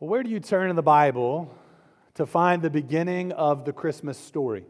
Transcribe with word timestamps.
Well, 0.00 0.08
where 0.08 0.22
do 0.22 0.30
you 0.30 0.40
turn 0.40 0.70
in 0.70 0.76
the 0.76 0.82
Bible 0.82 1.54
to 2.14 2.24
find 2.24 2.62
the 2.62 2.70
beginning 2.70 3.32
of 3.32 3.66
the 3.66 3.72
Christmas 3.74 4.16
story? 4.16 4.64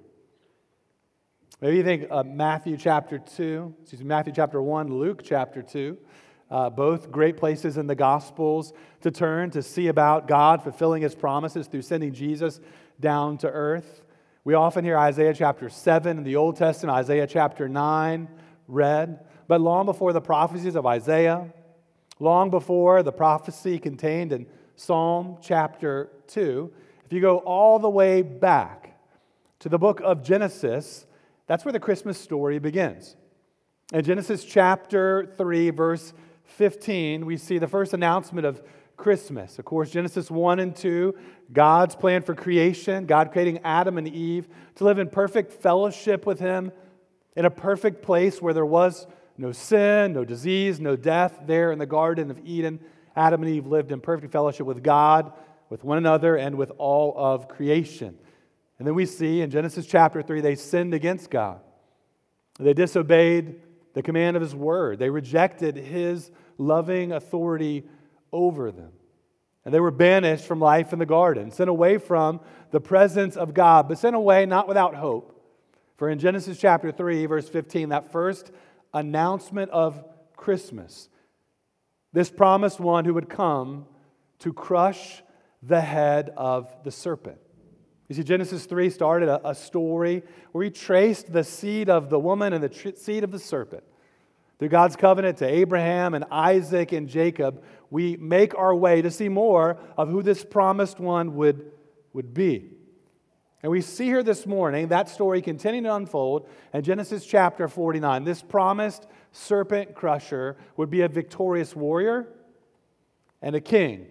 Maybe 1.61 1.77
you 1.77 1.85
think 1.85 2.09
uh, 2.11 2.25
Matthew 2.25 2.77
chapter 2.77 3.21
2, 3.21 3.77
excuse 3.81 4.01
me, 4.01 4.09
Matthew 4.09 4.33
chapter 4.35 4.61
1, 4.61 4.93
Luke 4.93 5.23
chapter 5.23 5.63
2. 5.63 5.97
Uh, 6.51 6.69
both 6.69 7.13
great 7.13 7.37
places 7.37 7.77
in 7.77 7.87
the 7.87 7.95
Gospels 7.95 8.73
to 9.03 9.13
turn 9.13 9.51
to 9.51 9.63
see 9.63 9.87
about 9.87 10.27
God 10.27 10.65
fulfilling 10.65 11.03
his 11.03 11.15
promises 11.15 11.69
through 11.69 11.83
sending 11.83 12.13
Jesus 12.13 12.61
down 12.99 13.39
to 13.39 13.49
earth. 13.49 14.03
We 14.43 14.55
often 14.55 14.85
hear 14.85 14.99
Isaiah 14.99 15.33
chapter 15.33 15.69
7 15.69 16.19
in 16.19 16.25
the 16.25 16.35
Old 16.35 16.57
Testament, 16.57 16.99
Isaiah 16.99 17.29
chapter 17.29 17.69
9 17.69 18.27
read. 18.67 19.25
But 19.47 19.61
long 19.61 19.87
before 19.87 20.13
the 20.13 20.21
prophecies 20.21 20.75
of 20.75 20.87
Isaiah, 20.87 21.55
long 22.19 22.51
before 22.51 23.05
the 23.05 23.13
prophecy 23.13 23.79
contained 23.79 24.33
in 24.33 24.49
Psalm 24.81 25.37
chapter 25.43 26.09
2, 26.29 26.73
if 27.05 27.13
you 27.13 27.21
go 27.21 27.37
all 27.41 27.79
the 27.79 27.91
way 27.91 28.23
back 28.23 28.99
to 29.59 29.69
the 29.69 29.79
book 29.79 30.01
of 30.03 30.23
Genesis, 30.23 31.05
that's 31.47 31.67
where 31.67 31.73
the 31.73 31.79
Christmas 31.79 32.19
story 32.19 32.59
begins. 32.59 33.15
In 33.93 34.03
Genesis 34.03 34.43
chapter 34.43 35.35
3, 35.37 35.69
verse 35.69 36.15
15, 36.45 37.27
we 37.27 37.37
see 37.37 37.59
the 37.59 37.69
first 37.69 37.93
announcement 37.93 38.47
of 38.47 38.63
Christmas. 38.97 39.59
Of 39.59 39.67
course, 39.67 39.91
Genesis 39.91 40.31
1 40.31 40.61
and 40.61 40.75
2, 40.75 41.15
God's 41.53 41.95
plan 41.95 42.23
for 42.23 42.35
creation, 42.35 43.05
God 43.05 43.33
creating 43.33 43.59
Adam 43.65 43.99
and 43.99 44.09
Eve 44.09 44.49
to 44.77 44.85
live 44.85 44.99
in 44.99 45.11
perfect 45.11 45.53
fellowship 45.53 46.25
with 46.25 46.41
Him 46.41 46.73
in 47.37 47.45
a 47.45 47.51
perfect 47.51 48.01
place 48.01 48.41
where 48.41 48.55
there 48.55 48.65
was 48.65 49.07
no 49.37 49.53
sin, 49.53 50.15
no 50.15 50.25
disease, 50.25 50.81
no 50.81 50.97
death 50.97 51.39
there 51.45 51.71
in 51.71 51.79
the 51.79 51.85
Garden 51.85 52.31
of 52.31 52.41
Eden. 52.47 52.81
Adam 53.21 53.43
and 53.43 53.51
Eve 53.51 53.67
lived 53.67 53.93
in 53.93 54.01
perfect 54.01 54.33
fellowship 54.33 54.67
with 54.67 54.83
God, 54.83 55.33
with 55.69 55.85
one 55.85 55.99
another, 55.99 56.37
and 56.37 56.57
with 56.57 56.73
all 56.79 57.13
of 57.17 57.49
creation. 57.49 58.19
And 58.79 58.87
then 58.87 58.95
we 58.95 59.05
see 59.05 59.43
in 59.43 59.51
Genesis 59.51 59.87
chapter 59.87 60.23
3, 60.23 60.41
they 60.41 60.55
sinned 60.55 60.95
against 60.95 61.31
God. 61.31 61.61
They 62.59 62.73
disobeyed 62.73 63.61
the 63.93 64.03
command 64.03 64.37
of 64.37 64.43
His 64.43 64.55
word, 64.55 64.99
they 64.99 65.11
rejected 65.11 65.77
His 65.77 66.31
loving 66.57 67.13
authority 67.13 67.85
over 68.33 68.73
them. 68.73 68.93
And 69.67 69.75
they 69.75 69.81
were 69.81 69.91
banished 69.91 70.47
from 70.47 70.59
life 70.59 70.95
in 70.95 70.99
the 70.99 71.07
garden, 71.07 71.51
sent 71.51 71.69
away 71.69 71.99
from 71.99 72.41
the 72.71 72.81
presence 72.81 73.37
of 73.37 73.53
God, 73.53 73.87
but 73.89 73.99
sent 73.99 74.17
away 74.17 74.47
not 74.47 74.67
without 74.67 74.95
hope. 74.95 75.37
For 75.99 76.09
in 76.09 76.19
Genesis 76.19 76.59
chapter 76.59 76.91
3, 76.91 77.27
verse 77.27 77.49
15, 77.51 77.91
that 77.91 78.11
first 78.11 78.51
announcement 78.95 79.71
of 79.73 80.03
Christmas, 80.35 81.11
this 82.13 82.31
promised 82.31 82.81
one 82.81 83.05
who 83.05 83.15
would 83.15 83.29
come 83.29 83.87
to 84.41 84.53
crush 84.53 85.23
the 85.63 85.81
head 85.81 86.31
of 86.37 86.69
the 86.85 86.91
serpent. 86.91 87.39
You 88.09 88.17
see, 88.17 88.25
Genesis 88.25 88.67
3 88.67 88.91
started 88.91 89.29
a, 89.29 89.51
a 89.51 89.55
story 89.55 90.23
where 90.53 90.65
he 90.65 90.71
traced 90.71 91.33
the 91.33 91.45
seed 91.45 91.89
of 91.89 92.11
the 92.11 92.19
woman 92.19 92.53
and 92.53 92.63
the 92.63 92.69
tr- 92.69 92.97
seed 92.97 93.23
of 93.23 93.31
the 93.31 93.39
serpent. 93.39 93.85
Through 94.59 94.71
God's 94.71 94.97
covenant 94.97 95.39
to 95.39 95.47
Abraham 95.47 96.15
and 96.15 96.25
Isaac 96.31 96.93
and 96.93 97.09
Jacob, 97.09 97.63
we 97.89 98.17
make 98.17 98.55
our 98.59 98.75
way 98.75 99.01
to 99.01 99.11
see 99.11 99.29
more 99.29 99.79
of 99.97 100.09
who 100.09 100.23
this 100.23 100.45
promised 100.45 100.99
one 100.99 101.37
would, 101.37 101.71
would 102.13 102.35
be. 102.35 102.73
And 103.63 103.71
we 103.71 103.81
see 103.81 104.07
here 104.07 104.23
this 104.23 104.47
morning 104.47 104.89
that 104.89 105.09
story 105.09 105.41
continuing 105.41 105.85
to 105.85 105.95
unfold 105.95 106.49
in 106.73 106.83
Genesis 106.83 107.25
chapter 107.25 107.69
49. 107.69 108.25
This 108.25 108.43
promised 108.43 109.07
serpent 109.33 109.95
crusher 109.95 110.57
would 110.77 110.91
be 110.91 111.03
a 111.03 111.09
victorious 111.09 111.75
warrior 111.75 112.29
and 113.43 113.55
a 113.55 113.61
king, 113.61 114.07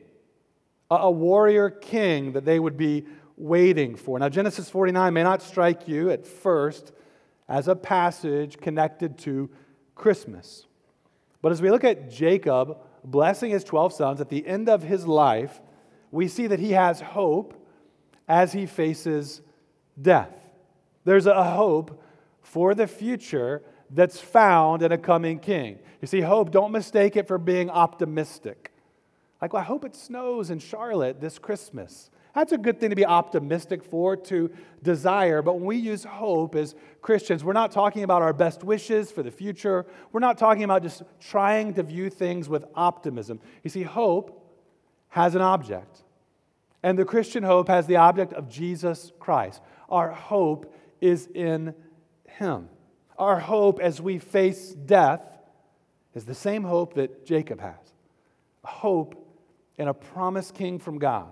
a, 0.90 1.12
warrior 1.12 1.70
king 1.70 2.34
that 2.34 2.46
they 2.46 2.60
would 2.60 2.78
be 2.78 3.06
waiting 3.38 3.96
for. 3.96 4.18
Now, 4.18 4.30
Genesis 4.30 4.70
49 4.70 5.14
may 5.14 5.24
not 5.24 5.42
strike 5.42 5.88
you 5.88 6.10
at 6.10 6.26
first 6.26 6.92
as 7.48 7.68
a 7.68 7.76
passage 7.76 8.58
connected 8.60 9.18
to 9.20 9.50
Christmas. 9.96 10.66
But 11.42 11.52
as 11.52 11.62
we 11.62 11.70
look 11.70 11.84
at 11.84 12.10
Jacob 12.10 12.78
blessing 13.04 13.52
his 13.52 13.64
12 13.64 13.94
sons 13.94 14.22
at 14.22 14.30
the 14.30 14.46
end 14.46 14.68
of 14.70 14.84
his 14.84 15.06
life, 15.08 15.62
we 16.12 16.28
see 16.28 16.48
that 16.48 16.60
he 16.60 16.72
has 16.72 17.02
hope 17.02 17.56
as 18.28 18.52
he 18.52 18.66
faces 18.66 19.42
death. 20.00 20.36
There's 21.06 21.26
a 21.26 21.44
hope 21.44 22.04
for 22.42 22.76
the 22.76 22.88
future 22.88 23.64
that's 23.90 24.20
found 24.20 24.82
in 24.82 24.92
a 24.92 24.98
coming 24.98 25.40
king. 25.40 25.80
You 26.02 26.08
see, 26.08 26.22
hope, 26.22 26.52
don't 26.52 26.72
mistake 26.72 27.16
it 27.16 27.28
for 27.28 27.38
being 27.38 27.70
optimistic. 27.70 28.72
Like, 29.42 29.54
well, 29.54 29.62
I 29.62 29.66
hope 29.66 29.86
it 29.86 29.96
snows 29.96 30.50
in 30.50 30.60
Charlotte 30.60 31.22
this 31.22 31.40
Christmas. 31.40 32.10
That's 32.36 32.52
a 32.52 32.58
good 32.58 32.80
thing 32.80 32.92
to 32.92 32.96
be 32.96 33.06
optimistic 33.06 33.84
for, 33.84 34.16
to 34.16 34.52
desire. 34.84 35.42
But 35.42 35.56
when 35.56 35.66
we 35.66 35.78
use 35.78 36.04
hope 36.04 36.56
as 36.56 36.76
Christians, 37.02 37.44
we're 37.44 37.54
not 37.54 37.72
talking 37.72 38.04
about 38.04 38.22
our 38.22 38.34
best 38.34 38.64
wishes 38.64 39.12
for 39.12 39.24
the 39.24 39.32
future. 39.32 39.86
We're 40.12 40.20
not 40.20 40.38
talking 40.38 40.64
about 40.64 40.84
just 40.84 41.02
trying 41.20 41.74
to 41.74 41.84
view 41.84 42.10
things 42.10 42.48
with 42.48 42.66
optimism. 42.76 43.40
You 43.64 43.70
see, 43.70 43.84
hope 43.84 44.36
has 45.10 45.36
an 45.36 45.42
object. 45.42 46.04
And 46.84 46.98
the 46.98 47.06
Christian 47.06 47.44
hope 47.44 47.68
has 47.68 47.88
the 47.88 47.98
object 47.98 48.34
of 48.34 48.48
Jesus 48.48 49.12
Christ. 49.20 49.62
Our 49.90 50.12
hope 50.12 50.74
is 51.02 51.28
in 51.34 51.74
Him. 52.28 52.70
Our 53.20 53.40
hope 53.40 53.80
as 53.80 54.02
we 54.02 54.18
face 54.18 54.72
death 54.72 55.22
is 56.16 56.26
the 56.26 56.34
same 56.34 56.64
hope 56.64 56.96
that 56.96 57.26
Jacob 57.26 57.62
has 57.62 57.76
a 58.64 58.68
hope 58.68 59.16
in 59.78 59.88
a 59.88 59.94
promised 59.94 60.56
king 60.56 60.80
from 60.80 60.98
God 60.98 61.30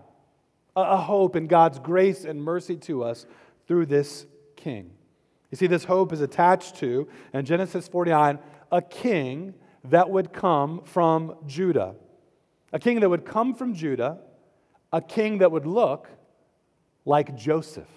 a 0.77 0.97
hope 0.97 1.35
in 1.35 1.47
God's 1.47 1.79
grace 1.79 2.23
and 2.23 2.41
mercy 2.41 2.75
to 2.77 3.03
us 3.03 3.25
through 3.67 3.87
this 3.87 4.27
king. 4.55 4.91
You 5.51 5.57
see, 5.57 5.67
this 5.67 5.83
hope 5.83 6.13
is 6.13 6.21
attached 6.21 6.75
to, 6.77 7.07
in 7.33 7.45
Genesis 7.45 7.87
49, 7.87 8.37
a 8.71 8.81
king 8.81 9.55
that 9.85 10.09
would 10.09 10.33
come 10.33 10.81
from 10.83 11.35
Judah. 11.47 11.95
A 12.73 12.79
king 12.79 12.99
that 12.99 13.09
would 13.09 13.25
come 13.25 13.55
from 13.55 13.73
Judah, 13.73 14.19
a 14.93 15.01
king 15.01 15.39
that 15.39 15.51
would 15.51 15.65
look 15.65 16.09
like 17.05 17.35
Joseph. 17.35 17.89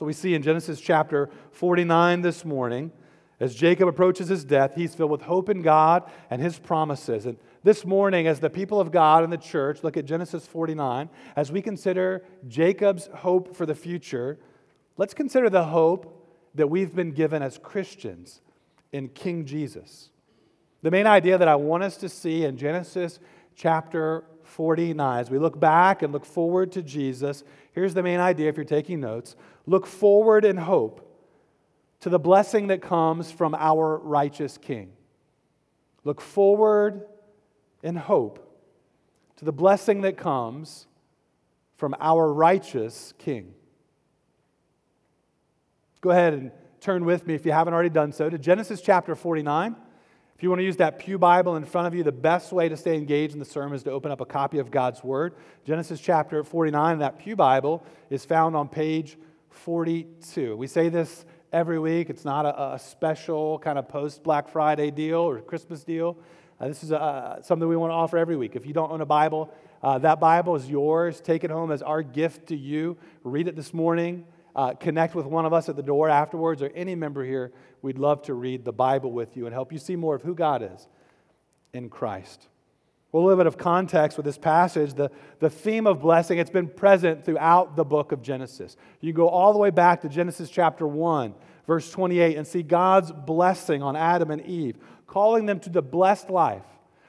So 0.00 0.06
we 0.06 0.14
see 0.14 0.32
in 0.32 0.40
Genesis 0.40 0.80
chapter 0.80 1.28
49 1.52 2.22
this 2.22 2.42
morning, 2.42 2.90
as 3.38 3.54
Jacob 3.54 3.86
approaches 3.86 4.28
his 4.28 4.46
death, 4.46 4.74
he's 4.74 4.94
filled 4.94 5.10
with 5.10 5.20
hope 5.20 5.50
in 5.50 5.60
God 5.60 6.10
and 6.30 6.40
his 6.40 6.58
promises. 6.58 7.26
And 7.26 7.36
this 7.64 7.84
morning, 7.84 8.26
as 8.26 8.40
the 8.40 8.48
people 8.48 8.80
of 8.80 8.92
God 8.92 9.24
and 9.24 9.30
the 9.30 9.36
church 9.36 9.84
look 9.84 9.98
at 9.98 10.06
Genesis 10.06 10.46
49, 10.46 11.10
as 11.36 11.52
we 11.52 11.60
consider 11.60 12.24
Jacob's 12.48 13.10
hope 13.16 13.54
for 13.54 13.66
the 13.66 13.74
future, 13.74 14.38
let's 14.96 15.12
consider 15.12 15.50
the 15.50 15.64
hope 15.64 16.26
that 16.54 16.68
we've 16.68 16.94
been 16.94 17.12
given 17.12 17.42
as 17.42 17.58
Christians 17.58 18.40
in 18.92 19.10
King 19.10 19.44
Jesus. 19.44 20.08
The 20.80 20.90
main 20.90 21.06
idea 21.06 21.36
that 21.36 21.46
I 21.46 21.56
want 21.56 21.82
us 21.82 21.98
to 21.98 22.08
see 22.08 22.46
in 22.46 22.56
Genesis 22.56 23.20
chapter 23.54 24.24
49, 24.44 25.20
as 25.20 25.30
we 25.30 25.38
look 25.38 25.60
back 25.60 26.02
and 26.02 26.10
look 26.10 26.24
forward 26.24 26.72
to 26.72 26.82
Jesus, 26.82 27.44
here's 27.72 27.92
the 27.92 28.02
main 28.02 28.18
idea 28.18 28.48
if 28.48 28.56
you're 28.56 28.64
taking 28.64 29.00
notes 29.00 29.36
look 29.66 29.86
forward 29.86 30.44
in 30.44 30.56
hope 30.56 31.06
to 32.00 32.08
the 32.08 32.18
blessing 32.18 32.68
that 32.68 32.80
comes 32.80 33.30
from 33.30 33.54
our 33.54 33.98
righteous 33.98 34.58
King. 34.58 34.92
Look 36.04 36.20
forward 36.20 37.06
in 37.82 37.96
hope 37.96 38.46
to 39.36 39.44
the 39.44 39.52
blessing 39.52 40.02
that 40.02 40.16
comes 40.16 40.86
from 41.76 41.94
our 42.00 42.32
righteous 42.32 43.14
King. 43.18 43.54
Go 46.00 46.10
ahead 46.10 46.32
and 46.32 46.50
turn 46.80 47.04
with 47.04 47.26
me, 47.26 47.34
if 47.34 47.44
you 47.44 47.52
haven't 47.52 47.74
already 47.74 47.90
done 47.90 48.12
so, 48.12 48.30
to 48.30 48.38
Genesis 48.38 48.80
chapter 48.80 49.14
49. 49.14 49.76
If 50.36 50.42
you 50.42 50.48
want 50.48 50.60
to 50.60 50.64
use 50.64 50.78
that 50.78 50.98
Pew 50.98 51.18
Bible 51.18 51.56
in 51.56 51.66
front 51.66 51.86
of 51.86 51.94
you, 51.94 52.02
the 52.02 52.12
best 52.12 52.50
way 52.50 52.70
to 52.70 52.76
stay 52.76 52.96
engaged 52.96 53.34
in 53.34 53.38
the 53.38 53.44
sermon 53.44 53.76
is 53.76 53.82
to 53.82 53.90
open 53.90 54.10
up 54.10 54.22
a 54.22 54.26
copy 54.26 54.58
of 54.58 54.70
God's 54.70 55.04
Word. 55.04 55.34
Genesis 55.66 56.00
chapter 56.00 56.42
49, 56.42 57.00
that 57.00 57.18
Pew 57.18 57.36
Bible 57.36 57.84
is 58.08 58.24
found 58.24 58.56
on 58.56 58.66
page 58.66 59.18
42. 59.50 60.56
We 60.56 60.66
say 60.66 60.88
this 60.88 61.24
every 61.52 61.78
week. 61.78 62.10
It's 62.10 62.24
not 62.24 62.46
a, 62.46 62.74
a 62.74 62.78
special 62.78 63.58
kind 63.58 63.78
of 63.78 63.88
post 63.88 64.22
Black 64.22 64.48
Friday 64.48 64.90
deal 64.90 65.18
or 65.18 65.40
Christmas 65.40 65.84
deal. 65.84 66.16
Uh, 66.60 66.68
this 66.68 66.82
is 66.84 66.92
uh, 66.92 67.40
something 67.42 67.68
we 67.68 67.76
want 67.76 67.90
to 67.90 67.94
offer 67.94 68.18
every 68.18 68.36
week. 68.36 68.54
If 68.54 68.66
you 68.66 68.72
don't 68.72 68.90
own 68.90 69.00
a 69.00 69.06
Bible, 69.06 69.52
uh, 69.82 69.98
that 69.98 70.20
Bible 70.20 70.56
is 70.56 70.68
yours. 70.68 71.20
Take 71.20 71.44
it 71.44 71.50
home 71.50 71.72
as 71.72 71.82
our 71.82 72.02
gift 72.02 72.48
to 72.48 72.56
you. 72.56 72.98
Read 73.24 73.48
it 73.48 73.56
this 73.56 73.72
morning. 73.72 74.26
Uh, 74.54 74.74
connect 74.74 75.14
with 75.14 75.26
one 75.26 75.46
of 75.46 75.52
us 75.52 75.68
at 75.68 75.76
the 75.76 75.82
door 75.82 76.08
afterwards, 76.08 76.60
or 76.60 76.70
any 76.74 76.94
member 76.94 77.24
here. 77.24 77.52
We'd 77.82 77.98
love 77.98 78.22
to 78.22 78.34
read 78.34 78.64
the 78.64 78.72
Bible 78.72 79.12
with 79.12 79.36
you 79.36 79.46
and 79.46 79.54
help 79.54 79.72
you 79.72 79.78
see 79.78 79.96
more 79.96 80.14
of 80.16 80.22
who 80.22 80.34
God 80.34 80.62
is 80.62 80.86
in 81.72 81.88
Christ. 81.88 82.48
Well, 83.12 83.22
a 83.22 83.24
little 83.24 83.38
bit 83.38 83.46
of 83.46 83.58
context 83.58 84.16
with 84.16 84.24
this 84.24 84.38
passage. 84.38 84.94
The, 84.94 85.10
the 85.40 85.50
theme 85.50 85.86
of 85.86 86.00
blessing, 86.00 86.38
it's 86.38 86.50
been 86.50 86.68
present 86.68 87.24
throughout 87.24 87.74
the 87.74 87.84
book 87.84 88.12
of 88.12 88.22
Genesis. 88.22 88.76
You 89.00 89.12
go 89.12 89.28
all 89.28 89.52
the 89.52 89.58
way 89.58 89.70
back 89.70 90.02
to 90.02 90.08
Genesis 90.08 90.48
chapter 90.48 90.86
1, 90.86 91.34
verse 91.66 91.90
28, 91.90 92.36
and 92.36 92.46
see 92.46 92.62
God's 92.62 93.10
blessing 93.10 93.82
on 93.82 93.96
Adam 93.96 94.30
and 94.30 94.40
Eve 94.46 94.76
calling 95.10 95.44
them 95.44 95.58
to 95.58 95.68
the 95.68 95.82
blessed 95.82 96.30
life 96.30 96.62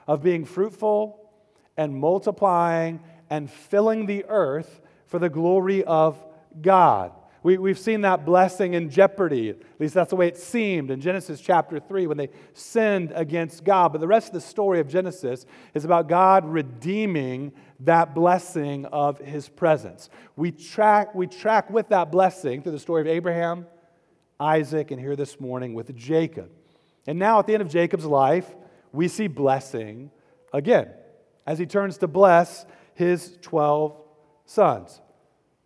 of 0.08 0.22
being 0.22 0.44
fruitful 0.44 1.30
and 1.76 1.94
multiplying 1.94 3.00
and 3.30 3.48
filling 3.48 4.06
the 4.06 4.24
earth 4.28 4.80
for 5.06 5.20
the 5.20 5.28
glory 5.28 5.84
of 5.84 6.22
God. 6.60 7.12
We, 7.42 7.58
we've 7.58 7.78
seen 7.78 8.02
that 8.02 8.24
blessing 8.24 8.74
in 8.74 8.88
jeopardy. 8.88 9.50
At 9.50 9.58
least 9.80 9.94
that's 9.94 10.10
the 10.10 10.16
way 10.16 10.28
it 10.28 10.38
seemed 10.38 10.90
in 10.90 11.00
Genesis 11.00 11.40
chapter 11.40 11.80
3 11.80 12.06
when 12.06 12.16
they 12.16 12.28
sinned 12.52 13.12
against 13.14 13.64
God. 13.64 13.92
But 13.92 14.00
the 14.00 14.06
rest 14.06 14.28
of 14.28 14.34
the 14.34 14.40
story 14.40 14.78
of 14.78 14.86
Genesis 14.86 15.44
is 15.74 15.84
about 15.84 16.08
God 16.08 16.44
redeeming 16.44 17.52
that 17.80 18.14
blessing 18.14 18.86
of 18.86 19.18
his 19.18 19.48
presence. 19.48 20.08
We 20.36 20.52
track, 20.52 21.14
we 21.16 21.26
track 21.26 21.68
with 21.68 21.88
that 21.88 22.12
blessing 22.12 22.62
through 22.62 22.72
the 22.72 22.78
story 22.78 23.00
of 23.00 23.08
Abraham, 23.08 23.66
Isaac, 24.38 24.92
and 24.92 25.00
here 25.00 25.16
this 25.16 25.40
morning 25.40 25.74
with 25.74 25.94
Jacob. 25.96 26.48
And 27.08 27.18
now 27.18 27.40
at 27.40 27.48
the 27.48 27.54
end 27.54 27.62
of 27.62 27.68
Jacob's 27.68 28.06
life, 28.06 28.54
we 28.92 29.08
see 29.08 29.26
blessing 29.26 30.12
again 30.52 30.90
as 31.44 31.58
he 31.58 31.66
turns 31.66 31.98
to 31.98 32.06
bless 32.06 32.66
his 32.94 33.36
12 33.42 33.96
sons. 34.44 35.00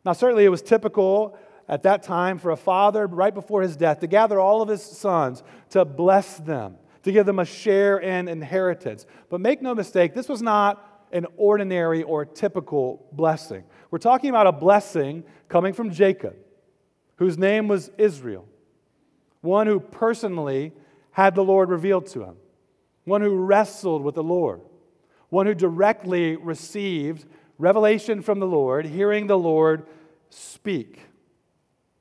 Now, 0.07 0.13
certainly 0.13 0.45
it 0.45 0.49
was 0.49 0.63
typical 0.63 1.37
at 1.69 1.83
that 1.83 2.03
time 2.03 2.39
for 2.39 2.51
a 2.51 2.57
father, 2.57 3.07
right 3.07 3.35
before 3.35 3.63
his 3.63 3.77
death, 3.77 4.01
to 4.01 4.07
gather 4.07 4.39
all 4.39 4.63
of 4.63 4.69
his 4.69 4.83
sons, 4.83 5.43
to 5.71 5.85
bless 5.85 6.39
them, 6.39 6.77
to 7.03 7.13
give 7.13 7.27
them 7.27 7.39
a 7.39 7.45
share 7.45 7.99
in 7.99 8.29
inheritance. 8.29 9.07
But 9.29 9.41
make 9.41 9.63
no 9.63 9.75
mistake, 9.75 10.15
this 10.15 10.29
was 10.29 10.43
not 10.43 11.09
an 11.13 11.27
ordinary 11.37 12.03
or 12.03 12.25
typical 12.25 13.07
blessing. 13.13 13.65
We're 13.91 13.99
talking 13.99 14.31
about 14.31 14.47
a 14.47 14.53
blessing 14.53 15.25
coming 15.49 15.73
from 15.73 15.91
Jacob, 15.91 16.37
whose 17.17 17.39
name 17.39 17.69
was 17.69 17.91
Israel, 17.99 18.47
one 19.41 19.67
who 19.67 19.81
personally 19.81 20.73
had 21.11 21.35
the 21.35 21.45
Lord 21.45 21.71
revealed 21.71 22.07
to 22.09 22.23
him, 22.23 22.37
one 23.05 23.23
who 23.23 23.35
wrestled 23.35 24.03
with 24.03 24.15
the 24.15 24.23
Lord, 24.23 24.61
one 25.31 25.47
who 25.47 25.55
directly 25.55 26.37
received 26.37 27.25
revelation 27.59 28.23
from 28.23 28.39
the 28.39 28.47
Lord, 28.47 28.87
hearing 28.87 29.27
the 29.27 29.39
Lord 29.39 29.87
speak 30.29 31.06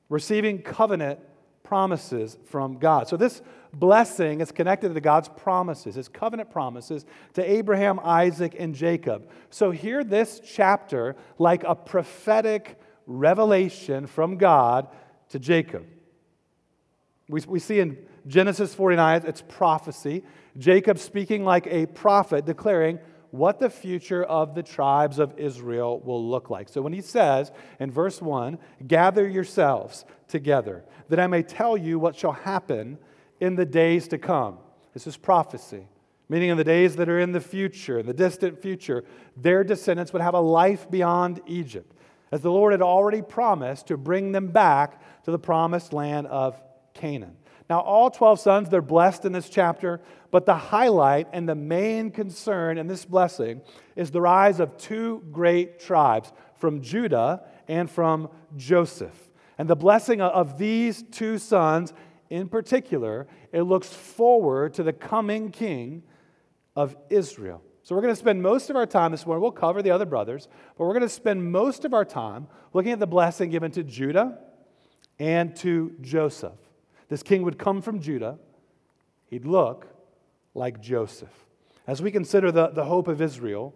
receiving 0.10 0.62
covenant 0.62 1.20
promises 1.64 2.38
from 2.46 2.78
God. 2.78 3.08
So, 3.08 3.18
this 3.18 3.42
blessing 3.74 4.40
is 4.40 4.52
connected 4.52 4.94
to 4.94 5.02
God's 5.02 5.30
promises, 5.30 5.96
his 5.96 6.08
covenant 6.08 6.50
promises 6.50 7.06
to 7.34 7.50
Abraham, 7.50 8.00
Isaac, 8.04 8.56
and 8.58 8.74
Jacob. 8.74 9.30
So, 9.50 9.72
hear 9.72 10.04
this 10.04 10.40
chapter 10.46 11.16
like 11.38 11.64
a 11.64 11.76
prophetic 11.76 12.80
revelation 13.08 14.08
from 14.08 14.38
God 14.38 14.88
to 15.30 15.40
Jacob. 15.40 15.86
We, 17.28 17.42
we 17.48 17.60
see 17.60 17.80
in 17.80 17.98
Genesis 18.28 18.74
49, 18.74 19.24
it's 19.26 19.42
prophecy. 19.42 20.24
Jacob 20.58 21.00
speaking 21.00 21.44
like 21.44 21.68
a 21.68 21.86
prophet, 21.88 22.46
declaring, 22.46 23.00
what 23.38 23.60
the 23.60 23.70
future 23.70 24.24
of 24.24 24.56
the 24.56 24.64
tribes 24.64 25.20
of 25.20 25.38
Israel 25.38 26.00
will 26.00 26.28
look 26.28 26.50
like. 26.50 26.70
So 26.70 26.82
when 26.82 26.94
he 26.94 27.02
says 27.02 27.52
in 27.80 27.92
verse 27.92 28.22
1, 28.22 28.58
gather 28.88 29.28
yourselves 29.28 30.06
together, 30.28 30.84
that 31.10 31.20
I 31.20 31.28
may 31.28 31.44
tell 31.44 31.78
you 31.78 32.00
what 32.00 32.16
shall 32.16 32.32
happen 32.32 32.98
in 33.40 33.56
the 33.56 33.66
days 33.66 34.08
to 34.10 34.18
come. 34.18 34.58
This 34.94 35.08
is 35.08 35.18
prophecy, 35.18 35.88
meaning 36.30 36.50
in 36.50 36.58
the 36.58 36.64
days 36.64 36.96
that 36.96 37.10
are 37.10 37.20
in 37.20 37.32
the 37.32 37.42
future, 37.42 38.00
in 38.00 38.06
the 38.06 38.14
distant 38.14 38.62
future, 38.62 39.04
their 39.36 39.64
descendants 39.64 40.14
would 40.14 40.22
have 40.22 40.34
a 40.34 40.40
life 40.40 40.90
beyond 40.90 41.42
Egypt, 41.46 41.94
as 42.32 42.42
the 42.42 42.52
Lord 42.52 42.72
had 42.72 42.82
already 42.82 43.22
promised 43.22 43.88
to 43.88 43.98
bring 43.98 44.32
them 44.32 44.48
back 44.48 45.02
to 45.24 45.32
the 45.32 45.40
promised 45.40 45.94
land 45.94 46.28
of 46.28 46.62
Canaan. 46.94 47.36
Now, 47.70 47.80
all 47.80 48.12
12 48.12 48.40
sons, 48.40 48.70
they're 48.70 48.82
blessed 48.82 49.26
in 49.26 49.32
this 49.32 49.50
chapter, 49.50 50.00
but 50.30 50.46
the 50.46 50.56
highlight 50.56 51.28
and 51.34 51.50
the 51.50 51.56
main 51.56 52.12
concern 52.12 52.78
in 52.78 52.88
this 52.88 53.06
blessing 53.06 53.62
is 53.96 54.12
the 54.12 54.22
rise 54.22 54.60
of 54.60 54.78
two 54.78 55.24
great 55.32 55.80
tribes 55.80 56.32
from 56.58 56.82
Judah 56.82 57.44
and 57.68 57.90
from 57.90 58.30
Joseph. 58.56 59.16
And 59.58 59.68
the 59.68 59.76
blessing 59.76 60.22
of 60.22 60.58
these 60.58 61.04
two 61.12 61.38
sons 61.38 61.94
in 62.30 62.50
particular, 62.50 63.28
it 63.52 63.64
looks 63.64 63.88
forward 63.88 64.74
to 64.76 64.84
the 64.84 64.94
coming 64.94 65.52
king 65.52 66.04
of 66.76 66.96
Israel. 67.10 67.62
So 67.84 67.96
we're 67.96 68.02
going 68.02 68.14
to 68.14 68.20
spend 68.20 68.42
most 68.42 68.70
of 68.70 68.76
our 68.76 68.88
time 68.88 69.12
this 69.12 69.26
morning, 69.26 69.42
we'll 69.42 69.52
cover 69.52 69.82
the 69.82 69.92
other 69.92 70.06
brothers, 70.06 70.48
but 70.78 70.86
we're 70.86 70.94
going 70.94 71.02
to 71.02 71.10
spend 71.10 71.52
most 71.52 71.86
of 71.86 71.94
our 71.94 72.06
time 72.06 72.48
looking 72.74 72.92
at 72.92 73.00
the 73.00 73.08
blessing 73.08 73.50
given 73.52 73.72
to 73.72 73.84
Judah 73.84 74.40
and 75.20 75.56
to 75.58 75.96
Joseph. 76.02 76.65
This 77.10 77.24
king 77.24 77.44
would 77.44 77.58
come 77.58 77.82
from 77.82 78.00
Judah. 78.00 78.38
He'd 79.28 79.46
look 79.46 79.88
like 80.54 80.82
Joseph. 80.82 81.46
As 81.88 82.02
we 82.02 82.12
consider 82.12 82.52
the, 82.52 82.70
the 82.70 82.86
hope 82.86 83.08
of 83.08 83.22
Israel, 83.22 83.74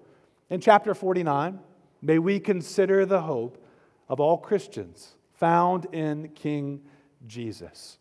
in 0.49 0.61
chapter 0.61 0.93
49, 0.93 1.59
may 2.01 2.17
we 2.17 2.39
consider 2.39 3.05
the 3.05 3.21
hope 3.21 3.63
of 4.07 4.19
all 4.19 4.37
Christians 4.37 5.15
found 5.33 5.85
in 5.93 6.29
King 6.29 6.81
Jesus. 7.27 7.97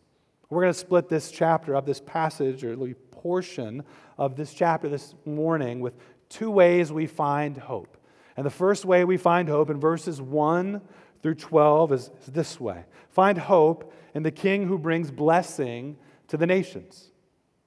We're 0.49 0.61
going 0.61 0.73
to 0.73 0.79
split 0.79 1.09
this 1.09 1.31
chapter 1.31 1.75
of 1.75 1.85
this 1.85 2.01
passage, 2.01 2.63
or 2.63 2.75
portion 3.11 3.83
of 4.17 4.35
this 4.35 4.53
chapter 4.53 4.89
this 4.89 5.13
morning, 5.25 5.79
with 5.79 5.93
two 6.29 6.49
ways 6.49 6.91
we 6.91 7.05
find 7.05 7.57
hope. 7.57 7.97
And 8.35 8.45
the 8.45 8.51
first 8.51 8.85
way 8.85 9.03
we 9.03 9.17
find 9.17 9.49
hope 9.49 9.69
in 9.69 9.79
verses 9.79 10.21
1 10.21 10.81
through 11.21 11.35
12 11.35 11.91
is, 11.91 12.11
is 12.21 12.27
this 12.27 12.59
way 12.59 12.85
Find 13.11 13.37
hope 13.37 13.93
in 14.13 14.23
the 14.23 14.31
king 14.31 14.67
who 14.67 14.77
brings 14.77 15.11
blessing 15.11 15.97
to 16.27 16.37
the 16.37 16.47
nations. 16.47 17.11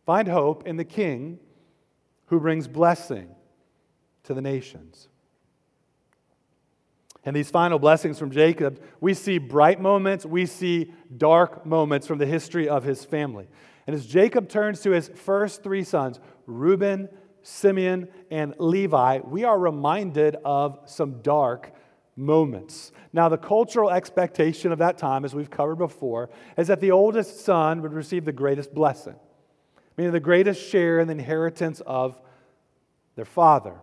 Find 0.07 0.29
hope 0.29 0.67
in 0.67 0.77
the 0.77 0.85
king 0.85 1.39
who 2.27 2.41
brings 2.41 2.67
blessing 2.67 3.29
to 4.25 4.35
the 4.35 4.41
nations. 4.41 5.09
And 7.25 7.37
these 7.37 7.51
final 7.51 7.79
blessings 7.79 8.19
from 8.19 8.33
Jacob, 8.33 8.81
we 9.01 9.15
see 9.15 9.39
bright 9.39 9.81
moments, 9.81 10.27
we 10.27 10.47
see 10.47 10.93
dark 11.17 11.65
moments 11.65 12.07
from 12.07 12.19
the 12.19 12.27
history 12.27 12.69
of 12.69 12.83
his 12.83 13.05
family. 13.05 13.47
And 13.87 13.95
as 13.95 14.07
Jacob 14.07 14.49
turns 14.49 14.81
to 14.81 14.91
his 14.91 15.09
first 15.09 15.63
three 15.63 15.85
sons, 15.85 16.19
Reuben, 16.47 17.09
Simeon, 17.43 18.09
and 18.31 18.55
Levi, 18.59 19.21
we 19.25 19.45
are 19.45 19.59
reminded 19.59 20.37
of 20.45 20.79
some 20.87 21.23
dark 21.23 21.73
moments. 22.17 22.93
Now, 23.13 23.29
the 23.29 23.39
cultural 23.39 23.91
expectation 23.91 24.73
of 24.73 24.79
that 24.79 24.99
time, 24.99 25.25
as 25.25 25.35
we've 25.35 25.51
covered 25.51 25.77
before, 25.77 26.31
is 26.57 26.69
that 26.69 26.81
the 26.81 26.91
oldest 26.91 27.45
son 27.45 27.83
would 27.83 27.93
receive 27.93 28.25
the 28.25 28.33
greatest 28.33 28.75
blessing, 28.75 29.17
meaning 29.97 30.13
the 30.13 30.21
greatest 30.21 30.69
share 30.69 31.01
in 31.01 31.09
the 31.09 31.13
inheritance 31.13 31.81
of 31.87 32.21
their 33.17 33.25
father. 33.25 33.75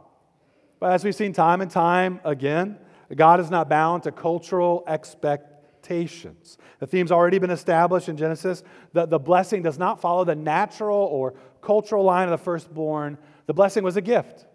But 0.80 0.94
as 0.94 1.04
we've 1.04 1.16
seen 1.16 1.34
time 1.34 1.62
and 1.62 1.70
time 1.70 2.22
again, 2.24 2.78
God 3.16 3.40
is 3.40 3.50
not 3.50 3.70
bound 3.70 4.04
to 4.04 4.12
cultural 4.12 4.84
expectations. 4.88 6.58
The 6.80 6.88
theme's 6.88 7.12
already 7.12 7.40
been 7.40 7.50
established 7.50 8.10
in 8.10 8.18
Genesis. 8.18 8.64
that 8.94 9.10
the 9.10 9.20
blessing 9.20 9.64
does 9.64 9.78
not 9.78 10.02
follow 10.02 10.24
the 10.24 10.36
natural 10.36 10.98
or 10.98 11.34
cultural 11.62 12.04
line 12.04 12.26
of 12.26 12.32
the 12.32 12.44
firstborn. 12.44 13.18
The 13.48 13.54
blessing 13.54 13.84
was 13.84 13.98
a 13.98 14.02
gift 14.02 14.46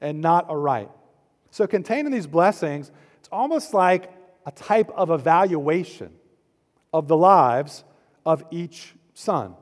and 0.00 0.20
not 0.20 0.46
a 0.48 0.56
right. 0.56 0.90
So, 1.50 1.66
contained 1.66 2.06
in 2.06 2.12
these 2.12 2.26
blessings, 2.26 2.90
it's 3.18 3.28
almost 3.32 3.74
like 3.74 4.12
a 4.46 4.50
type 4.50 4.90
of 4.90 5.10
evaluation 5.10 6.10
of 6.92 7.08
the 7.08 7.16
lives 7.16 7.84
of 8.24 8.44
each 8.50 8.94
son. 9.14 9.54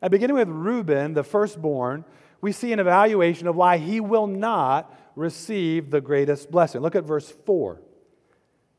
And 0.00 0.10
beginning 0.10 0.36
with 0.36 0.48
Reuben, 0.48 1.14
the 1.14 1.24
firstborn, 1.24 2.04
we 2.40 2.52
see 2.52 2.72
an 2.72 2.80
evaluation 2.80 3.46
of 3.46 3.56
why 3.56 3.78
he 3.78 4.00
will 4.00 4.26
not 4.26 4.94
receive 5.16 5.90
the 5.90 6.00
greatest 6.00 6.50
blessing. 6.50 6.80
Look 6.80 6.94
at 6.94 7.04
verse 7.04 7.30
4. 7.30 7.80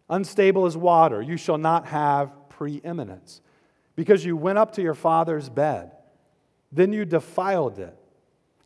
Unstable 0.09 0.65
as 0.65 0.77
water, 0.77 1.21
you 1.21 1.37
shall 1.37 1.57
not 1.57 1.87
have 1.87 2.31
preeminence, 2.49 3.41
because 3.95 4.25
you 4.25 4.35
went 4.35 4.57
up 4.57 4.73
to 4.73 4.81
your 4.81 4.93
father's 4.93 5.49
bed. 5.49 5.91
Then 6.71 6.93
you 6.93 7.05
defiled 7.05 7.79
it. 7.79 7.95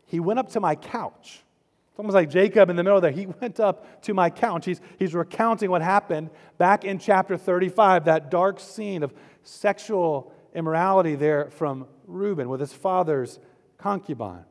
He 0.06 0.20
went 0.20 0.40
up 0.40 0.50
to 0.52 0.60
my 0.60 0.76
couch. 0.76 1.42
It's 1.94 2.00
almost 2.00 2.16
like 2.16 2.32
Jacob 2.32 2.72
in 2.72 2.76
the 2.76 2.84
middle 2.84 3.00
there. 3.00 3.12
He 3.12 3.28
went 3.42 3.60
up 3.60 4.02
to 4.02 4.16
my 4.16 4.32
couch. 4.32 4.66
He's, 4.66 4.82
he's 4.98 5.14
recounting 5.14 5.70
what 5.70 5.84
happened 5.84 6.32
back 6.58 6.86
in 6.86 6.98
chapter 6.98 7.38
35, 7.38 8.06
that 8.06 8.32
dark 8.32 8.60
scene 8.60 9.04
of 9.04 9.14
sexual 9.44 10.34
immorality 10.56 11.14
there 11.14 11.52
from 11.52 11.86
Reuben 12.08 12.50
with 12.50 12.62
his 12.62 12.74
father's 12.74 13.38
concubine. 13.78 14.44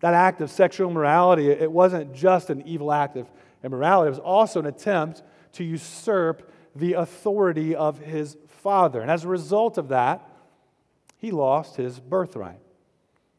That 0.00 0.12
act 0.12 0.42
of 0.42 0.50
sexual 0.50 0.90
immorality, 0.90 1.48
it 1.48 1.72
wasn't 1.72 2.14
just 2.14 2.50
an 2.50 2.60
evil 2.66 2.92
act 2.92 3.16
of 3.16 3.30
immorality, 3.64 4.08
it 4.08 4.10
was 4.10 4.18
also 4.18 4.60
an 4.60 4.66
attempt 4.66 5.22
to 5.52 5.64
usurp 5.64 6.52
the 6.74 6.92
authority 6.92 7.74
of 7.74 7.98
his 8.00 8.36
father. 8.46 9.00
And 9.00 9.10
as 9.10 9.24
a 9.24 9.28
result 9.28 9.78
of 9.78 9.88
that, 9.88 10.28
he 11.16 11.30
lost 11.30 11.76
his 11.76 11.98
birthright. 11.98 12.60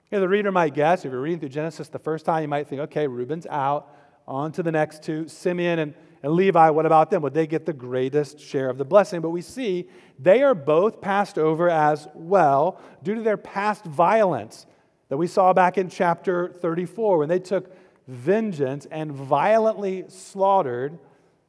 You 0.10 0.18
know, 0.18 0.22
the 0.22 0.30
reader 0.30 0.54
might 0.54 0.74
guess, 0.74 1.04
if 1.04 1.12
you're 1.12 1.20
reading 1.20 1.40
through 1.40 1.50
Genesis 1.50 1.90
the 1.90 2.00
first 2.00 2.26
time, 2.26 2.42
you 2.42 2.48
might 2.48 2.68
think, 2.68 2.82
okay, 2.84 3.08
Reuben's 3.08 3.46
out, 3.48 3.94
on 4.26 4.54
to 4.54 4.64
the 4.64 4.72
next 4.72 5.04
two. 5.04 5.28
Simeon 5.28 5.80
and, 5.80 5.94
and 6.24 6.32
Levi, 6.32 6.70
what 6.70 6.86
about 6.86 7.12
them? 7.12 7.22
Would 7.24 7.34
they 7.34 7.46
get 7.46 7.66
the 7.66 7.74
greatest 7.74 8.40
share 8.40 8.70
of 8.70 8.78
the 8.78 8.86
blessing? 8.86 9.20
But 9.20 9.32
we 9.32 9.42
see 9.42 9.90
they 10.18 10.44
are 10.44 10.56
both 10.56 11.02
passed 11.02 11.38
over 11.38 11.70
as 11.70 12.08
well 12.14 12.80
due 13.04 13.16
to 13.16 13.22
their 13.22 13.38
past 13.38 13.84
violence 13.84 14.66
that 15.10 15.18
we 15.18 15.28
saw 15.28 15.52
back 15.52 15.78
in 15.78 15.90
chapter 15.90 16.54
34 16.62 17.18
when 17.18 17.30
they 17.30 17.40
took 17.40 17.76
vengeance 18.08 18.88
and 18.90 19.12
violently 19.12 20.06
slaughtered 20.08 21.00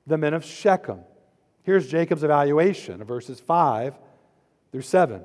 the 0.07 0.19
men 0.19 0.35
of 0.35 0.45
Shechem. 0.45 1.01
Here's 1.63 1.89
Jacob's 1.89 2.25
evaluation 2.25 3.03
of 3.03 3.07
verses 3.07 3.39
5 3.39 3.97
through 4.73 4.83
7. 4.83 5.23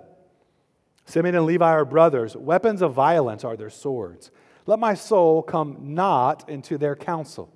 Simeon 1.05 1.35
and 1.35 1.45
Levi 1.45 1.69
are 1.69 1.85
brothers. 1.85 2.35
Weapons 2.35 2.81
of 2.81 2.93
violence 2.93 3.43
are 3.43 3.57
their 3.57 3.69
swords. 3.69 4.31
Let 4.65 4.79
my 4.79 4.93
soul 4.93 5.41
come 5.41 5.77
not 5.93 6.49
into 6.49 6.77
their 6.77 6.95
counsel. 6.95 7.53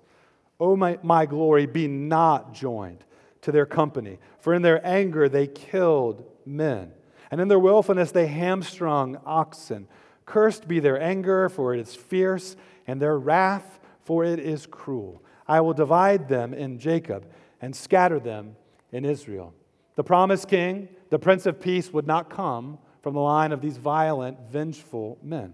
O 0.60 0.75
my, 0.75 1.00
my 1.04 1.25
glory, 1.25 1.66
be 1.66 1.88
not 1.88 2.54
joined 2.54 3.04
to 3.42 3.51
their 3.51 3.66
company. 3.66 4.20
For 4.39 4.54
in 4.54 4.62
their 4.62 4.86
anger 4.86 5.30
they 5.30 5.48
killed 5.48 6.25
men, 6.46 6.92
and 7.32 7.39
in 7.39 7.48
their 7.48 7.60
willfulness 7.60 8.12
they 8.12 8.27
hamstrung 8.27 9.18
oxen. 9.25 9.88
Cursed 10.25 10.68
be 10.68 10.80
their 10.80 11.01
anger, 11.01 11.48
for 11.48 11.74
it 11.74 11.80
is 11.80 11.96
fierce, 11.96 12.56
and 12.86 13.01
their 13.01 13.18
wrath, 13.18 13.80
for 14.04 14.25
it 14.25 14.39
is 14.39 14.66
cruel. 14.66 15.24
I 15.48 15.62
will 15.62 15.74
divide 15.74 16.27
them 16.27 16.54
in 16.54 16.80
Jacob 16.80 17.25
and 17.62 17.75
scatter 17.75 18.20
them 18.20 18.56
in 18.92 19.06
Israel. 19.06 19.54
The 19.96 20.04
promised 20.04 20.50
king, 20.50 20.89
the 21.10 21.20
Prince 21.20 21.46
of 21.46 21.62
Peace, 21.62 21.92
would 21.94 22.08
not 22.08 22.30
come 22.30 22.80
from 23.07 23.13
the 23.13 23.21
line 23.21 23.53
of 23.53 23.61
these 23.61 23.77
violent, 23.77 24.37
vengeful 24.49 25.17
men. 25.23 25.53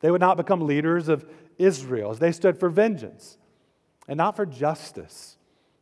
They 0.00 0.10
would 0.10 0.22
not 0.22 0.38
become 0.38 0.62
leaders 0.62 1.10
of 1.10 1.26
Israel 1.58 2.10
as 2.10 2.18
they 2.18 2.32
stood 2.32 2.58
for 2.58 2.70
vengeance 2.70 3.36
and 4.08 4.16
not 4.16 4.36
for 4.36 4.46
justice. 4.46 5.36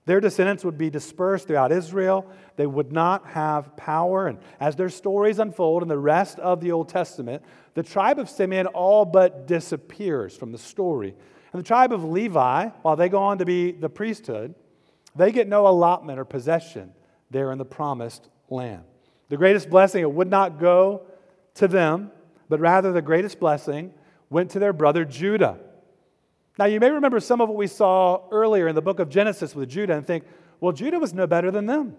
Their 0.05 0.19
descendants 0.19 0.65
would 0.65 0.77
be 0.77 0.91
dispersed 0.91 1.47
throughout 1.47 1.71
Israel. 1.71 2.27
They 2.57 2.67
would 2.67 2.91
not 2.91 3.25
have 3.29 3.77
power. 3.77 4.27
And 4.27 4.41
as 4.59 4.75
their 4.75 4.89
stories 4.89 5.39
unfold 5.39 5.83
in 5.83 5.89
the 5.89 5.97
rest 5.97 6.41
of 6.41 6.61
the 6.61 6.73
Old 6.73 6.89
Testament, 6.89 7.45
the 7.75 7.85
tribe 7.85 8.19
of 8.19 8.29
Simeon 8.29 8.67
all 8.67 9.05
but 9.05 9.47
disappears 9.47 10.37
from 10.37 10.51
the 10.51 10.59
story. 10.59 11.15
And 11.53 11.63
the 11.63 11.67
tribe 11.69 11.93
of 11.93 12.03
Levi, 12.03 12.67
while 12.83 12.97
they 12.97 13.09
go 13.09 13.23
on 13.23 13.39
to 13.39 13.45
be 13.45 13.71
the 13.71 13.89
priesthood, 13.89 14.57
they 15.15 15.31
get 15.31 15.47
no 15.47 15.69
allotment 15.69 16.19
or 16.19 16.25
possession 16.25 16.93
there 17.31 17.53
in 17.53 17.59
the 17.59 17.65
promised 17.65 18.29
land. 18.51 18.83
The 19.33 19.39
greatest 19.39 19.71
blessing, 19.71 20.03
it 20.03 20.13
would 20.13 20.29
not 20.29 20.61
go 20.61 21.07
to 21.55 21.69
them, 21.69 22.11
but 22.49 22.61
rather 22.61 22.93
the 22.93 23.03
greatest 23.03 23.41
blessing 23.41 23.93
went 24.31 24.51
to 24.51 24.59
their 24.59 24.73
brother 24.73 25.05
Judah. 25.05 25.59
Now, 26.59 26.67
you 26.67 26.81
may 26.81 26.91
remember 26.91 27.21
some 27.21 27.41
of 27.41 27.49
what 27.49 27.57
we 27.57 27.67
saw 27.67 28.29
earlier 28.31 28.69
in 28.69 28.75
the 28.75 28.83
book 28.83 28.99
of 28.99 29.09
Genesis 29.09 29.55
with 29.55 29.69
Judah 29.69 29.95
and 29.95 30.07
think, 30.07 30.25
well, 30.61 30.73
Judah 30.73 30.99
was 30.99 31.15
no 31.15 31.27
better 31.27 31.51
than 31.51 31.67
them. 31.67 31.97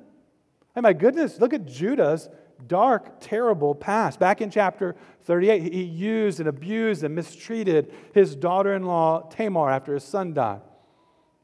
Hey, 0.76 0.82
my 0.82 0.94
goodness, 0.94 1.40
look 1.40 1.54
at 1.54 1.66
Judah's 1.66 2.30
dark, 2.68 3.20
terrible 3.20 3.76
past. 3.76 4.20
Back 4.20 4.42
in 4.42 4.50
chapter 4.50 4.96
38, 5.24 5.74
he 5.74 5.84
used 5.84 6.40
and 6.40 6.48
abused 6.50 7.04
and 7.04 7.16
mistreated 7.16 7.94
his 8.14 8.36
daughter 8.36 8.74
in 8.76 8.84
law, 8.84 9.28
Tamar, 9.30 9.70
after 9.70 9.94
his 9.94 10.04
son 10.04 10.34
died, 10.34 10.62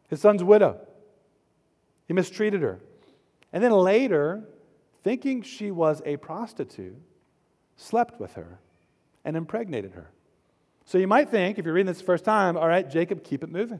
his 0.08 0.22
son's 0.22 0.44
widow. 0.44 0.80
He 2.08 2.13
mistreated 2.13 2.62
her. 2.62 2.80
And 3.54 3.63
then 3.63 3.72
later, 3.72 4.44
thinking 5.04 5.42
she 5.42 5.72
was 5.72 6.01
a 6.06 6.18
prostitute, 6.18 6.98
slept 7.79 8.19
with 8.19 8.33
her 8.33 8.59
and 9.24 9.38
impregnated 9.38 9.93
her. 9.93 10.12
So 10.86 10.98
you 10.98 11.07
might 11.07 11.29
think, 11.29 11.57
if 11.57 11.65
you're 11.65 11.74
reading 11.74 11.88
this 11.88 12.00
the 12.00 12.03
first 12.03 12.25
time, 12.25 12.57
all 12.57 12.67
right, 12.67 12.89
Jacob, 12.89 13.24
keep 13.24 13.43
it 13.43 13.50
moving. 13.50 13.79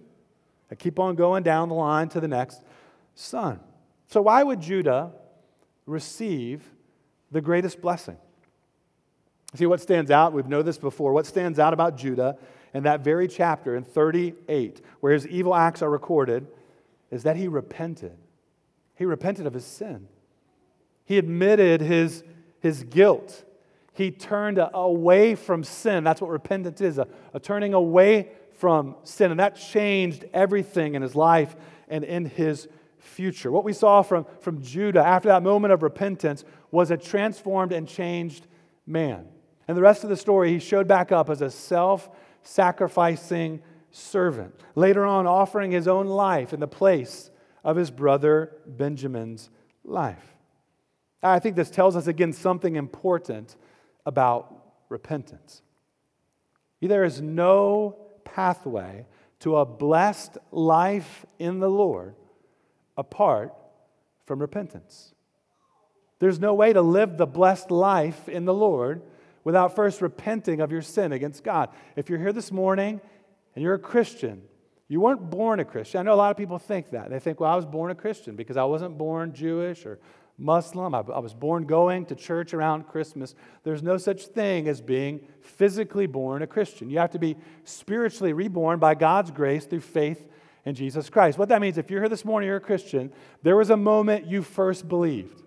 I 0.72 0.76
keep 0.76 1.00
on 1.00 1.16
going 1.16 1.44
down 1.44 1.70
the 1.70 1.76
line 1.76 2.08
to 2.10 2.22
the 2.22 2.28
next 2.28 2.62
son. 3.16 3.60
So 4.08 4.22
why 4.22 4.42
would 4.44 4.62
Judah 4.62 5.12
receive 5.86 6.64
the 7.32 7.42
greatest 7.42 7.82
blessing? 7.82 8.18
See 9.56 9.66
what 9.66 9.82
stands 9.82 10.12
out? 10.12 10.32
We've 10.32 10.48
known 10.48 10.66
this 10.66 10.78
before. 10.78 11.12
What 11.12 11.26
stands 11.26 11.60
out 11.60 11.74
about 11.74 11.98
Judah 11.98 12.38
in 12.74 12.84
that 12.84 13.02
very 13.02 13.28
chapter 13.28 13.76
in 13.76 13.84
38, 13.84 14.82
where 15.00 15.12
his 15.12 15.28
evil 15.28 15.56
acts 15.56 15.82
are 15.82 15.90
recorded, 15.90 16.48
is 17.12 17.24
that 17.24 17.36
he 17.36 17.48
repented. 17.48 18.16
He 18.96 19.06
repented 19.06 19.48
of 19.48 19.54
his 19.54 19.66
sin. 19.66 20.08
He 21.06 21.18
admitted 21.18 21.82
his, 21.82 22.24
his 22.60 22.84
guilt 22.84 23.44
he 24.00 24.12
turned 24.12 24.66
away 24.74 25.36
from 25.36 25.62
sin. 25.62 26.06
That's 26.06 26.22
what 26.22 26.30
repentance 26.30 26.80
is 26.80 26.98
a, 27.00 27.08
a 27.34 27.40
turning 27.40 27.74
away 27.74 28.30
from 28.54 28.96
sin. 29.04 29.30
And 29.30 29.42
that 29.42 29.58
changed 29.58 30.24
everything 30.34 30.96
in 30.96 31.02
his 31.02 31.16
life 31.16 31.58
and 31.90 32.06
in 32.06 32.24
his 32.24 32.70
future. 32.98 33.52
What 33.52 33.66
we 33.66 33.74
saw 33.74 34.02
from, 34.02 34.26
from 34.40 34.62
Judah 34.62 35.06
after 35.06 35.28
that 35.28 35.44
moment 35.44 35.74
of 35.74 35.84
repentance 35.84 36.46
was 36.72 36.92
a 36.92 36.98
transformed 36.98 37.74
and 37.74 37.90
changed 37.90 38.48
man. 38.88 39.28
And 39.68 39.76
the 39.76 39.82
rest 39.82 40.06
of 40.06 40.10
the 40.10 40.16
story, 40.16 40.54
he 40.54 40.60
showed 40.60 40.88
back 40.88 41.12
up 41.12 41.30
as 41.30 41.42
a 41.42 41.52
self 41.52 42.10
sacrificing 42.42 43.62
servant, 43.92 44.56
later 44.76 45.06
on, 45.06 45.28
offering 45.28 45.72
his 45.72 45.90
own 45.90 46.08
life 46.08 46.54
in 46.54 46.62
the 46.62 46.68
place 46.70 47.32
of 47.66 47.76
his 47.76 47.92
brother 47.92 48.56
Benjamin's 48.66 49.50
life. 49.84 50.38
I 51.22 51.40
think 51.40 51.58
this 51.58 51.70
tells 51.70 51.98
us 51.98 52.08
again 52.08 52.32
something 52.32 52.78
important 52.78 53.58
about 54.10 54.52
repentance. 54.90 55.62
There 56.82 57.04
is 57.04 57.22
no 57.22 57.96
pathway 58.26 59.06
to 59.42 59.58
a 59.58 59.66
blessed 59.66 60.40
life 60.52 61.28
in 61.38 61.60
the 61.60 61.70
Lord 61.70 62.16
apart 62.98 63.54
from 64.26 64.40
repentance. 64.40 65.14
There's 66.18 66.40
no 66.40 66.56
way 66.56 66.74
to 66.74 66.82
live 66.82 67.18
the 67.18 67.28
blessed 67.28 67.70
life 67.70 68.28
in 68.28 68.46
the 68.46 68.54
Lord 68.54 69.04
without 69.44 69.76
first 69.76 70.02
repenting 70.02 70.60
of 70.60 70.72
your 70.72 70.82
sin 70.82 71.12
against 71.12 71.44
God. 71.44 71.70
If 71.96 72.10
you're 72.10 72.18
here 72.18 72.34
this 72.34 72.52
morning 72.52 73.00
and 73.54 73.64
you're 73.64 73.76
a 73.76 73.80
Christian, 73.80 74.42
you 74.88 75.02
weren't 75.02 75.30
born 75.30 75.60
a 75.60 75.66
Christian. 75.66 76.00
I 76.00 76.04
know 76.04 76.16
a 76.16 76.16
lot 76.16 76.32
of 76.32 76.38
people 76.38 76.58
think 76.58 76.90
that. 76.90 77.12
They 77.12 77.20
think, 77.20 77.40
well, 77.40 77.54
I 77.54 77.56
was 77.56 77.68
born 77.68 77.92
a 77.92 77.96
Christian 77.96 78.36
because 78.36 78.58
I 78.58 78.64
wasn't 78.64 78.98
born 78.98 79.34
Jewish 79.34 79.86
or 79.86 80.00
Muslim. 80.40 80.96
I, 80.96 81.00
I 81.00 81.20
was 81.20 81.34
born 81.34 81.66
going 81.66 82.06
to 82.08 82.16
church 82.16 82.54
around 82.54 82.88
Christmas. 82.88 83.36
There's 83.64 83.84
no 83.84 83.98
such 83.98 84.28
thing 84.28 84.68
as 84.68 84.82
being 84.82 85.28
physically 85.42 86.08
born 86.08 86.42
a 86.42 86.48
Christian. 86.48 86.90
You 86.90 87.00
have 87.00 87.12
to 87.12 87.20
be 87.20 87.36
spiritually 87.66 88.34
reborn 88.34 88.80
by 88.80 88.96
God's 88.96 89.32
grace 89.32 89.66
through 89.66 89.82
faith 89.82 90.28
in 90.66 90.76
Jesus 90.76 91.10
Christ. 91.10 91.38
What 91.38 91.50
that 91.50 91.62
means, 91.62 91.78
if 91.78 91.92
you're 91.92 92.02
here 92.02 92.10
this 92.10 92.26
morning, 92.26 92.48
you're 92.48 92.58
a 92.58 92.62
Christian, 92.62 93.12
there 93.44 93.58
was 93.58 93.70
a 93.70 93.78
moment 93.78 94.28
you 94.28 94.42
first 94.42 94.88
believed, 94.88 95.44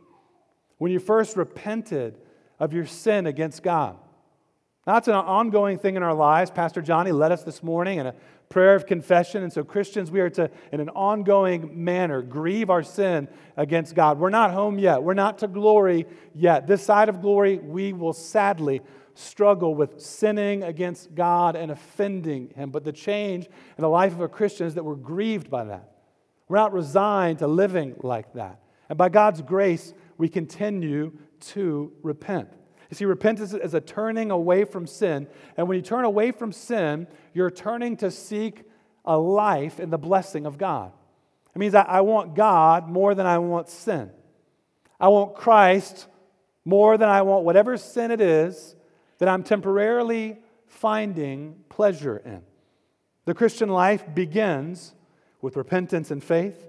when 0.78 0.92
you 0.92 0.98
first 0.98 1.36
repented 1.36 2.18
of 2.58 2.72
your 2.72 2.86
sin 2.86 3.26
against 3.26 3.62
God. 3.62 3.96
That's 4.84 5.06
an 5.06 5.14
ongoing 5.14 5.78
thing 5.78 5.96
in 5.96 6.02
our 6.02 6.14
lives. 6.14 6.50
Pastor 6.50 6.82
Johnny 6.82 7.12
led 7.12 7.30
us 7.30 7.44
this 7.44 7.62
morning 7.62 7.98
in 7.98 8.06
a 8.06 8.14
prayer 8.48 8.74
of 8.74 8.84
confession. 8.84 9.44
And 9.44 9.52
so, 9.52 9.62
Christians, 9.62 10.10
we 10.10 10.20
are 10.20 10.30
to, 10.30 10.50
in 10.72 10.80
an 10.80 10.88
ongoing 10.90 11.84
manner, 11.84 12.20
grieve 12.20 12.68
our 12.68 12.82
sin 12.82 13.28
against 13.56 13.94
God. 13.94 14.18
We're 14.18 14.30
not 14.30 14.50
home 14.50 14.80
yet. 14.80 15.02
We're 15.02 15.14
not 15.14 15.38
to 15.38 15.48
glory 15.48 16.06
yet. 16.34 16.66
This 16.66 16.82
side 16.82 17.08
of 17.08 17.20
glory, 17.20 17.58
we 17.58 17.92
will 17.92 18.12
sadly 18.12 18.80
struggle 19.14 19.74
with 19.74 20.00
sinning 20.00 20.64
against 20.64 21.14
God 21.14 21.54
and 21.54 21.70
offending 21.70 22.50
Him. 22.56 22.70
But 22.70 22.82
the 22.82 22.92
change 22.92 23.46
in 23.46 23.82
the 23.82 23.88
life 23.88 24.12
of 24.12 24.20
a 24.20 24.28
Christian 24.28 24.66
is 24.66 24.74
that 24.74 24.84
we're 24.84 24.96
grieved 24.96 25.48
by 25.48 25.64
that. 25.64 25.92
We're 26.48 26.56
not 26.56 26.72
resigned 26.72 27.38
to 27.38 27.46
living 27.46 27.94
like 28.02 28.32
that. 28.34 28.60
And 28.88 28.98
by 28.98 29.10
God's 29.10 29.42
grace, 29.42 29.94
we 30.18 30.28
continue 30.28 31.12
to 31.40 31.92
repent. 32.02 32.48
You 32.92 32.96
see, 32.96 33.06
repentance 33.06 33.54
is 33.54 33.72
a 33.72 33.80
turning 33.80 34.30
away 34.30 34.64
from 34.64 34.86
sin. 34.86 35.26
And 35.56 35.66
when 35.66 35.76
you 35.76 35.82
turn 35.82 36.04
away 36.04 36.30
from 36.30 36.52
sin, 36.52 37.06
you're 37.32 37.50
turning 37.50 37.96
to 37.96 38.10
seek 38.10 38.64
a 39.06 39.16
life 39.16 39.80
in 39.80 39.88
the 39.88 39.96
blessing 39.96 40.44
of 40.44 40.58
God. 40.58 40.92
It 41.54 41.58
means 41.58 41.74
I 41.74 42.02
want 42.02 42.34
God 42.34 42.90
more 42.90 43.14
than 43.14 43.24
I 43.24 43.38
want 43.38 43.70
sin. 43.70 44.10
I 45.00 45.08
want 45.08 45.34
Christ 45.34 46.06
more 46.66 46.98
than 46.98 47.08
I 47.08 47.22
want 47.22 47.46
whatever 47.46 47.78
sin 47.78 48.10
it 48.10 48.20
is 48.20 48.76
that 49.16 49.26
I'm 49.26 49.42
temporarily 49.42 50.40
finding 50.66 51.60
pleasure 51.70 52.18
in. 52.18 52.42
The 53.24 53.32
Christian 53.32 53.70
life 53.70 54.04
begins 54.14 54.92
with 55.40 55.56
repentance 55.56 56.10
and 56.10 56.22
faith, 56.22 56.68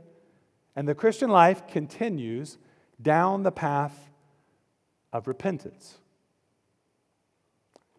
and 0.73 0.87
the 0.87 0.95
Christian 0.95 1.29
life 1.29 1.67
continues 1.67 2.57
down 3.01 3.43
the 3.43 3.51
path 3.51 4.09
of 5.11 5.27
repentance. 5.27 5.99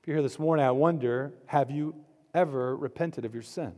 If 0.04 0.08
you're 0.08 0.16
here 0.18 0.23
this 0.23 0.38
morning, 0.38 0.66
I 0.66 0.70
wonder 0.70 1.32
have 1.46 1.70
you 1.70 1.94
ever 2.34 2.76
repented 2.76 3.25
of 3.25 3.32
your 3.32 3.42
sin? 3.42 3.73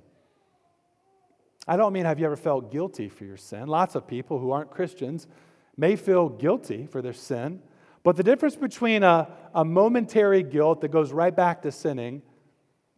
I 1.69 1.77
don't 1.77 1.93
mean 1.93 2.05
have 2.05 2.19
you 2.19 2.27
ever 2.27 2.35
felt 2.35 2.73
guilty 2.73 3.09
for 3.09 3.25
your 3.25 3.37
sin. 3.37 3.69
Lots 3.69 3.95
of 3.95 4.09
people 4.09 4.41
who 4.41 4.51
aren't 4.51 4.73
Christians 4.73 5.29
may 5.77 5.95
feel 5.95 6.29
guilty 6.29 6.89
for 6.89 7.01
their 7.01 7.13
sin, 7.13 7.63
but 8.03 8.17
the 8.17 8.25
difference 8.25 8.57
between 8.57 9.05
a, 9.05 9.29
a 9.55 9.65
momentary 9.65 10.43
guilt 10.43 10.81
that 10.81 10.89
goes 10.89 11.13
right 11.13 11.37
back 11.37 11.63
to 11.63 11.71
sinning 11.71 12.23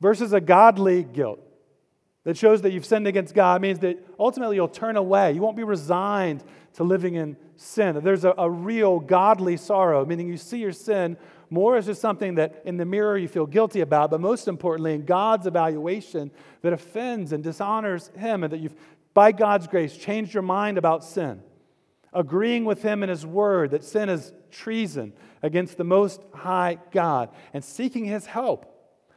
versus 0.00 0.32
a 0.32 0.40
godly 0.40 1.04
guilt 1.04 1.40
that 2.24 2.38
shows 2.38 2.62
that 2.62 2.72
you've 2.72 2.86
sinned 2.86 3.06
against 3.06 3.34
God 3.34 3.60
means 3.60 3.80
that 3.80 4.02
ultimately 4.18 4.56
you'll 4.56 4.68
turn 4.68 4.96
away. 4.96 5.32
You 5.32 5.42
won't 5.42 5.54
be 5.54 5.64
resigned 5.64 6.42
to 6.76 6.82
living 6.82 7.16
in 7.16 7.36
sin. 7.58 8.00
There's 8.02 8.24
a, 8.24 8.34
a 8.38 8.48
real 8.48 9.00
godly 9.00 9.58
sorrow, 9.58 10.06
meaning 10.06 10.28
you 10.28 10.38
see 10.38 10.58
your 10.58 10.72
sin 10.72 11.18
More 11.50 11.76
as 11.76 11.86
just 11.86 12.00
something 12.00 12.34
that 12.34 12.62
in 12.64 12.76
the 12.76 12.84
mirror 12.84 13.16
you 13.16 13.28
feel 13.28 13.46
guilty 13.46 13.80
about, 13.80 14.10
but 14.10 14.20
most 14.20 14.48
importantly, 14.48 14.94
in 14.94 15.04
God's 15.04 15.46
evaluation 15.46 16.30
that 16.62 16.72
offends 16.72 17.32
and 17.32 17.42
dishonors 17.42 18.10
Him, 18.16 18.44
and 18.44 18.52
that 18.52 18.60
you've, 18.60 18.74
by 19.14 19.32
God's 19.32 19.66
grace, 19.66 19.96
changed 19.96 20.34
your 20.34 20.42
mind 20.42 20.76
about 20.76 21.04
sin. 21.04 21.42
Agreeing 22.12 22.64
with 22.64 22.82
Him 22.82 23.02
in 23.02 23.08
His 23.08 23.24
Word 23.24 23.70
that 23.70 23.84
sin 23.84 24.08
is 24.08 24.32
treason 24.50 25.12
against 25.42 25.76
the 25.76 25.84
Most 25.84 26.22
High 26.34 26.78
God, 26.90 27.30
and 27.54 27.64
seeking 27.64 28.04
His 28.04 28.26
help 28.26 28.74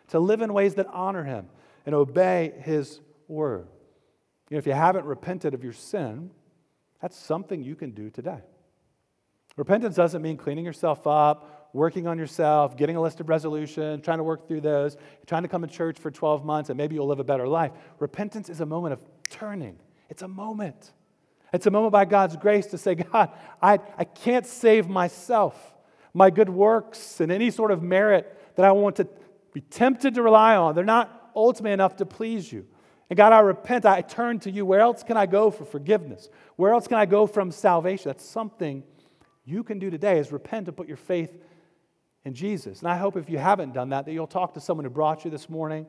to 0.09 0.19
live 0.19 0.41
in 0.41 0.53
ways 0.53 0.75
that 0.75 0.87
honor 0.87 1.23
Him 1.23 1.47
and 1.85 1.93
obey 1.93 2.53
His 2.59 3.01
Word. 3.27 3.67
You 4.49 4.55
know, 4.55 4.59
if 4.59 4.67
you 4.67 4.73
haven't 4.73 5.05
repented 5.05 5.53
of 5.53 5.63
your 5.63 5.73
sin, 5.73 6.31
that's 7.01 7.17
something 7.17 7.63
you 7.63 7.75
can 7.75 7.91
do 7.91 8.09
today. 8.09 8.39
Repentance 9.57 9.95
doesn't 9.95 10.21
mean 10.21 10.37
cleaning 10.37 10.63
yourself 10.63 11.05
up, 11.07 11.69
working 11.73 12.07
on 12.07 12.17
yourself, 12.17 12.77
getting 12.77 12.95
a 12.95 13.01
list 13.01 13.19
of 13.19 13.29
resolutions, 13.29 14.03
trying 14.03 14.19
to 14.19 14.23
work 14.23 14.47
through 14.47 14.61
those, 14.61 14.97
trying 15.25 15.41
to 15.43 15.47
come 15.47 15.61
to 15.61 15.67
church 15.67 15.99
for 15.99 16.11
12 16.11 16.45
months, 16.45 16.69
and 16.69 16.77
maybe 16.77 16.95
you'll 16.95 17.07
live 17.07 17.19
a 17.19 17.23
better 17.23 17.47
life. 17.47 17.71
Repentance 17.99 18.49
is 18.49 18.61
a 18.61 18.65
moment 18.65 18.93
of 18.93 19.03
turning, 19.29 19.77
it's 20.09 20.21
a 20.21 20.27
moment. 20.27 20.93
It's 21.53 21.65
a 21.65 21.71
moment 21.71 21.91
by 21.91 22.05
God's 22.05 22.37
grace 22.37 22.67
to 22.67 22.77
say, 22.77 22.95
God, 22.95 23.29
I, 23.61 23.79
I 23.97 24.05
can't 24.05 24.45
save 24.45 24.87
myself. 24.87 25.73
My 26.13 26.29
good 26.29 26.49
works 26.49 27.19
and 27.19 27.29
any 27.29 27.51
sort 27.51 27.71
of 27.71 27.83
merit 27.83 28.55
that 28.55 28.65
I 28.65 28.71
want 28.71 28.95
to 28.97 29.07
be 29.53 29.59
tempted 29.59 30.15
to 30.15 30.21
rely 30.21 30.55
on, 30.55 30.75
they're 30.75 30.85
not 30.85 31.31
ultimate 31.35 31.71
enough 31.71 31.97
to 31.97 32.05
please 32.05 32.51
you. 32.51 32.65
And 33.11 33.17
God, 33.17 33.33
I 33.33 33.41
repent. 33.41 33.85
I 33.85 33.99
turn 33.99 34.39
to 34.39 34.49
you. 34.49 34.65
Where 34.65 34.79
else 34.79 35.03
can 35.03 35.17
I 35.17 35.25
go 35.25 35.51
for 35.51 35.65
forgiveness? 35.65 36.29
Where 36.55 36.71
else 36.71 36.87
can 36.87 36.97
I 36.97 37.05
go 37.05 37.27
from 37.27 37.51
salvation? 37.51 38.07
That's 38.07 38.25
something 38.25 38.83
you 39.43 39.65
can 39.65 39.79
do 39.79 39.89
today 39.89 40.17
is 40.17 40.31
repent 40.31 40.69
and 40.69 40.77
put 40.77 40.87
your 40.87 40.95
faith 40.95 41.37
in 42.23 42.33
Jesus. 42.33 42.79
And 42.79 42.87
I 42.87 42.95
hope 42.95 43.17
if 43.17 43.29
you 43.29 43.37
haven't 43.37 43.73
done 43.73 43.89
that, 43.89 44.05
that 44.05 44.13
you'll 44.13 44.27
talk 44.27 44.53
to 44.53 44.61
someone 44.61 44.85
who 44.85 44.89
brought 44.89 45.25
you 45.25 45.29
this 45.29 45.49
morning. 45.49 45.85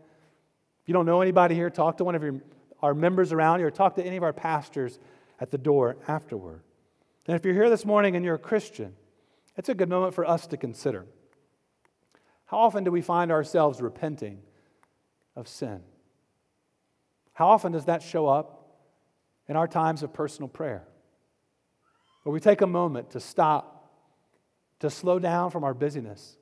If 0.82 0.88
you 0.88 0.94
don't 0.94 1.06
know 1.06 1.20
anybody 1.20 1.54
here, 1.54 1.70
talk 1.70 1.98
to 1.98 2.04
one 2.04 2.16
of 2.16 2.24
your, 2.24 2.40
our 2.82 2.92
members 2.92 3.30
around 3.30 3.60
you 3.60 3.66
or 3.66 3.70
talk 3.70 3.94
to 3.94 4.04
any 4.04 4.16
of 4.16 4.24
our 4.24 4.32
pastors 4.32 4.98
at 5.38 5.52
the 5.52 5.58
door 5.58 5.98
afterward. 6.08 6.62
And 7.28 7.36
if 7.36 7.44
you're 7.44 7.54
here 7.54 7.70
this 7.70 7.84
morning 7.84 8.16
and 8.16 8.24
you're 8.24 8.34
a 8.34 8.38
Christian, 8.40 8.96
it's 9.56 9.68
a 9.68 9.74
good 9.74 9.88
moment 9.88 10.12
for 10.12 10.24
us 10.24 10.48
to 10.48 10.56
consider. 10.56 11.06
How 12.46 12.58
often 12.58 12.82
do 12.82 12.90
we 12.90 13.00
find 13.00 13.30
ourselves 13.30 13.80
repenting 13.80 14.40
of 15.36 15.46
sin? 15.46 15.82
How 17.42 17.48
often 17.48 17.72
does 17.72 17.86
that 17.86 18.04
show 18.04 18.28
up 18.28 18.68
in 19.48 19.56
our 19.56 19.66
times 19.66 20.04
of 20.04 20.12
personal 20.12 20.46
prayer? 20.46 20.86
Where 22.22 22.32
we 22.32 22.38
take 22.38 22.60
a 22.60 22.68
moment 22.68 23.10
to 23.10 23.20
stop, 23.20 23.90
to 24.78 24.88
slow 24.88 25.18
down 25.18 25.50
from 25.50 25.64
our 25.64 25.74
busyness, 25.74 26.36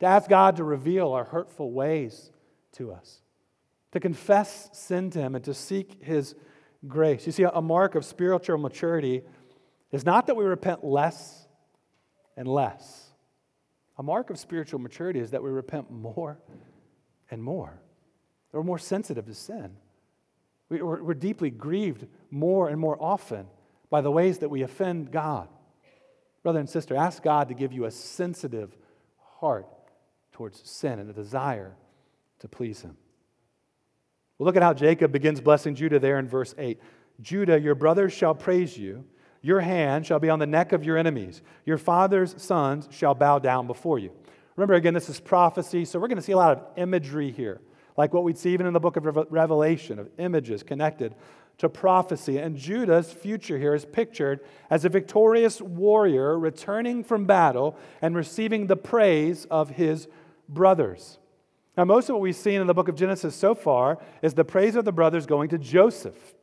to 0.00 0.04
ask 0.04 0.28
God 0.28 0.56
to 0.56 0.64
reveal 0.64 1.12
our 1.12 1.24
hurtful 1.24 1.72
ways 1.72 2.32
to 2.72 2.92
us, 2.92 3.22
to 3.92 3.98
confess 3.98 4.68
sin 4.74 5.08
to 5.12 5.20
Him, 5.20 5.36
and 5.36 5.44
to 5.46 5.54
seek 5.54 6.04
His 6.04 6.34
grace. 6.86 7.24
You 7.24 7.32
see, 7.32 7.46
a 7.50 7.62
mark 7.62 7.94
of 7.94 8.04
spiritual 8.04 8.58
maturity 8.58 9.22
is 9.90 10.04
not 10.04 10.26
that 10.26 10.36
we 10.36 10.44
repent 10.44 10.84
less 10.84 11.46
and 12.36 12.46
less. 12.46 13.08
A 13.96 14.02
mark 14.02 14.28
of 14.28 14.38
spiritual 14.38 14.80
maturity 14.80 15.20
is 15.20 15.30
that 15.30 15.42
we 15.42 15.48
repent 15.48 15.90
more 15.90 16.38
and 17.30 17.42
more. 17.42 17.80
We're 18.52 18.62
more 18.62 18.78
sensitive 18.78 19.24
to 19.24 19.32
sin. 19.32 19.78
We're, 20.70 21.14
deeply 21.14 21.50
grieved 21.50 22.06
more 22.30 22.68
and 22.68 22.78
more 22.80 22.96
often 23.02 23.46
by 23.90 24.00
the 24.00 24.10
ways 24.10 24.38
that 24.38 24.48
we 24.48 24.62
offend 24.62 25.10
God. 25.10 25.48
Brother 26.42 26.60
and 26.60 26.70
sister, 26.70 26.94
ask 26.94 27.22
God 27.22 27.48
to 27.48 27.54
give 27.54 27.72
you 27.72 27.84
a 27.84 27.90
sensitive 27.90 28.76
heart 29.40 29.66
towards 30.32 30.62
sin 30.68 31.00
and 31.00 31.10
a 31.10 31.12
desire 31.12 31.74
to 32.38 32.48
please 32.48 32.80
Him. 32.80 32.96
Well, 34.38 34.46
look 34.46 34.56
at 34.56 34.62
how 34.62 34.72
Jacob 34.72 35.12
begins 35.12 35.40
blessing 35.40 35.74
Judah 35.74 35.98
there 35.98 36.18
in 36.18 36.28
verse 36.28 36.54
8. 36.56 36.80
Judah, 37.20 37.60
your 37.60 37.74
brothers 37.74 38.12
shall 38.12 38.34
praise 38.34 38.78
you. 38.78 39.04
Your 39.42 39.60
hand 39.60 40.06
shall 40.06 40.18
be 40.18 40.30
on 40.30 40.38
the 40.38 40.46
neck 40.46 40.72
of 40.72 40.84
your 40.84 40.96
enemies. 40.96 41.42
Your 41.66 41.78
father's 41.78 42.40
sons 42.40 42.88
shall 42.90 43.14
bow 43.14 43.38
down 43.38 43.66
before 43.66 43.98
you. 43.98 44.12
Remember, 44.56 44.74
again, 44.74 44.94
this 44.94 45.08
is 45.08 45.20
prophecy, 45.20 45.84
so 45.84 45.98
we're 45.98 46.08
going 46.08 46.16
to 46.16 46.22
see 46.22 46.32
a 46.32 46.36
lot 46.36 46.56
of 46.56 46.64
imagery 46.76 47.30
here, 47.30 47.60
like 47.96 48.12
what 48.14 48.24
we'd 48.24 48.38
see 48.38 48.52
even 48.52 48.66
in 48.66 48.72
the 48.72 48.80
book 48.80 48.96
of 48.96 49.04
Revelation, 49.30 49.98
of 49.98 50.08
images 50.18 50.62
connected 50.62 51.14
to 51.58 51.68
prophecy. 51.68 52.38
And 52.38 52.56
Judah's 52.56 53.12
future 53.12 53.58
here 53.58 53.74
is 53.74 53.84
pictured 53.84 54.40
as 54.70 54.84
a 54.84 54.88
victorious 54.88 55.60
warrior 55.60 56.38
returning 56.38 57.04
from 57.04 57.26
battle 57.26 57.76
and 58.00 58.16
receiving 58.16 58.66
the 58.66 58.76
praise 58.76 59.44
of 59.50 59.70
his 59.70 60.08
brothers. 60.48 61.18
Now, 61.76 61.84
most 61.84 62.08
of 62.08 62.14
what 62.14 62.22
we've 62.22 62.34
seen 62.34 62.60
in 62.60 62.66
the 62.66 62.74
book 62.74 62.88
of 62.88 62.96
Genesis 62.96 63.34
so 63.34 63.54
far 63.54 63.98
is 64.22 64.34
the 64.34 64.44
praise 64.44 64.74
of 64.74 64.84
the 64.84 64.92
brothers 64.92 65.26
going 65.26 65.50
to 65.50 65.58
Joseph. 65.58 66.34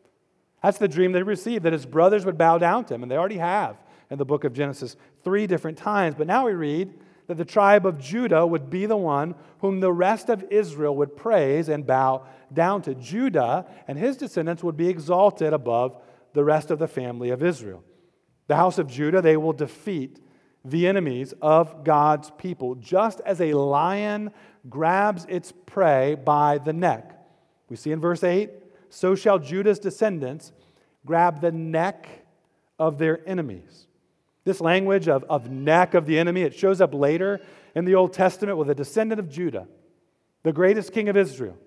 That's 0.64 0.78
the 0.78 0.88
dream 0.88 1.12
they 1.12 1.24
received, 1.24 1.64
that 1.66 1.74
his 1.74 1.86
brothers 1.86 2.26
would 2.26 2.38
bow 2.38 2.58
down 2.58 2.86
to 2.86 2.94
him, 2.94 3.04
and 3.04 3.12
they 3.12 3.18
already 3.18 3.38
have 3.38 3.78
in 4.10 4.18
the 4.18 4.26
book 4.26 4.44
of 4.44 4.54
Genesis 4.54 4.96
three 5.24 5.46
different 5.48 5.78
times. 5.78 6.16
But 6.16 6.28
now 6.28 6.46
we 6.46 6.54
read 6.54 6.94
that 7.28 7.38
the 7.38 7.46
tribe 7.46 7.86
of 7.86 8.00
Judah 8.00 8.46
would 8.46 8.70
be 8.70 8.86
the 8.86 8.98
one 8.98 9.36
whom 9.60 9.80
the 9.80 9.92
rest 9.92 10.30
of 10.30 10.46
Israel 10.50 10.96
would 10.96 11.16
praise 11.16 11.70
and 11.70 11.86
bow 11.86 12.26
down 12.54 12.82
to. 12.84 12.96
Judah 12.96 13.66
and 13.88 13.98
his 13.98 14.18
descendants 14.18 14.64
would 14.64 14.78
be 14.78 14.90
exalted 14.90 15.54
above 15.54 16.02
the 16.34 16.44
rest 16.44 16.72
of 16.72 16.80
the 16.80 16.88
family 16.88 17.30
of 17.30 17.44
Israel. 17.44 17.84
The 18.48 18.56
house 18.56 18.78
of 18.78 18.88
Judah, 18.88 19.22
they 19.22 19.38
will 19.38 19.54
defeat 19.54 20.20
the 20.64 20.88
enemies 20.88 21.34
of 21.42 21.84
God's 21.84 22.32
people, 22.38 22.76
just 22.76 23.22
as 23.26 23.40
a 23.40 23.54
lion 23.54 24.32
grabs 24.70 25.26
its 25.30 25.54
prey 25.66 26.16
by 26.16 26.58
the 26.58 26.74
neck. 26.74 27.14
We 27.70 27.76
see 27.76 27.92
in 27.92 28.00
verse 28.00 28.24
8 28.24 28.50
so 28.90 29.16
shall 29.16 29.40
Judah's 29.40 29.80
descendants 29.80 30.52
grab 31.06 31.42
the 31.42 31.52
neck 31.52 32.26
of 32.80 32.98
their 32.98 33.28
enemies. 33.28 33.88
This 34.48 34.62
language 34.62 35.10
of, 35.10 35.26
of 35.26 35.52
neck 35.52 35.94
of 35.94 36.06
the 36.06 36.18
enemy, 36.18 36.44
it 36.44 36.56
shows 36.56 36.80
up 36.80 36.94
later 36.94 37.42
in 37.76 37.84
the 37.84 37.96
Old 37.96 38.14
Testament 38.14 38.58
with 38.58 38.70
a 38.70 38.76
descendant 38.76 39.20
of 39.20 39.28
Judah, 39.28 39.68
the 40.44 40.54
greatest 40.54 40.94
king 40.94 41.10
of 41.10 41.18
Israel, 41.18 41.58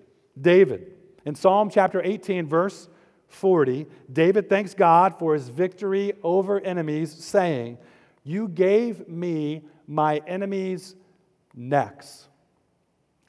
David. 0.41 0.91
In 1.23 1.35
Psalm 1.35 1.69
chapter 1.69 2.01
18, 2.03 2.47
verse 2.47 2.89
40, 3.27 3.85
David 4.11 4.49
thanks 4.49 4.73
God 4.73 5.19
for 5.19 5.35
his 5.35 5.49
victory 5.49 6.13
over 6.23 6.59
enemies, 6.59 7.11
saying, 7.11 7.77
You 8.23 8.47
gave 8.47 9.07
me 9.07 9.61
my 9.85 10.23
enemies' 10.25 10.95
necks. 11.53 12.29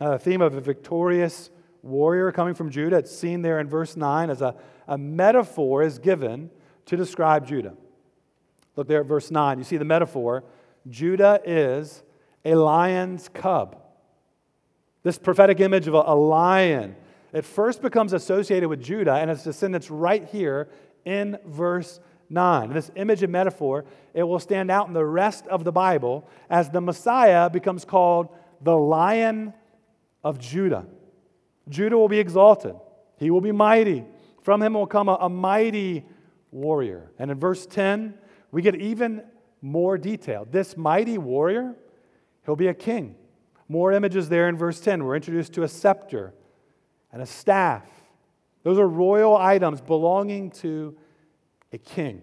Now, 0.01 0.13
the 0.13 0.19
theme 0.19 0.41
of 0.41 0.55
a 0.55 0.63
victorious 0.63 1.51
warrior 1.83 2.33
coming 2.33 2.55
from 2.55 2.71
Judah, 2.71 2.97
it's 2.97 3.15
seen 3.15 3.43
there 3.43 3.61
in 3.61 3.69
verse 3.69 3.99
9 3.99 4.31
as 4.31 4.41
a, 4.41 4.55
a 4.89 4.97
metaphor 4.97 5.83
is 5.83 5.99
given 5.99 6.49
to 6.87 6.97
describe 6.97 7.47
Judah. 7.47 7.75
Look 8.77 8.89
there 8.89 9.01
at 9.01 9.07
verse 9.07 9.31
9. 9.31 9.59
You 9.59 9.65
see 9.65 9.77
the 9.77 9.85
metaphor. 9.85 10.45
Judah 10.89 11.41
is 11.45 12.03
a 12.45 12.55
lion's 12.55 13.29
cub. 13.29 13.81
This 15.03 15.19
prophetic 15.19 15.61
image 15.61 15.89
of 15.89 15.95
a, 15.95 16.03
a 16.07 16.15
lion, 16.15 16.97
it 17.33 17.45
first 17.45 17.83
becomes 17.83 18.13
associated 18.13 18.69
with 18.69 18.83
Judah 18.83 19.15
and 19.15 19.31
its 19.31 19.45
descendants 19.45 19.91
right 19.91 20.25
here 20.25 20.69
in 21.05 21.39
verse 21.47 22.01
9. 22.31 22.73
This 22.73 22.91
image 22.97 23.23
and 23.23 23.33
metaphor, 23.33 23.85
it 24.15 24.23
will 24.23 24.39
stand 24.39 24.71
out 24.71 24.89
in 24.89 24.95
the 24.95 25.05
rest 25.05 25.47
of 25.49 25.65
the 25.65 25.73
Bible 25.73 26.29
as 26.49 26.71
the 26.71 26.81
Messiah 26.81 27.51
becomes 27.51 27.85
called 27.85 28.29
the 28.61 28.77
Lion 28.77 29.53
of 30.25 30.39
Judah. 30.39 30.87
Judah 31.69 31.97
will 31.97 32.09
be 32.09 32.19
exalted, 32.19 32.75
he 33.19 33.31
will 33.31 33.41
be 33.41 33.53
mighty. 33.53 34.05
From 34.43 34.61
him 34.61 34.75
will 34.75 34.89
come 34.89 35.09
a, 35.09 35.17
a 35.21 35.29
mighty 35.29 36.05
warrior. 36.51 37.13
And 37.17 37.31
in 37.31 37.39
verse 37.39 37.65
10, 37.65 38.15
we 38.53 38.63
get 38.63 38.77
even 38.77 39.25
more 39.61 39.99
detail. 39.99 40.47
This 40.49 40.77
mighty 40.77 41.19
warrior, 41.19 41.75
he'll 42.45 42.55
be 42.55 42.69
a 42.69 42.75
king. 42.75 43.17
More 43.69 43.93
images 43.93 44.29
there 44.29 44.49
in 44.49 44.57
verse 44.57 44.79
10. 44.79 45.03
We're 45.03 45.17
introduced 45.17 45.55
to 45.55 45.63
a 45.63 45.69
scepter 45.69 46.35
and 47.11 47.23
a 47.23 47.27
staff. 47.27 47.89
Those 48.63 48.79
are 48.79 48.87
royal 48.87 49.37
items 49.37 49.81
belonging 49.81 50.51
to 50.53 50.97
a 51.73 51.79
king. 51.79 52.23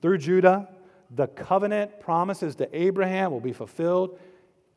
Through 0.00 0.18
Judah, 0.18 0.68
the 1.10 1.26
covenant 1.26 2.00
promises 2.00 2.54
to 2.56 2.76
Abraham 2.76 3.32
will 3.32 3.40
be 3.40 3.52
fulfilled. 3.52 4.18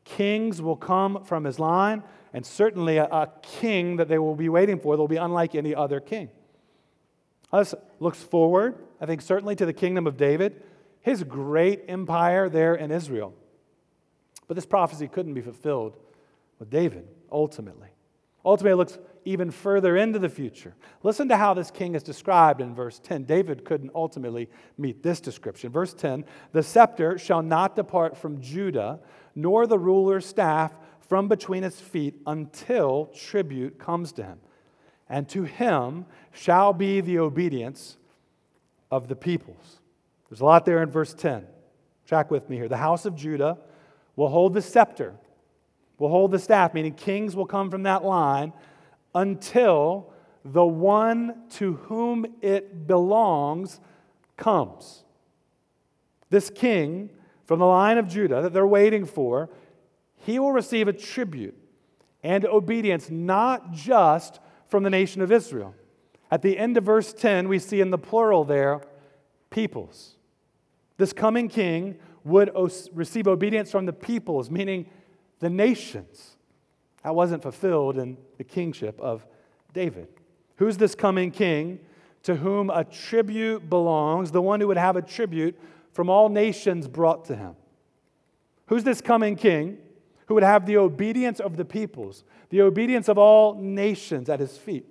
Kings 0.04 0.60
will 0.60 0.76
come 0.76 1.24
from 1.24 1.44
his 1.44 1.58
line, 1.58 2.02
and 2.32 2.44
certainly 2.44 2.98
a, 2.98 3.04
a 3.04 3.30
king 3.42 3.96
that 3.96 4.08
they 4.08 4.18
will 4.18 4.34
be 4.34 4.48
waiting 4.48 4.78
for 4.78 4.96
that 4.96 5.00
will 5.00 5.08
be 5.08 5.16
unlike 5.16 5.54
any 5.54 5.74
other 5.74 6.00
king. 6.00 6.28
This 7.58 7.74
looks 8.00 8.22
forward, 8.22 8.78
I 9.00 9.06
think, 9.06 9.22
certainly 9.22 9.54
to 9.56 9.66
the 9.66 9.72
kingdom 9.72 10.06
of 10.06 10.16
David, 10.16 10.62
his 11.00 11.22
great 11.22 11.84
empire 11.88 12.48
there 12.48 12.74
in 12.74 12.90
Israel. 12.90 13.34
But 14.48 14.54
this 14.54 14.66
prophecy 14.66 15.08
couldn't 15.08 15.34
be 15.34 15.40
fulfilled 15.40 15.96
with 16.58 16.70
David, 16.70 17.06
ultimately. 17.30 17.88
Ultimately, 18.44 18.72
it 18.72 18.76
looks 18.76 18.98
even 19.24 19.50
further 19.50 19.96
into 19.96 20.18
the 20.18 20.28
future. 20.28 20.74
Listen 21.02 21.28
to 21.28 21.36
how 21.36 21.54
this 21.54 21.70
king 21.70 21.94
is 21.94 22.02
described 22.02 22.60
in 22.60 22.74
verse 22.74 22.98
10. 22.98 23.24
David 23.24 23.64
couldn't 23.64 23.90
ultimately 23.94 24.50
meet 24.76 25.02
this 25.02 25.20
description. 25.20 25.70
Verse 25.70 25.94
10 25.94 26.24
The 26.52 26.62
scepter 26.62 27.16
shall 27.18 27.42
not 27.42 27.76
depart 27.76 28.16
from 28.16 28.40
Judah, 28.40 29.00
nor 29.34 29.66
the 29.66 29.78
ruler's 29.78 30.26
staff 30.26 30.74
from 31.00 31.28
between 31.28 31.62
his 31.62 31.80
feet 31.80 32.20
until 32.26 33.06
tribute 33.14 33.78
comes 33.78 34.12
to 34.12 34.24
him. 34.24 34.38
And 35.08 35.28
to 35.30 35.44
him 35.44 36.06
shall 36.32 36.72
be 36.72 37.00
the 37.00 37.18
obedience 37.18 37.96
of 38.90 39.08
the 39.08 39.16
peoples. 39.16 39.80
There's 40.28 40.40
a 40.40 40.44
lot 40.44 40.64
there 40.64 40.82
in 40.82 40.90
verse 40.90 41.14
10. 41.14 41.46
Track 42.06 42.30
with 42.30 42.48
me 42.48 42.56
here. 42.56 42.68
The 42.68 42.76
house 42.76 43.04
of 43.04 43.14
Judah 43.14 43.58
will 44.16 44.28
hold 44.28 44.54
the 44.54 44.62
scepter, 44.62 45.14
will 45.98 46.08
hold 46.08 46.30
the 46.30 46.38
staff, 46.38 46.74
meaning 46.74 46.94
kings 46.94 47.34
will 47.34 47.46
come 47.46 47.70
from 47.70 47.84
that 47.84 48.04
line 48.04 48.52
until 49.14 50.12
the 50.44 50.64
one 50.64 51.42
to 51.50 51.74
whom 51.74 52.26
it 52.42 52.86
belongs 52.86 53.80
comes. 54.36 55.04
This 56.30 56.50
king 56.50 57.10
from 57.44 57.58
the 57.58 57.66
line 57.66 57.98
of 57.98 58.08
Judah 58.08 58.42
that 58.42 58.52
they're 58.52 58.66
waiting 58.66 59.04
for, 59.04 59.50
he 60.16 60.38
will 60.38 60.52
receive 60.52 60.88
a 60.88 60.92
tribute 60.92 61.56
and 62.22 62.44
obedience 62.46 63.10
not 63.10 63.72
just 63.72 64.40
from 64.68 64.82
the 64.82 64.90
nation 64.90 65.22
of 65.22 65.30
Israel. 65.30 65.74
At 66.30 66.42
the 66.42 66.58
end 66.58 66.76
of 66.76 66.84
verse 66.84 67.12
10, 67.12 67.48
we 67.48 67.58
see 67.58 67.80
in 67.80 67.90
the 67.90 67.98
plural 67.98 68.44
there, 68.44 68.80
peoples. 69.50 70.16
This 70.96 71.12
coming 71.12 71.48
king 71.48 71.96
would 72.24 72.50
receive 72.92 73.28
obedience 73.28 73.70
from 73.70 73.86
the 73.86 73.92
peoples, 73.92 74.50
meaning 74.50 74.86
the 75.40 75.50
nations. 75.50 76.36
That 77.02 77.14
wasn't 77.14 77.42
fulfilled 77.42 77.98
in 77.98 78.16
the 78.38 78.44
kingship 78.44 78.98
of 79.00 79.26
David. 79.72 80.08
Who's 80.56 80.76
this 80.76 80.94
coming 80.94 81.30
king 81.30 81.80
to 82.22 82.36
whom 82.36 82.70
a 82.70 82.84
tribute 82.84 83.68
belongs, 83.68 84.30
the 84.30 84.40
one 84.40 84.60
who 84.60 84.68
would 84.68 84.78
have 84.78 84.96
a 84.96 85.02
tribute 85.02 85.58
from 85.92 86.08
all 86.08 86.28
nations 86.28 86.88
brought 86.88 87.26
to 87.26 87.36
him? 87.36 87.56
Who's 88.66 88.84
this 88.84 89.00
coming 89.00 89.36
king 89.36 89.78
who 90.34 90.36
would 90.36 90.42
have 90.42 90.66
the 90.66 90.78
obedience 90.78 91.38
of 91.38 91.56
the 91.56 91.64
peoples, 91.64 92.24
the 92.50 92.60
obedience 92.60 93.08
of 93.08 93.18
all 93.18 93.54
nations 93.54 94.28
at 94.28 94.40
his 94.40 94.58
feet? 94.58 94.84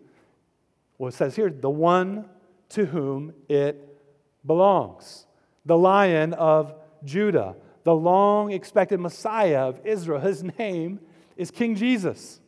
Well, 0.98 1.10
it 1.10 1.16
says 1.16 1.36
here, 1.36 1.50
the 1.50 1.70
one 1.70 2.30
to 2.70 2.86
whom 2.86 3.34
it 3.50 4.00
belongs, 4.46 5.26
the 5.66 5.78
lion 5.78 6.32
of 6.32 6.74
Judah, 7.04 7.58
the 7.84 7.94
long 7.94 8.54
expected 8.54 9.02
Messiah 9.02 9.68
of 9.68 9.86
Israel. 9.86 10.22
His 10.22 10.46
name 10.58 11.02
is 11.36 11.52
King 11.52 11.76
Jesus. 11.76 12.40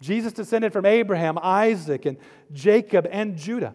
Jesus 0.00 0.32
descended 0.32 0.72
from 0.72 0.86
Abraham, 0.86 1.38
Isaac, 1.42 2.06
and 2.06 2.16
Jacob, 2.54 3.06
and 3.10 3.36
Judah. 3.36 3.74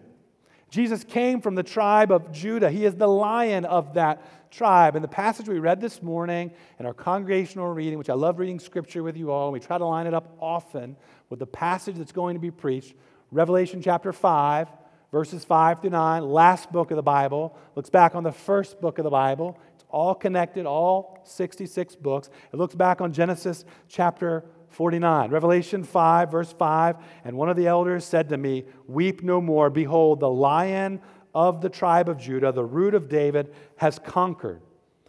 Jesus 0.70 1.04
came 1.04 1.40
from 1.40 1.54
the 1.54 1.62
tribe 1.62 2.10
of 2.10 2.32
Judah. 2.32 2.70
He 2.70 2.84
is 2.84 2.94
the 2.96 3.06
lion 3.06 3.64
of 3.64 3.94
that 3.94 4.50
tribe. 4.50 4.96
And 4.96 5.04
the 5.04 5.08
passage 5.08 5.48
we 5.48 5.58
read 5.58 5.80
this 5.80 6.02
morning 6.02 6.50
in 6.78 6.86
our 6.86 6.94
congregational 6.94 7.68
reading, 7.68 7.98
which 7.98 8.10
I 8.10 8.14
love 8.14 8.38
reading 8.38 8.58
scripture 8.58 9.02
with 9.02 9.16
you 9.16 9.30
all, 9.30 9.46
and 9.46 9.52
we 9.52 9.60
try 9.60 9.78
to 9.78 9.84
line 9.84 10.06
it 10.06 10.14
up 10.14 10.36
often 10.40 10.96
with 11.30 11.38
the 11.38 11.46
passage 11.46 11.96
that's 11.96 12.12
going 12.12 12.34
to 12.34 12.40
be 12.40 12.50
preached, 12.50 12.94
Revelation 13.30 13.82
chapter 13.82 14.12
5, 14.12 14.68
verses 15.12 15.44
5 15.44 15.80
through 15.80 15.90
9, 15.90 16.24
last 16.24 16.70
book 16.72 16.90
of 16.90 16.96
the 16.96 17.02
Bible, 17.02 17.56
looks 17.74 17.90
back 17.90 18.14
on 18.14 18.22
the 18.22 18.32
first 18.32 18.80
book 18.80 18.98
of 18.98 19.04
the 19.04 19.10
Bible. 19.10 19.58
It's 19.74 19.84
all 19.88 20.14
connected, 20.14 20.66
all 20.66 21.20
66 21.24 21.96
books. 21.96 22.28
It 22.52 22.56
looks 22.56 22.74
back 22.74 23.00
on 23.00 23.12
Genesis 23.12 23.64
chapter 23.88 24.44
49. 24.76 25.30
Revelation 25.30 25.82
5, 25.82 26.30
verse 26.30 26.52
5. 26.52 26.96
And 27.24 27.34
one 27.38 27.48
of 27.48 27.56
the 27.56 27.66
elders 27.66 28.04
said 28.04 28.28
to 28.28 28.36
me, 28.36 28.66
Weep 28.86 29.22
no 29.22 29.40
more. 29.40 29.70
Behold, 29.70 30.20
the 30.20 30.28
lion 30.28 31.00
of 31.34 31.62
the 31.62 31.70
tribe 31.70 32.10
of 32.10 32.18
Judah, 32.18 32.52
the 32.52 32.64
root 32.64 32.94
of 32.94 33.08
David, 33.08 33.54
has 33.76 33.98
conquered, 33.98 34.60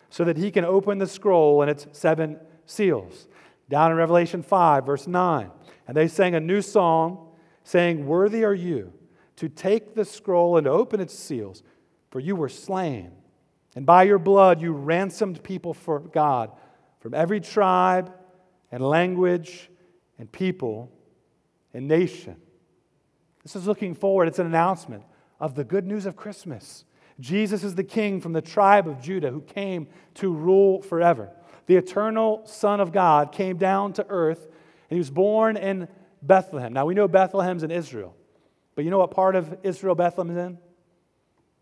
so 0.10 0.24
that 0.24 0.38
he 0.38 0.52
can 0.52 0.64
open 0.64 1.00
the 1.00 1.06
scroll 1.06 1.62
and 1.62 1.70
its 1.70 1.86
seven 1.92 2.40
seals. 2.66 3.28
Down 3.68 3.92
in 3.92 3.98
Revelation 3.98 4.42
5, 4.42 4.86
verse 4.86 5.06
9. 5.06 5.52
And 5.86 5.98
they 5.98 6.08
sang 6.08 6.34
a 6.34 6.40
new 6.40 6.62
song, 6.62 7.34
saying, 7.66 8.08
Worthy 8.08 8.46
are 8.46 8.54
you 8.54 8.94
to 9.36 9.50
take 9.50 9.96
the 9.96 10.06
scroll 10.06 10.56
and 10.56 10.66
open 10.66 11.02
its 11.02 11.14
seals, 11.14 11.62
for 12.10 12.22
you 12.22 12.38
were 12.38 12.48
slain. 12.48 13.12
And 13.76 13.86
by 13.86 14.04
your 14.04 14.18
blood 14.18 14.62
you 14.62 14.72
ransomed 14.72 15.44
people 15.44 15.74
for 15.74 16.00
God 16.00 16.52
from 17.02 17.14
every 17.14 17.42
tribe 17.42 18.14
and 18.78 18.86
language 18.86 19.72
and 20.20 20.32
people 20.32 20.92
and 21.74 21.88
nation. 21.88 22.36
This 23.42 23.56
is 23.56 23.66
looking 23.66 23.96
forward. 23.96 24.28
It's 24.28 24.38
an 24.38 24.46
announcement 24.46 25.02
of 25.40 25.56
the 25.56 25.64
good 25.64 25.84
news 25.84 26.06
of 26.06 26.16
Christmas. 26.16 26.86
Jesus 27.20 27.64
is 27.64 27.74
the 27.74 27.84
king 27.84 28.22
from 28.22 28.34
the 28.34 28.42
tribe 28.42 28.88
of 28.88 29.02
Judah 29.02 29.32
who 29.32 29.42
came 29.42 29.88
to 30.14 30.32
rule 30.32 30.84
forever. 30.84 31.32
The 31.66 31.76
eternal 31.76 32.44
Son 32.46 32.80
of 32.80 32.92
God 32.92 33.32
came 33.32 33.58
down 33.58 33.94
to 33.94 34.06
earth 34.10 34.44
and 34.44 34.96
he 34.96 35.00
was 35.00 35.10
born 35.10 35.58
in 35.58 35.88
Bethlehem. 36.22 36.72
Now 36.72 36.86
we 36.86 36.94
know 36.94 37.08
Bethlehem's 37.08 37.64
in 37.64 37.72
Israel, 37.72 38.16
but 38.76 38.86
you 38.86 38.92
know 38.92 39.00
what 39.00 39.10
part 39.10 39.36
of 39.36 39.58
Israel 39.64 39.96
Bethlehem 39.96 40.38
is 40.38 40.38
in? 40.38 40.60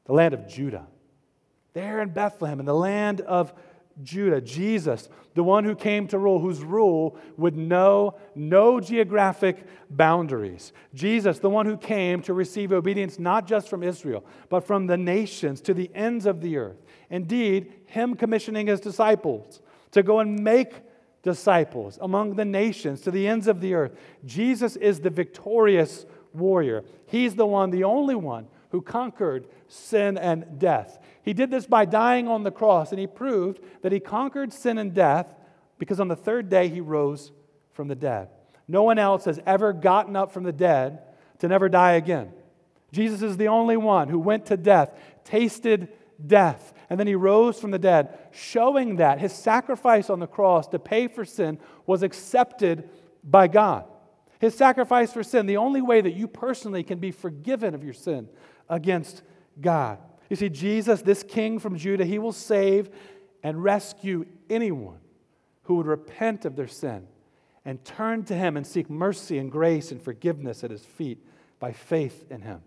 The 0.04 0.12
land 0.12 0.34
of 0.34 0.50
Judah. 0.50 0.86
There 1.72 2.02
in 2.02 2.10
Bethlehem, 2.10 2.60
in 2.60 2.66
the 2.66 2.76
land 2.76 3.22
of 3.22 3.54
Judah, 4.04 4.42
Jesus, 4.42 5.10
the 5.36 5.44
one 5.44 5.64
who 5.64 5.76
came 5.76 6.08
to 6.08 6.18
rule, 6.18 6.40
whose 6.40 6.62
rule 6.64 7.18
would 7.38 7.56
know 7.56 8.16
no 8.36 8.80
geographic 8.80 9.66
boundaries. 9.90 10.74
Jesus, 10.94 11.40
the 11.40 11.50
one 11.50 11.66
who 11.66 11.78
came 11.78 12.22
to 12.24 12.34
receive 12.34 12.72
obedience 12.72 13.20
not 13.20 13.48
just 13.48 13.70
from 13.70 13.84
Israel, 13.84 14.26
but 14.50 14.68
from 14.68 14.88
the 14.88 14.98
nations 14.98 15.62
to 15.62 15.74
the 15.74 15.90
ends 15.96 16.26
of 16.26 16.42
the 16.42 16.58
earth. 16.58 16.84
Indeed, 17.10 17.74
him 17.86 18.16
commissioning 18.16 18.68
his 18.68 18.80
disciples 18.80 19.62
to 19.92 20.04
go 20.04 20.20
and 20.20 20.44
make 20.44 20.74
disciples 21.24 21.98
among 22.02 22.36
the 22.36 22.46
nations 22.46 23.02
to 23.02 23.12
the 23.12 23.28
ends 23.28 23.48
of 23.48 23.62
the 23.62 23.74
earth. 23.74 23.98
Jesus 24.26 24.76
is 24.76 25.00
the 25.00 25.10
victorious 25.10 26.06
warrior. 26.34 26.84
He's 27.08 27.36
the 27.36 27.46
one, 27.46 27.72
the 27.72 27.84
only 27.84 28.16
one, 28.16 28.48
who 28.76 28.82
conquered 28.82 29.48
sin 29.70 30.18
and 30.18 30.60
death. 30.60 31.00
He 31.24 31.32
did 31.32 31.50
this 31.50 31.66
by 31.66 31.86
dying 31.86 32.28
on 32.28 32.44
the 32.44 32.52
cross, 32.52 32.92
and 32.92 33.00
he 33.00 33.08
proved 33.08 33.62
that 33.84 33.94
he 33.94 34.02
conquered 34.02 34.52
sin 34.52 34.78
and 34.78 34.94
death 34.94 35.34
because 35.80 36.02
on 36.02 36.10
the 36.10 36.16
third 36.18 36.50
day 36.50 36.68
he 36.68 36.82
rose 36.82 37.32
from 37.72 37.88
the 37.88 37.96
dead. 37.96 38.28
No 38.68 38.84
one 38.84 39.00
else 39.00 39.24
has 39.24 39.40
ever 39.46 39.72
gotten 39.72 40.18
up 40.18 40.34
from 40.34 40.44
the 40.44 40.52
dead 40.52 41.04
to 41.40 41.48
never 41.48 41.70
die 41.70 41.94
again. 41.94 42.34
Jesus 42.92 43.22
is 43.22 43.38
the 43.38 43.48
only 43.48 43.78
one 43.78 44.10
who 44.10 44.20
went 44.20 44.48
to 44.48 44.58
death, 44.58 44.94
tasted 45.24 45.88
death, 46.28 46.74
and 46.90 47.00
then 47.00 47.08
he 47.08 47.16
rose 47.16 47.58
from 47.58 47.72
the 47.72 47.80
dead, 47.80 48.20
showing 48.34 48.98
that 48.98 49.22
his 49.22 49.32
sacrifice 49.32 50.10
on 50.10 50.20
the 50.20 50.28
cross 50.28 50.68
to 50.68 50.80
pay 50.80 51.08
for 51.08 51.24
sin 51.24 51.60
was 51.86 52.04
accepted 52.04 52.90
by 53.24 53.48
God. 53.48 53.86
His 54.40 54.54
sacrifice 54.54 55.14
for 55.14 55.24
sin, 55.24 55.46
the 55.46 55.56
only 55.56 55.82
way 55.82 56.02
that 56.02 56.14
you 56.14 56.28
personally 56.28 56.84
can 56.84 57.00
be 57.00 57.12
forgiven 57.12 57.74
of 57.74 57.86
your 57.86 57.94
sin 57.94 58.28
against 58.70 59.22
God. 59.60 60.00
You 60.30 60.36
see, 60.36 60.50
Jesus, 60.50 61.02
this 61.02 61.24
king 61.24 61.60
from 61.60 61.78
Judah, 61.78 62.06
he 62.06 62.20
will 62.20 62.32
save 62.32 62.90
and 63.44 63.64
rescue 63.64 64.26
anyone 64.50 65.00
who 65.64 65.76
would 65.76 65.88
repent 65.88 66.46
of 66.46 66.56
their 66.56 66.68
sin 66.68 67.08
and 67.64 67.84
turn 67.84 68.24
to 68.26 68.36
him 68.36 68.58
and 68.58 68.66
seek 68.66 68.90
mercy 68.90 69.38
and 69.38 69.52
grace 69.52 69.92
and 69.92 70.02
forgiveness 70.02 70.64
at 70.64 70.72
his 70.72 70.86
feet 70.86 71.18
by 71.60 71.72
faith 71.72 72.26
in 72.30 72.42
him. 72.42 72.62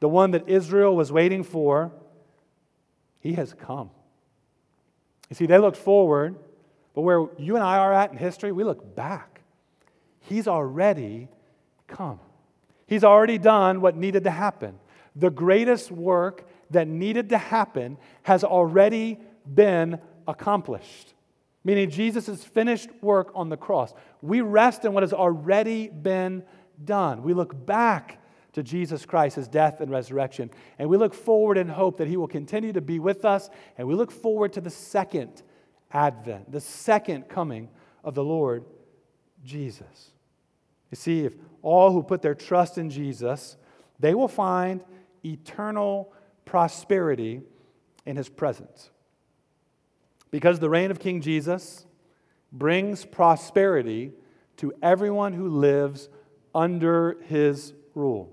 The 0.00 0.08
one 0.08 0.32
that 0.32 0.48
Israel 0.48 0.96
was 0.96 1.12
waiting 1.12 1.44
for, 1.44 1.92
he 3.20 3.34
has 3.34 3.52
come. 3.52 3.90
You 5.28 5.36
see, 5.36 5.46
they 5.46 5.58
looked 5.58 5.76
forward, 5.76 6.36
but 6.94 7.02
where 7.02 7.26
you 7.38 7.54
and 7.54 7.64
I 7.64 7.78
are 7.78 7.92
at 7.92 8.10
in 8.10 8.16
history, 8.16 8.50
we 8.50 8.64
look 8.64 8.96
back. 8.96 9.42
He's 10.20 10.48
already 10.48 11.28
come. 11.86 12.18
He's 12.86 13.04
already 13.04 13.38
done 13.38 13.80
what 13.80 13.96
needed 13.96 14.24
to 14.24 14.30
happen. 14.30 14.79
The 15.16 15.30
greatest 15.30 15.90
work 15.90 16.48
that 16.70 16.86
needed 16.86 17.30
to 17.30 17.38
happen 17.38 17.98
has 18.22 18.44
already 18.44 19.18
been 19.52 20.00
accomplished. 20.28 21.14
Meaning, 21.64 21.90
Jesus' 21.90 22.44
finished 22.44 22.88
work 23.02 23.32
on 23.34 23.48
the 23.48 23.56
cross. 23.56 23.92
We 24.22 24.40
rest 24.40 24.84
in 24.84 24.92
what 24.92 25.02
has 25.02 25.12
already 25.12 25.88
been 25.88 26.42
done. 26.84 27.22
We 27.22 27.34
look 27.34 27.66
back 27.66 28.22
to 28.52 28.62
Jesus 28.62 29.04
Christ, 29.04 29.36
his 29.36 29.46
death 29.46 29.80
and 29.80 29.90
resurrection, 29.90 30.50
and 30.78 30.88
we 30.88 30.96
look 30.96 31.14
forward 31.14 31.58
in 31.58 31.68
hope 31.68 31.98
that 31.98 32.08
he 32.08 32.16
will 32.16 32.28
continue 32.28 32.72
to 32.72 32.80
be 32.80 32.98
with 32.98 33.24
us, 33.24 33.48
and 33.78 33.86
we 33.86 33.94
look 33.94 34.10
forward 34.10 34.52
to 34.54 34.60
the 34.60 34.70
second 34.70 35.42
advent, 35.92 36.50
the 36.50 36.60
second 36.60 37.28
coming 37.28 37.68
of 38.02 38.14
the 38.14 38.24
Lord 38.24 38.64
Jesus. 39.44 40.12
You 40.90 40.96
see, 40.96 41.24
if 41.24 41.34
all 41.62 41.92
who 41.92 42.02
put 42.02 42.22
their 42.22 42.34
trust 42.34 42.78
in 42.78 42.90
Jesus, 42.90 43.56
they 44.00 44.14
will 44.14 44.28
find 44.28 44.82
eternal 45.24 46.12
prosperity 46.44 47.42
in 48.06 48.16
his 48.16 48.28
presence. 48.28 48.90
Because 50.30 50.58
the 50.58 50.70
reign 50.70 50.90
of 50.90 50.98
King 50.98 51.20
Jesus 51.20 51.86
brings 52.52 53.04
prosperity 53.04 54.12
to 54.58 54.72
everyone 54.82 55.32
who 55.32 55.48
lives 55.48 56.08
under 56.54 57.16
his 57.26 57.72
rule. 57.94 58.30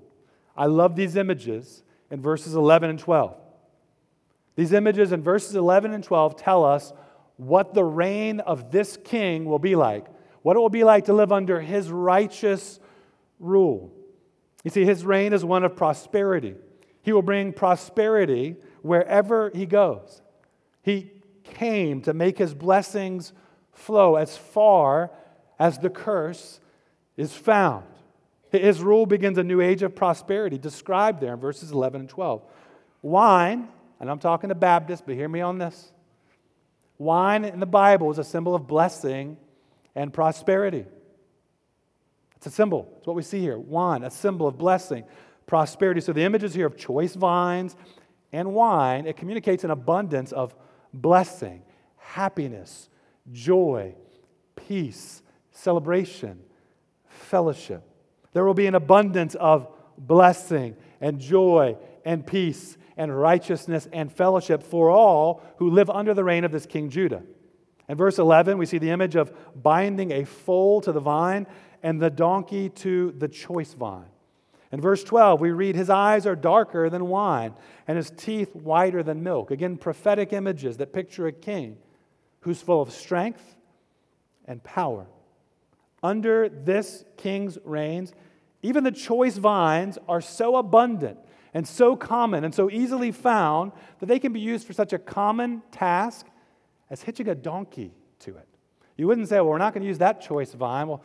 I 0.56 0.66
love 0.66 0.96
these 0.96 1.16
images 1.16 1.84
in 2.10 2.22
verses 2.22 2.56
11 2.56 2.90
and 2.90 3.00
12. 3.00 3.38
These 4.56 4.74
images 4.74 5.12
in 5.12 5.22
verses 5.22 5.56
11 5.56 5.94
and 5.94 6.04
12 6.04 6.36
tell 6.36 6.66
us 6.66 6.92
what 7.38 7.74
the 7.74 7.84
reign 7.84 8.40
of 8.40 8.72
this 8.72 8.98
king 8.98 9.46
will 9.46 9.60
be 9.60 9.76
like, 9.76 10.08
what 10.42 10.56
it 10.56 10.60
will 10.60 10.70
be 10.70 10.84
like 10.84 11.06
to 11.06 11.14
live 11.14 11.32
under 11.32 11.62
his 11.62 11.92
righteous 11.92 12.80
rule. 13.40 13.94
You 14.64 14.72
see, 14.72 14.84
his 14.84 15.06
reign 15.06 15.34
is 15.34 15.46
one 15.46 15.64
of 15.64 15.76
prosperity. 15.76 16.56
He 17.08 17.14
will 17.14 17.22
bring 17.22 17.54
prosperity 17.54 18.58
wherever 18.82 19.50
he 19.56 19.66
goes. 19.66 20.22
He 20.82 21.10
came 21.46 22.02
to 22.02 22.14
make 22.14 22.38
his 22.38 22.54
blessings 22.54 23.32
flow 23.72 24.18
as 24.18 24.36
far 24.36 25.12
as 25.58 25.78
the 25.78 25.90
curse 25.90 26.60
is 27.16 27.32
found. 27.32 27.86
His 28.52 28.82
rule 28.82 29.06
begins 29.06 29.38
a 29.38 29.44
new 29.46 29.62
age 29.62 29.84
of 29.84 29.96
prosperity, 29.96 30.58
described 30.58 31.22
there 31.22 31.36
in 31.36 31.40
verses 31.40 31.72
11 31.72 32.02
and 32.02 32.10
12. 32.10 32.44
Wine, 33.02 33.70
and 34.02 34.12
I'm 34.12 34.20
talking 34.20 34.50
to 34.50 34.56
Baptists, 34.56 35.04
but 35.06 35.16
hear 35.16 35.30
me 35.30 35.40
on 35.40 35.60
this. 35.60 35.94
Wine 36.98 37.46
in 37.46 37.62
the 37.62 37.66
Bible 37.66 38.12
is 38.12 38.18
a 38.18 38.24
symbol 38.26 38.54
of 38.54 38.68
blessing 38.68 39.38
and 39.96 40.12
prosperity. 40.12 40.84
It's 42.36 42.48
a 42.48 42.52
symbol. 42.52 42.94
It's 42.98 43.08
what 43.08 43.16
we 43.16 43.24
see 43.24 43.40
here. 43.40 43.58
Wine, 43.58 44.04
a 44.04 44.12
symbol 44.12 44.46
of 44.46 44.58
blessing, 44.58 45.06
prosperity. 45.48 46.02
So 46.02 46.14
the 46.14 46.24
images 46.24 46.54
here 46.54 46.68
of 46.68 46.78
choice 46.78 47.16
vines 47.16 47.76
and 48.32 48.54
wine, 48.54 49.08
it 49.08 49.18
communicates 49.18 49.64
an 49.64 49.72
abundance 49.72 50.32
of 50.32 50.54
blessing, 50.94 51.64
happiness, 51.98 52.90
joy, 53.32 53.96
peace, 54.56 55.24
celebration, 55.52 56.40
fellowship. 57.08 57.84
There 58.34 58.46
will 58.46 58.54
be 58.54 58.68
an 58.68 58.76
abundance 58.76 59.34
of 59.36 59.68
blessing 59.98 60.76
and 61.02 61.20
joy 61.20 61.78
and 62.06 62.28
peace 62.28 62.78
and 62.98 63.18
righteousness 63.18 63.88
and 63.92 64.12
fellowship 64.12 64.64
for 64.64 64.90
all 64.90 65.42
who 65.58 65.70
live 65.70 65.90
under 65.90 66.14
the 66.14 66.24
reign 66.24 66.44
of 66.44 66.52
this 66.52 66.66
King 66.66 66.90
Judah. 66.90 67.24
In 67.90 67.96
verse 67.96 68.20
11, 68.20 68.58
we 68.58 68.66
see 68.66 68.80
the 68.80 68.90
image 68.90 69.16
of 69.16 69.32
binding 69.56 70.12
a 70.12 70.26
foal 70.26 70.82
to 70.82 70.92
the 70.92 71.00
vine 71.00 71.48
and 71.82 72.02
the 72.02 72.10
donkey 72.10 72.70
to 72.70 73.14
the 73.18 73.28
choice 73.28 73.74
vine. 73.74 74.10
In 74.72 74.82
verse 74.82 75.04
12, 75.04 75.40
we 75.40 75.52
read, 75.52 75.76
His 75.76 75.90
eyes 75.90 76.26
are 76.26 76.36
darker 76.36 76.90
than 76.90 77.08
wine, 77.08 77.54
and 77.88 77.98
his 77.98 78.12
teeth 78.12 78.54
whiter 78.54 79.02
than 79.02 79.24
milk. 79.24 79.52
Again, 79.52 79.78
prophetic 79.78 80.34
images 80.34 80.78
that 80.78 80.94
picture 80.94 81.28
a 81.28 81.32
king 81.32 81.78
who's 82.42 82.62
full 82.62 82.82
of 82.82 82.92
strength 82.92 83.56
and 84.46 84.64
power. 84.64 85.08
Under 86.04 86.50
this 86.50 87.04
king's 87.16 87.58
reigns, 87.64 88.14
even 88.62 88.84
the 88.84 88.92
choice 88.92 89.38
vines 89.38 89.98
are 90.08 90.22
so 90.22 90.58
abundant 90.58 91.18
and 91.54 91.68
so 91.68 91.96
common 91.96 92.44
and 92.44 92.54
so 92.54 92.70
easily 92.70 93.12
found 93.12 93.72
that 94.00 94.08
they 94.08 94.20
can 94.20 94.34
be 94.34 94.40
used 94.40 94.68
for 94.68 94.74
such 94.74 94.94
a 94.94 95.00
common 95.00 95.62
task 95.72 96.26
as 96.90 97.02
hitching 97.02 97.30
a 97.30 97.36
donkey 97.36 97.94
to 98.20 98.36
it. 98.36 98.48
You 98.98 99.08
wouldn't 99.08 99.30
say, 99.30 99.36
well, 99.36 99.48
we're 99.48 99.58
not 99.60 99.74
going 99.74 99.84
to 99.84 99.88
use 99.88 100.00
that 100.00 100.22
choice 100.22 100.54
vine. 100.54 100.88
Well, 100.88 101.04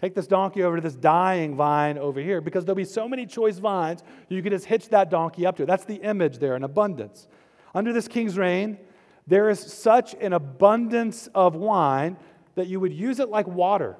take 0.00 0.14
this 0.14 0.26
donkey 0.26 0.62
over 0.62 0.76
to 0.76 0.82
this 0.82 0.96
dying 0.96 1.56
vine 1.56 1.98
over 1.98 2.20
here 2.20 2.40
because 2.40 2.64
there'll 2.64 2.76
be 2.76 2.84
so 2.84 3.08
many 3.08 3.26
choice 3.26 3.58
vines, 3.58 4.02
you 4.28 4.42
can 4.42 4.52
just 4.52 4.66
hitch 4.66 4.88
that 4.90 5.10
donkey 5.10 5.46
up 5.46 5.56
to 5.56 5.62
it. 5.62 5.66
That's 5.66 5.84
the 5.84 5.96
image 5.96 6.38
there 6.38 6.56
in 6.56 6.64
abundance. 6.64 7.28
Under 7.74 7.92
this 7.92 8.08
king's 8.08 8.36
reign, 8.36 8.78
there 9.26 9.48
is 9.48 9.60
such 9.60 10.14
an 10.20 10.32
abundance 10.32 11.28
of 11.34 11.54
wine 11.54 12.16
that 12.54 12.66
you 12.66 12.80
would 12.80 12.92
use 12.92 13.18
it 13.18 13.28
like 13.28 13.46
water, 13.46 13.96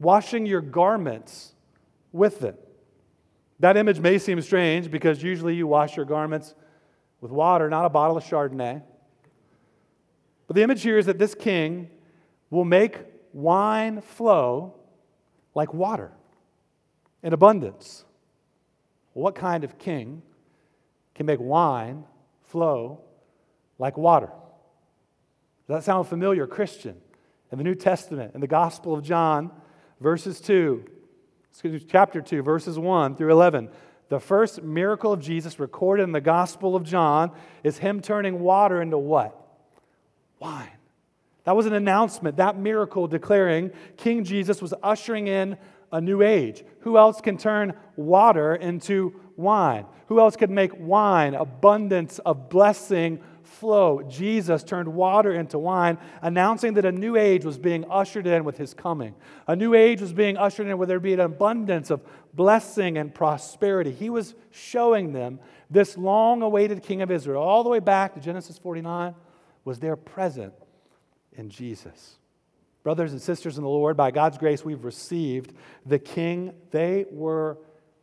washing 0.00 0.46
your 0.46 0.60
garments 0.60 1.54
with 2.12 2.42
it. 2.44 2.64
That 3.60 3.76
image 3.76 4.00
may 4.00 4.18
seem 4.18 4.40
strange 4.40 4.90
because 4.90 5.22
usually 5.22 5.54
you 5.54 5.66
wash 5.66 5.96
your 5.96 6.06
garments 6.06 6.54
with 7.20 7.30
water, 7.30 7.68
not 7.68 7.84
a 7.84 7.88
bottle 7.88 8.16
of 8.16 8.24
Chardonnay. 8.24 8.82
But 10.46 10.54
the 10.54 10.62
image 10.62 10.82
here 10.82 10.98
is 10.98 11.06
that 11.06 11.18
this 11.18 11.34
king 11.34 11.90
will 12.50 12.64
make 12.64 12.98
wine 13.32 14.00
flow 14.00 14.74
like 15.54 15.74
water 15.74 16.12
in 17.22 17.32
abundance. 17.32 18.04
What 19.12 19.34
kind 19.34 19.64
of 19.64 19.78
king 19.78 20.22
can 21.14 21.26
make 21.26 21.40
wine 21.40 22.04
flow 22.44 23.00
like 23.78 23.96
water? 23.96 24.30
Does 25.66 25.78
that 25.78 25.84
sound 25.84 26.08
familiar, 26.08 26.46
Christian? 26.46 26.96
In 27.50 27.58
the 27.58 27.64
New 27.64 27.74
Testament, 27.74 28.34
in 28.34 28.40
the 28.40 28.46
Gospel 28.46 28.94
of 28.94 29.02
John, 29.02 29.50
verses 30.00 30.40
2, 30.40 30.84
excuse 31.50 31.82
me, 31.82 31.88
chapter 31.90 32.20
2, 32.20 32.42
verses 32.42 32.78
1 32.78 33.16
through 33.16 33.32
11. 33.32 33.70
The 34.08 34.20
first 34.20 34.62
miracle 34.62 35.12
of 35.12 35.20
Jesus 35.20 35.58
recorded 35.58 36.04
in 36.04 36.12
the 36.12 36.20
Gospel 36.20 36.76
of 36.76 36.84
John 36.84 37.32
is 37.64 37.78
him 37.78 38.00
turning 38.00 38.40
water 38.40 38.80
into 38.80 38.98
what? 38.98 39.34
Wine. 40.38 40.77
That 41.48 41.56
was 41.56 41.64
an 41.64 41.72
announcement, 41.72 42.36
that 42.36 42.58
miracle 42.58 43.08
declaring 43.08 43.70
King 43.96 44.22
Jesus 44.22 44.60
was 44.60 44.74
ushering 44.82 45.28
in 45.28 45.56
a 45.90 45.98
new 45.98 46.20
age. 46.20 46.62
Who 46.80 46.98
else 46.98 47.22
can 47.22 47.38
turn 47.38 47.72
water 47.96 48.54
into 48.54 49.18
wine? 49.34 49.86
Who 50.08 50.20
else 50.20 50.36
could 50.36 50.50
make 50.50 50.72
wine, 50.74 51.34
abundance 51.34 52.18
of 52.18 52.50
blessing, 52.50 53.20
flow. 53.44 54.02
Jesus 54.02 54.62
turned 54.62 54.88
water 54.88 55.32
into 55.32 55.58
wine, 55.58 55.96
announcing 56.20 56.74
that 56.74 56.84
a 56.84 56.92
new 56.92 57.16
age 57.16 57.46
was 57.46 57.56
being 57.56 57.86
ushered 57.90 58.26
in 58.26 58.44
with 58.44 58.58
his 58.58 58.74
coming. 58.74 59.14
A 59.46 59.56
new 59.56 59.72
age 59.72 60.02
was 60.02 60.12
being 60.12 60.36
ushered 60.36 60.66
in 60.66 60.76
where 60.76 60.86
there'd 60.86 61.02
be 61.02 61.14
an 61.14 61.20
abundance 61.20 61.90
of 61.90 62.02
blessing 62.34 62.98
and 62.98 63.14
prosperity. 63.14 63.90
He 63.90 64.10
was 64.10 64.34
showing 64.50 65.14
them 65.14 65.40
this 65.70 65.96
long 65.96 66.42
awaited 66.42 66.82
king 66.82 67.00
of 67.00 67.10
Israel, 67.10 67.42
all 67.42 67.62
the 67.62 67.70
way 67.70 67.80
back 67.80 68.12
to 68.16 68.20
Genesis 68.20 68.58
49, 68.58 69.14
was 69.64 69.78
there 69.78 69.96
present 69.96 70.52
in 71.38 71.48
Jesus. 71.48 72.18
Brothers 72.82 73.12
and 73.12 73.22
sisters 73.22 73.56
in 73.56 73.64
the 73.64 73.70
Lord, 73.70 73.96
by 73.96 74.10
God's 74.10 74.36
grace, 74.36 74.64
we've 74.64 74.84
received 74.84 75.54
the 75.86 75.98
king 75.98 76.52
they 76.70 77.06
were 77.10 77.58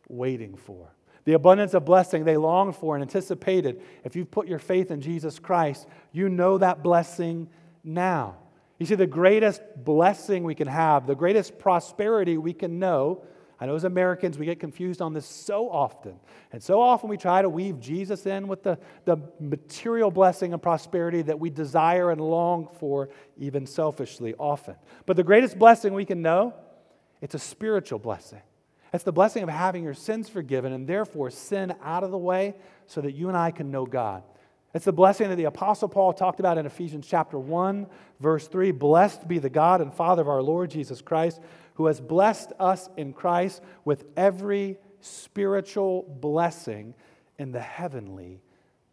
waiting 0.08 0.56
for 0.56 0.96
the 1.26 1.32
abundance 1.32 1.74
of 1.74 1.84
blessing 1.84 2.24
they 2.24 2.36
longed 2.36 2.76
for 2.76 2.94
and 2.94 3.02
anticipated. 3.02 3.82
If 4.04 4.16
you've 4.16 4.30
put 4.30 4.46
your 4.46 4.60
faith 4.60 4.92
in 4.92 5.00
Jesus 5.00 5.38
Christ, 5.40 5.86
you 6.12 6.28
know 6.28 6.56
that 6.58 6.84
blessing 6.84 7.48
now. 7.84 8.36
You 8.78 8.86
see, 8.86 8.94
the 8.94 9.08
greatest 9.08 9.60
blessing 9.76 10.44
we 10.44 10.54
can 10.54 10.68
have, 10.68 11.06
the 11.06 11.16
greatest 11.16 11.58
prosperity 11.58 12.38
we 12.38 12.52
can 12.52 12.78
know, 12.78 13.24
I 13.58 13.66
know 13.66 13.74
as 13.74 13.84
Americans 13.84 14.38
we 14.38 14.44
get 14.44 14.60
confused 14.60 15.00
on 15.00 15.14
this 15.14 15.24
so 15.24 15.70
often. 15.70 16.20
And 16.52 16.62
so 16.62 16.80
often 16.80 17.08
we 17.08 17.16
try 17.16 17.40
to 17.40 17.48
weave 17.48 17.80
Jesus 17.80 18.26
in 18.26 18.48
with 18.48 18.62
the, 18.62 18.78
the 19.06 19.16
material 19.40 20.10
blessing 20.10 20.52
and 20.52 20.60
prosperity 20.60 21.22
that 21.22 21.40
we 21.40 21.48
desire 21.48 22.10
and 22.10 22.20
long 22.20 22.68
for, 22.78 23.08
even 23.38 23.66
selfishly 23.66 24.34
often. 24.34 24.76
But 25.06 25.16
the 25.16 25.24
greatest 25.24 25.58
blessing 25.58 25.94
we 25.94 26.04
can 26.04 26.20
know, 26.20 26.54
it's 27.22 27.34
a 27.34 27.38
spiritual 27.38 27.98
blessing. 27.98 28.42
It's 28.92 29.04
the 29.04 29.12
blessing 29.12 29.42
of 29.42 29.48
having 29.48 29.84
your 29.84 29.94
sins 29.94 30.28
forgiven 30.28 30.72
and 30.72 30.86
therefore 30.86 31.30
sin 31.30 31.74
out 31.82 32.04
of 32.04 32.10
the 32.10 32.18
way 32.18 32.54
so 32.86 33.00
that 33.00 33.12
you 33.12 33.28
and 33.28 33.36
I 33.36 33.50
can 33.50 33.70
know 33.70 33.86
God. 33.86 34.22
It's 34.74 34.84
the 34.84 34.92
blessing 34.92 35.30
that 35.30 35.36
the 35.36 35.44
Apostle 35.44 35.88
Paul 35.88 36.12
talked 36.12 36.38
about 36.38 36.58
in 36.58 36.66
Ephesians 36.66 37.06
chapter 37.06 37.38
1, 37.38 37.86
verse 38.20 38.46
3. 38.46 38.72
Blessed 38.72 39.26
be 39.26 39.38
the 39.38 39.48
God 39.48 39.80
and 39.80 39.92
Father 39.92 40.20
of 40.20 40.28
our 40.28 40.42
Lord 40.42 40.70
Jesus 40.70 41.00
Christ, 41.00 41.40
who 41.76 41.86
has 41.86 42.00
blessed 42.00 42.52
us 42.58 42.88
in 42.96 43.12
Christ 43.12 43.62
with 43.84 44.04
every 44.16 44.78
spiritual 45.00 46.02
blessing 46.20 46.94
in 47.38 47.52
the 47.52 47.60
heavenly 47.60 48.42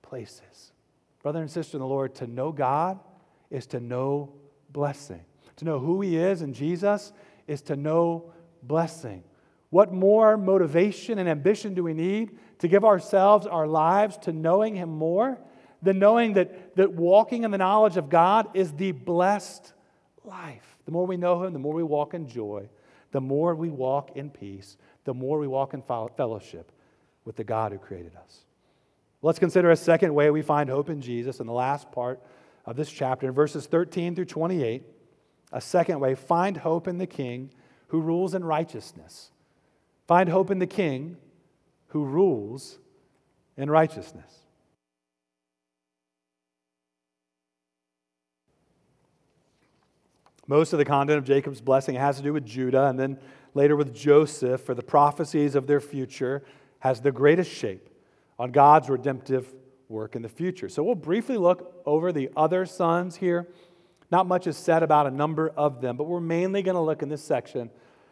places. 0.02 0.74
Brother 1.22 1.40
and 1.40 1.50
sister 1.50 1.78
in 1.78 1.82
the 1.82 1.88
Lord, 1.88 2.16
to 2.16 2.28
know 2.28 2.52
God 2.52 3.00
is 3.50 3.66
to 3.68 3.80
know 3.80 4.34
blessing. 4.70 5.22
To 5.58 5.66
know 5.66 5.80
who 5.80 6.02
He 6.02 6.18
is 6.18 6.42
in 6.42 6.54
Jesus 6.54 7.14
is 7.48 7.62
to 7.64 7.78
know 7.78 8.34
blessing. 8.62 9.24
What 9.70 9.94
more 9.94 10.36
motivation 10.36 11.20
and 11.20 11.30
ambition 11.30 11.74
do 11.74 11.84
we 11.84 11.94
need 11.94 12.38
to 12.60 12.68
give 12.68 12.84
ourselves, 12.84 13.48
our 13.48 13.66
lives, 13.66 14.18
to 14.20 14.34
knowing 14.34 14.76
Him 14.76 14.90
more 14.90 15.40
than 15.82 16.00
knowing 16.00 16.34
that, 16.34 16.76
that 16.76 16.94
walking 16.94 17.44
in 17.44 17.52
the 17.52 17.58
knowledge 17.58 17.96
of 17.96 18.10
God 18.10 18.50
is 18.54 18.74
the 18.74 18.92
blessed 18.92 19.74
life? 20.26 20.73
The 20.86 20.92
more 20.92 21.06
we 21.06 21.18
know 21.18 21.44
Him, 21.44 21.54
the 21.54 21.60
more 21.60 21.74
we 21.74 21.84
walk 21.84 22.14
in 22.14 22.28
joy, 22.28 22.70
the 23.12 23.22
more 23.22 23.56
we 23.56 23.70
walk 23.70 24.16
in 24.16 24.30
peace, 24.30 24.78
the 25.06 25.14
more 25.14 25.40
we 25.40 25.48
walk 25.48 25.74
in 25.74 25.82
fellowship 25.82 26.72
with 27.26 27.36
the 27.36 27.44
God 27.44 27.72
who 27.72 27.78
created 27.78 28.16
us. 28.16 28.40
Let's 29.22 29.40
consider 29.40 29.72
a 29.72 29.76
second 29.76 30.14
way 30.14 30.30
we 30.30 30.42
find 30.42 30.70
hope 30.70 30.90
in 30.90 31.00
Jesus 31.00 31.40
in 31.40 31.48
the 31.48 31.54
last 31.54 31.92
part 31.92 32.22
of 32.66 32.76
this 32.76 32.92
chapter, 32.92 33.28
in 33.28 33.34
verses 33.34 33.66
13 33.68 34.16
through 34.16 34.26
28. 34.26 34.84
A 35.54 35.62
second 35.62 36.00
way, 36.00 36.16
find 36.16 36.58
hope 36.58 36.88
in 36.88 36.98
the 36.98 37.08
King 37.08 37.52
who 37.88 38.02
rules 38.02 38.34
in 38.34 38.44
righteousness. 38.44 39.32
Find 40.08 40.28
hope 40.28 40.52
in 40.52 40.60
the 40.60 40.68
King 40.68 41.18
who 41.88 42.04
rules 42.04 42.80
in 43.56 43.70
righteousness. 43.70 44.43
Most 50.48 50.74
of 50.74 50.80
the 50.80 50.86
content 50.86 51.18
of 51.18 51.24
Jacob's 51.24 51.62
blessing 51.62 51.96
has 51.96 52.18
to 52.18 52.24
do 52.24 52.34
with 52.34 52.46
Judah, 52.46 52.86
and 52.86 53.00
then 53.00 53.18
later 53.54 53.76
with 53.76 53.94
Joseph, 53.94 54.62
for 54.62 54.74
the 54.74 54.84
prophecies 54.84 55.56
of 55.56 55.68
their 55.68 55.80
future 55.80 56.44
has 56.80 57.00
the 57.00 57.12
greatest 57.12 57.50
shape 57.50 57.90
on 58.38 58.52
God's 58.52 58.90
redemptive 58.90 59.54
work 59.88 60.16
in 60.16 60.22
the 60.22 60.30
future. 60.30 60.68
So 60.68 60.84
we'll 60.84 60.96
briefly 60.96 61.38
look 61.38 61.82
over 61.86 62.12
the 62.12 62.30
other 62.36 62.66
sons 62.66 63.16
here. 63.16 63.48
Not 64.12 64.28
much 64.28 64.48
is 64.48 64.58
said 64.58 64.84
about 64.84 65.08
a 65.08 65.12
number 65.12 65.50
of 65.50 65.82
them, 65.82 65.96
but 65.96 66.06
we're 66.06 66.20
mainly 66.20 66.62
going 66.62 66.76
to 66.76 66.82
look 66.82 67.02
in 67.02 67.10
this 67.10 67.24
section 67.24 67.70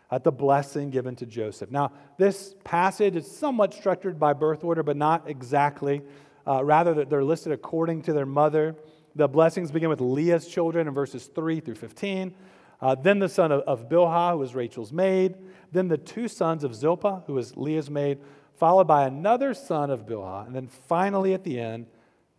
at 0.09 0.23
the 0.23 0.31
blessing 0.31 0.89
given 0.89 1.15
to 1.17 1.25
Joseph. 1.25 1.71
Now, 1.71 1.91
this 2.17 2.55
passage 2.63 3.15
is 3.15 3.29
somewhat 3.29 3.73
structured 3.73 4.19
by 4.19 4.33
birth 4.33 4.63
order, 4.63 4.83
but 4.83 4.97
not 4.97 5.29
exactly. 5.29 6.01
Uh, 6.45 6.63
rather, 6.63 7.05
they're 7.05 7.23
listed 7.23 7.51
according 7.51 8.03
to 8.03 8.13
their 8.13 8.25
mother. 8.25 8.75
The 9.15 9.27
blessings 9.27 9.71
begin 9.71 9.89
with 9.89 10.01
Leah's 10.01 10.47
children 10.47 10.87
in 10.87 10.93
verses 10.93 11.27
3 11.27 11.59
through 11.59 11.75
15. 11.75 12.33
Uh, 12.81 12.95
then 12.95 13.19
the 13.19 13.29
son 13.29 13.51
of, 13.51 13.61
of 13.61 13.89
Bilhah, 13.89 14.31
who 14.31 14.39
was 14.39 14.55
Rachel's 14.55 14.91
maid. 14.91 15.35
Then 15.71 15.87
the 15.87 15.97
two 15.97 16.27
sons 16.27 16.63
of 16.63 16.73
Zilpah, 16.73 17.23
who 17.27 17.33
was 17.33 17.55
Leah's 17.55 17.89
maid, 17.89 18.19
followed 18.57 18.87
by 18.87 19.05
another 19.05 19.53
son 19.53 19.89
of 19.89 20.05
Bilhah. 20.05 20.45
And 20.45 20.55
then 20.55 20.67
finally, 20.67 21.33
at 21.33 21.43
the 21.43 21.59
end, 21.59 21.87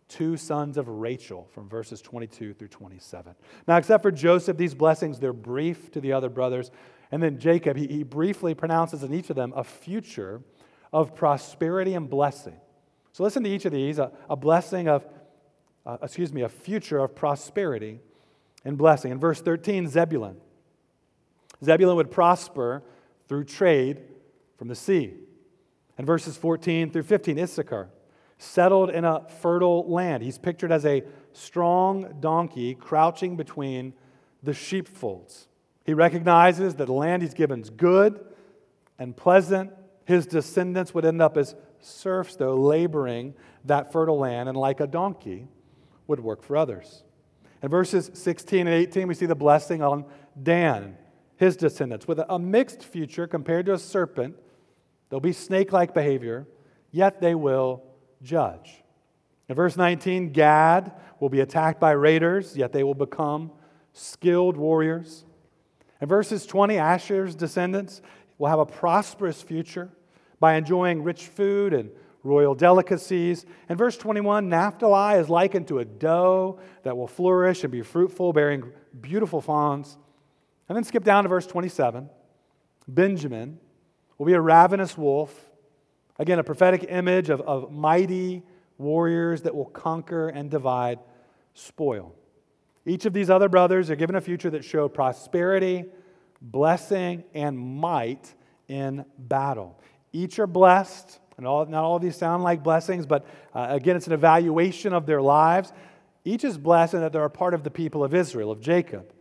two 0.07 0.37
sons 0.37 0.77
of 0.77 0.87
Rachel 0.87 1.47
from 1.53 1.69
verses 1.69 2.01
22 2.01 2.53
through 2.53 2.67
27. 2.67 3.35
Now, 3.67 3.77
except 3.77 4.03
for 4.03 4.11
Joseph, 4.11 4.57
these 4.57 4.73
blessings, 4.73 5.19
they're 5.19 5.33
brief 5.33 5.91
to 5.91 6.01
the 6.01 6.13
other 6.13 6.29
brothers. 6.29 6.71
And 7.11 7.21
then 7.21 7.39
Jacob, 7.39 7.77
he, 7.77 7.87
he 7.87 8.03
briefly 8.03 8.53
pronounces 8.53 9.03
in 9.03 9.13
each 9.13 9.29
of 9.29 9.35
them 9.35 9.53
a 9.55 9.63
future 9.63 10.41
of 10.91 11.15
prosperity 11.15 11.93
and 11.93 12.09
blessing. 12.09 12.59
So 13.11 13.23
listen 13.23 13.43
to 13.43 13.49
each 13.49 13.65
of 13.65 13.71
these 13.71 13.99
a, 13.99 14.11
a 14.29 14.35
blessing 14.35 14.87
of, 14.87 15.05
uh, 15.85 15.97
excuse 16.01 16.31
me, 16.31 16.41
a 16.41 16.49
future 16.49 16.99
of 16.99 17.15
prosperity 17.15 17.99
and 18.63 18.77
blessing. 18.77 19.11
In 19.11 19.19
verse 19.19 19.41
13, 19.41 19.87
Zebulun. 19.87 20.37
Zebulun 21.63 21.95
would 21.95 22.11
prosper 22.11 22.83
through 23.27 23.45
trade 23.45 24.01
from 24.57 24.67
the 24.67 24.75
sea. 24.75 25.13
In 25.97 26.05
verses 26.05 26.37
14 26.37 26.91
through 26.91 27.03
15, 27.03 27.37
Issachar, 27.37 27.89
settled 28.37 28.89
in 28.89 29.05
a 29.05 29.27
fertile 29.41 29.89
land. 29.89 30.23
He's 30.23 30.37
pictured 30.37 30.71
as 30.71 30.85
a 30.85 31.03
strong 31.31 32.17
donkey 32.19 32.75
crouching 32.75 33.35
between 33.35 33.93
the 34.41 34.53
sheepfolds. 34.53 35.47
He 35.85 35.93
recognizes 35.93 36.75
that 36.75 36.85
the 36.85 36.93
land 36.93 37.21
he's 37.21 37.33
given 37.33 37.61
is 37.61 37.69
good 37.69 38.19
and 38.99 39.15
pleasant. 39.15 39.71
His 40.05 40.25
descendants 40.25 40.93
would 40.93 41.05
end 41.05 41.21
up 41.21 41.37
as 41.37 41.55
serfs, 41.79 42.35
though, 42.35 42.55
laboring 42.55 43.33
that 43.65 43.91
fertile 43.91 44.17
land, 44.17 44.49
and 44.49 44.57
like 44.57 44.79
a 44.79 44.87
donkey, 44.87 45.47
would 46.07 46.19
work 46.19 46.43
for 46.43 46.57
others. 46.57 47.03
In 47.61 47.69
verses 47.69 48.11
16 48.13 48.67
and 48.67 48.75
18, 48.75 49.07
we 49.07 49.13
see 49.13 49.25
the 49.25 49.35
blessing 49.35 49.81
on 49.81 50.05
Dan, 50.41 50.97
his 51.37 51.55
descendants, 51.55 52.07
with 52.07 52.19
a 52.19 52.39
mixed 52.39 52.83
future 52.83 53.25
compared 53.25 53.65
to 53.67 53.73
a 53.73 53.79
serpent. 53.79 54.35
There'll 55.09 55.21
be 55.21 55.33
snake 55.33 55.71
like 55.71 55.93
behavior, 55.93 56.47
yet 56.91 57.21
they 57.21 57.35
will 57.35 57.83
judge. 58.21 58.83
In 59.47 59.55
verse 59.55 59.77
19, 59.77 60.31
Gad 60.31 60.91
will 61.19 61.29
be 61.29 61.41
attacked 61.41 61.79
by 61.79 61.91
raiders, 61.91 62.57
yet 62.57 62.73
they 62.73 62.83
will 62.83 62.95
become 62.95 63.51
skilled 63.93 64.57
warriors. 64.57 65.25
In 66.01 66.07
verses 66.07 66.45
20, 66.45 66.77
Asher's 66.77 67.35
descendants 67.35 68.01
will 68.37 68.49
have 68.49 68.59
a 68.59 68.65
prosperous 68.65 69.41
future 69.41 69.89
by 70.39 70.55
enjoying 70.55 71.03
rich 71.03 71.27
food 71.27 71.73
and 71.73 71.89
royal 72.23 72.55
delicacies. 72.55 73.45
In 73.69 73.77
verse 73.77 73.97
21, 73.97 74.49
Naphtali 74.49 75.19
is 75.19 75.29
likened 75.29 75.67
to 75.67 75.79
a 75.79 75.85
doe 75.85 76.59
that 76.83 76.95
will 76.95 77.07
flourish 77.07 77.63
and 77.63 77.71
be 77.71 77.81
fruitful, 77.81 78.33
bearing 78.33 78.71
beautiful 79.01 79.41
fawns. 79.41 79.97
And 80.69 80.75
then 80.75 80.83
skip 80.83 81.03
down 81.03 81.23
to 81.23 81.29
verse 81.29 81.45
27. 81.45 82.09
Benjamin 82.87 83.59
will 84.17 84.25
be 84.25 84.33
a 84.33 84.41
ravenous 84.41 84.97
wolf. 84.97 85.33
Again, 86.17 86.39
a 86.39 86.43
prophetic 86.43 86.85
image 86.87 87.29
of, 87.29 87.41
of 87.41 87.71
mighty 87.71 88.43
warriors 88.77 89.41
that 89.41 89.53
will 89.53 89.65
conquer 89.65 90.29
and 90.29 90.49
divide 90.49 90.99
spoil. 91.53 92.15
Each 92.85 93.05
of 93.05 93.13
these 93.13 93.29
other 93.29 93.49
brothers 93.49 93.89
are 93.89 93.95
given 93.95 94.15
a 94.15 94.21
future 94.21 94.49
that 94.49 94.63
show 94.63 94.87
prosperity, 94.87 95.85
blessing, 96.41 97.23
and 97.33 97.57
might 97.57 98.33
in 98.67 99.05
battle. 99.17 99.79
Each 100.11 100.37
are 100.39 100.47
blessed 100.47 101.19
and 101.37 101.47
all, 101.47 101.65
not 101.65 101.83
all 101.83 101.95
of 101.95 102.01
these 102.01 102.15
sound 102.15 102.43
like 102.43 102.63
blessings, 102.63 103.05
but 103.05 103.25
uh, 103.53 103.67
again, 103.69 103.95
it's 103.95 104.07
an 104.07 104.13
evaluation 104.13 104.93
of 104.93 105.05
their 105.05 105.21
lives. 105.21 105.73
Each 106.25 106.43
is 106.43 106.57
blessed 106.57 106.93
in 106.93 107.01
that 107.01 107.11
they're 107.11 107.23
a 107.25 107.29
part 107.29 107.53
of 107.53 107.63
the 107.63 107.71
people 107.71 108.03
of 108.03 108.13
Israel, 108.13 108.51
of 108.51 108.61
Jacob. 108.61 109.11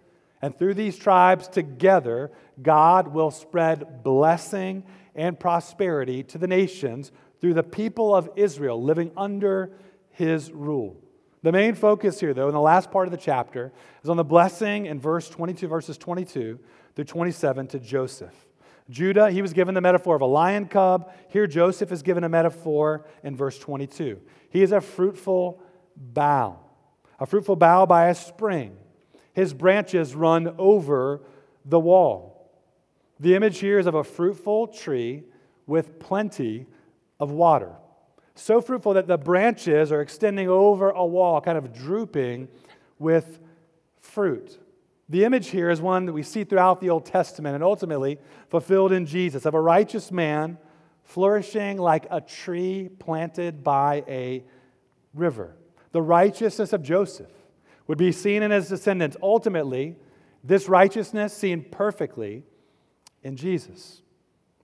And 0.40 0.56
through 0.56 0.74
these 0.74 0.96
tribes 0.96 1.48
together, 1.48 2.30
God 2.60 3.08
will 3.08 3.30
spread 3.30 4.02
blessing 4.02 4.84
and 5.14 5.38
prosperity 5.38 6.22
to 6.24 6.38
the 6.38 6.46
nations 6.46 7.12
through 7.40 7.54
the 7.54 7.62
people 7.62 8.14
of 8.14 8.28
Israel 8.36 8.82
living 8.82 9.12
under 9.16 9.72
his 10.10 10.50
rule. 10.52 10.96
The 11.42 11.52
main 11.52 11.74
focus 11.74 12.20
here, 12.20 12.34
though, 12.34 12.48
in 12.48 12.54
the 12.54 12.60
last 12.60 12.90
part 12.90 13.08
of 13.08 13.12
the 13.12 13.18
chapter, 13.18 13.72
is 14.02 14.10
on 14.10 14.16
the 14.16 14.24
blessing 14.24 14.86
in 14.86 15.00
verse 15.00 15.28
22, 15.28 15.66
verses 15.66 15.98
22 15.98 16.58
through 16.94 17.04
27 17.04 17.66
to 17.68 17.78
Joseph. 17.80 18.34
Judah, 18.92 19.30
he 19.30 19.42
was 19.42 19.52
given 19.52 19.74
the 19.74 19.80
metaphor 19.80 20.14
of 20.14 20.22
a 20.22 20.26
lion 20.26 20.66
cub. 20.66 21.12
Here, 21.28 21.46
Joseph 21.46 21.90
is 21.90 22.02
given 22.02 22.22
a 22.24 22.28
metaphor 22.28 23.06
in 23.24 23.34
verse 23.34 23.58
22. 23.58 24.20
He 24.50 24.62
is 24.62 24.70
a 24.70 24.80
fruitful 24.80 25.60
bough, 25.96 26.60
a 27.18 27.26
fruitful 27.26 27.56
bough 27.56 27.86
by 27.86 28.08
a 28.08 28.14
spring. 28.14 28.76
His 29.32 29.54
branches 29.54 30.14
run 30.14 30.54
over 30.58 31.22
the 31.64 31.80
wall. 31.80 32.50
The 33.18 33.34
image 33.34 33.58
here 33.58 33.78
is 33.78 33.86
of 33.86 33.94
a 33.94 34.04
fruitful 34.04 34.68
tree 34.68 35.24
with 35.66 35.98
plenty 35.98 36.66
of 37.18 37.30
water. 37.30 37.72
So 38.34 38.60
fruitful 38.60 38.94
that 38.94 39.06
the 39.06 39.18
branches 39.18 39.92
are 39.92 40.00
extending 40.00 40.48
over 40.48 40.90
a 40.90 41.04
wall, 41.04 41.40
kind 41.40 41.56
of 41.56 41.72
drooping 41.72 42.48
with 42.98 43.40
fruit. 44.00 44.58
The 45.12 45.26
image 45.26 45.48
here 45.48 45.68
is 45.68 45.78
one 45.78 46.06
that 46.06 46.14
we 46.14 46.22
see 46.22 46.42
throughout 46.42 46.80
the 46.80 46.88
Old 46.88 47.04
Testament 47.04 47.54
and 47.54 47.62
ultimately 47.62 48.18
fulfilled 48.48 48.92
in 48.92 49.04
Jesus 49.04 49.44
of 49.44 49.52
a 49.52 49.60
righteous 49.60 50.10
man 50.10 50.56
flourishing 51.04 51.76
like 51.76 52.06
a 52.10 52.22
tree 52.22 52.88
planted 52.98 53.62
by 53.62 54.04
a 54.08 54.42
river. 55.12 55.54
The 55.90 56.00
righteousness 56.00 56.72
of 56.72 56.82
Joseph 56.82 57.30
would 57.86 57.98
be 57.98 58.10
seen 58.10 58.42
in 58.42 58.50
his 58.50 58.70
descendants. 58.70 59.18
Ultimately, 59.22 59.96
this 60.42 60.66
righteousness 60.66 61.36
seen 61.36 61.66
perfectly 61.70 62.44
in 63.22 63.36
Jesus. 63.36 64.00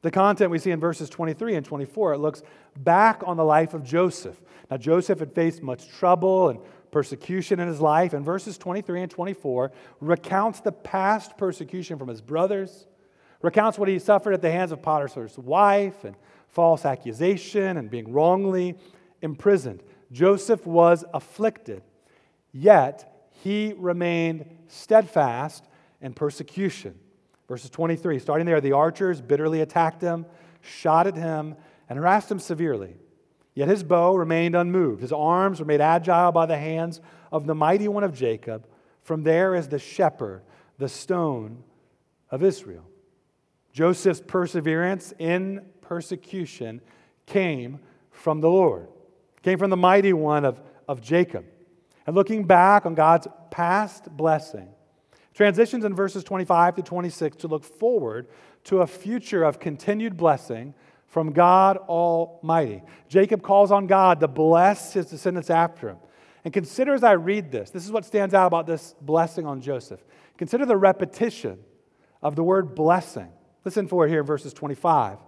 The 0.00 0.10
content 0.10 0.50
we 0.50 0.58
see 0.58 0.70
in 0.70 0.80
verses 0.80 1.10
23 1.10 1.56
and 1.56 1.66
24, 1.66 2.14
it 2.14 2.18
looks 2.20 2.42
back 2.74 3.22
on 3.26 3.36
the 3.36 3.44
life 3.44 3.74
of 3.74 3.84
Joseph. 3.84 4.40
Now, 4.70 4.78
Joseph 4.78 5.18
had 5.18 5.34
faced 5.34 5.62
much 5.62 5.88
trouble 5.88 6.48
and 6.48 6.60
persecution 6.90 7.60
in 7.60 7.68
his 7.68 7.80
life. 7.80 8.12
And 8.12 8.24
verses 8.24 8.58
23 8.58 9.02
and 9.02 9.10
24 9.10 9.72
recounts 10.00 10.60
the 10.60 10.72
past 10.72 11.36
persecution 11.36 11.98
from 11.98 12.08
his 12.08 12.20
brothers, 12.20 12.86
recounts 13.42 13.78
what 13.78 13.88
he 13.88 13.98
suffered 13.98 14.32
at 14.32 14.42
the 14.42 14.50
hands 14.50 14.72
of 14.72 14.82
Potiphar's 14.82 15.38
wife 15.38 16.04
and 16.04 16.16
false 16.48 16.84
accusation 16.84 17.76
and 17.76 17.90
being 17.90 18.12
wrongly 18.12 18.76
imprisoned. 19.22 19.82
Joseph 20.10 20.66
was 20.66 21.04
afflicted, 21.12 21.82
yet 22.52 23.28
he 23.42 23.74
remained 23.76 24.46
steadfast 24.66 25.64
in 26.00 26.14
persecution. 26.14 26.94
Verses 27.46 27.70
23, 27.70 28.18
starting 28.18 28.46
there, 28.46 28.60
the 28.60 28.72
archers 28.72 29.20
bitterly 29.20 29.60
attacked 29.60 30.02
him, 30.02 30.26
shot 30.60 31.06
at 31.06 31.16
him, 31.16 31.54
and 31.88 31.98
harassed 31.98 32.30
him 32.30 32.38
severely. 32.38 32.94
Yet 33.58 33.66
his 33.66 33.82
bow 33.82 34.14
remained 34.14 34.54
unmoved. 34.54 35.02
His 35.02 35.12
arms 35.12 35.58
were 35.58 35.66
made 35.66 35.80
agile 35.80 36.30
by 36.30 36.46
the 36.46 36.56
hands 36.56 37.00
of 37.32 37.44
the 37.44 37.56
mighty 37.56 37.88
one 37.88 38.04
of 38.04 38.14
Jacob. 38.14 38.68
From 39.02 39.24
there 39.24 39.52
is 39.56 39.66
the 39.66 39.80
shepherd, 39.80 40.42
the 40.78 40.88
stone 40.88 41.64
of 42.30 42.44
Israel. 42.44 42.84
Joseph's 43.72 44.20
perseverance 44.24 45.12
in 45.18 45.66
persecution 45.80 46.80
came 47.26 47.80
from 48.12 48.40
the 48.40 48.48
Lord, 48.48 48.86
came 49.42 49.58
from 49.58 49.70
the 49.70 49.76
mighty 49.76 50.12
one 50.12 50.44
of, 50.44 50.60
of 50.86 51.00
Jacob. 51.00 51.44
And 52.06 52.14
looking 52.14 52.44
back 52.44 52.86
on 52.86 52.94
God's 52.94 53.26
past 53.50 54.08
blessing, 54.16 54.68
transitions 55.34 55.84
in 55.84 55.96
verses 55.96 56.22
25 56.22 56.76
to 56.76 56.82
26 56.82 57.36
to 57.38 57.48
look 57.48 57.64
forward 57.64 58.28
to 58.62 58.82
a 58.82 58.86
future 58.86 59.42
of 59.42 59.58
continued 59.58 60.16
blessing 60.16 60.74
from 61.08 61.32
God 61.32 61.78
Almighty. 61.78 62.82
Jacob 63.08 63.42
calls 63.42 63.72
on 63.72 63.86
God 63.86 64.20
to 64.20 64.28
bless 64.28 64.92
his 64.92 65.06
descendants 65.06 65.50
after 65.50 65.88
him. 65.88 65.98
And 66.44 66.52
consider 66.52 66.94
as 66.94 67.02
I 67.02 67.12
read 67.12 67.50
this, 67.50 67.70
this 67.70 67.84
is 67.84 67.90
what 67.90 68.04
stands 68.04 68.34
out 68.34 68.46
about 68.46 68.66
this 68.66 68.94
blessing 69.00 69.46
on 69.46 69.60
Joseph. 69.60 70.04
Consider 70.36 70.66
the 70.66 70.76
repetition 70.76 71.58
of 72.22 72.36
the 72.36 72.44
word 72.44 72.74
blessing. 72.74 73.28
Listen 73.64 73.88
for 73.88 74.06
it 74.06 74.10
here 74.10 74.20
in 74.20 74.26
verses 74.26 74.52
25 74.52 75.18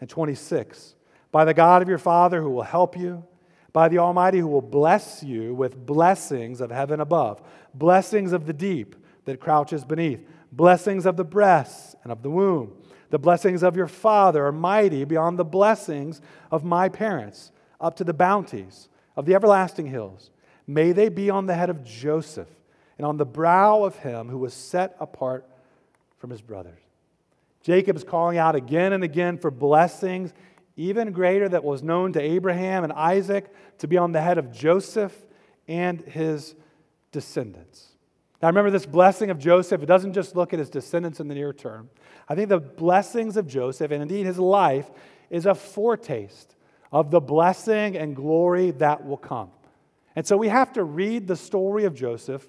and 0.00 0.08
26. 0.08 0.94
By 1.32 1.44
the 1.44 1.54
God 1.54 1.82
of 1.82 1.88
your 1.88 1.98
father 1.98 2.40
who 2.40 2.50
will 2.50 2.62
help 2.62 2.96
you, 2.96 3.24
by 3.72 3.88
the 3.88 3.98
Almighty 3.98 4.38
who 4.38 4.46
will 4.46 4.62
bless 4.62 5.22
you 5.22 5.54
with 5.54 5.86
blessings 5.86 6.60
of 6.60 6.70
heaven 6.70 7.00
above, 7.00 7.42
blessings 7.74 8.32
of 8.32 8.46
the 8.46 8.52
deep 8.52 8.94
that 9.24 9.40
crouches 9.40 9.84
beneath, 9.84 10.26
blessings 10.52 11.04
of 11.04 11.16
the 11.16 11.24
breasts 11.24 11.94
and 12.02 12.12
of 12.12 12.22
the 12.22 12.30
womb 12.30 12.77
The 13.10 13.18
blessings 13.18 13.62
of 13.62 13.76
your 13.76 13.86
father 13.86 14.46
are 14.46 14.52
mighty 14.52 15.04
beyond 15.04 15.38
the 15.38 15.44
blessings 15.44 16.20
of 16.50 16.64
my 16.64 16.88
parents, 16.88 17.52
up 17.80 17.96
to 17.96 18.04
the 18.04 18.12
bounties 18.12 18.88
of 19.16 19.24
the 19.24 19.34
everlasting 19.34 19.86
hills. 19.86 20.30
May 20.66 20.92
they 20.92 21.08
be 21.08 21.30
on 21.30 21.46
the 21.46 21.54
head 21.54 21.70
of 21.70 21.84
Joseph 21.84 22.48
and 22.98 23.06
on 23.06 23.16
the 23.16 23.24
brow 23.24 23.84
of 23.84 23.96
him 23.96 24.28
who 24.28 24.38
was 24.38 24.52
set 24.52 24.96
apart 25.00 25.48
from 26.18 26.30
his 26.30 26.42
brothers. 26.42 26.80
Jacob 27.62 27.96
is 27.96 28.04
calling 28.04 28.38
out 28.38 28.54
again 28.54 28.92
and 28.92 29.02
again 29.04 29.38
for 29.38 29.50
blessings 29.50 30.32
even 30.78 31.10
greater 31.10 31.48
that 31.48 31.64
was 31.64 31.82
known 31.82 32.12
to 32.12 32.20
Abraham 32.20 32.84
and 32.84 32.92
Isaac 32.92 33.52
to 33.78 33.88
be 33.88 33.98
on 33.98 34.12
the 34.12 34.20
head 34.20 34.38
of 34.38 34.52
Joseph 34.52 35.12
and 35.66 36.00
his 36.02 36.54
descendants. 37.10 37.88
Now, 38.40 38.48
remember 38.48 38.70
this 38.70 38.86
blessing 38.86 39.30
of 39.30 39.38
Joseph, 39.38 39.82
it 39.82 39.86
doesn't 39.86 40.12
just 40.12 40.36
look 40.36 40.52
at 40.52 40.60
his 40.60 40.70
descendants 40.70 41.18
in 41.18 41.26
the 41.26 41.34
near 41.34 41.52
term. 41.52 41.90
I 42.28 42.34
think 42.34 42.48
the 42.48 42.60
blessings 42.60 43.36
of 43.36 43.48
Joseph, 43.48 43.90
and 43.90 44.00
indeed 44.00 44.26
his 44.26 44.38
life, 44.38 44.88
is 45.28 45.44
a 45.46 45.54
foretaste 45.54 46.54
of 46.92 47.10
the 47.10 47.20
blessing 47.20 47.96
and 47.96 48.14
glory 48.14 48.70
that 48.72 49.04
will 49.04 49.16
come. 49.16 49.50
And 50.14 50.26
so 50.26 50.36
we 50.36 50.48
have 50.48 50.72
to 50.74 50.84
read 50.84 51.26
the 51.26 51.36
story 51.36 51.84
of 51.84 51.94
Joseph 51.94 52.48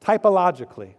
typologically. 0.00 0.94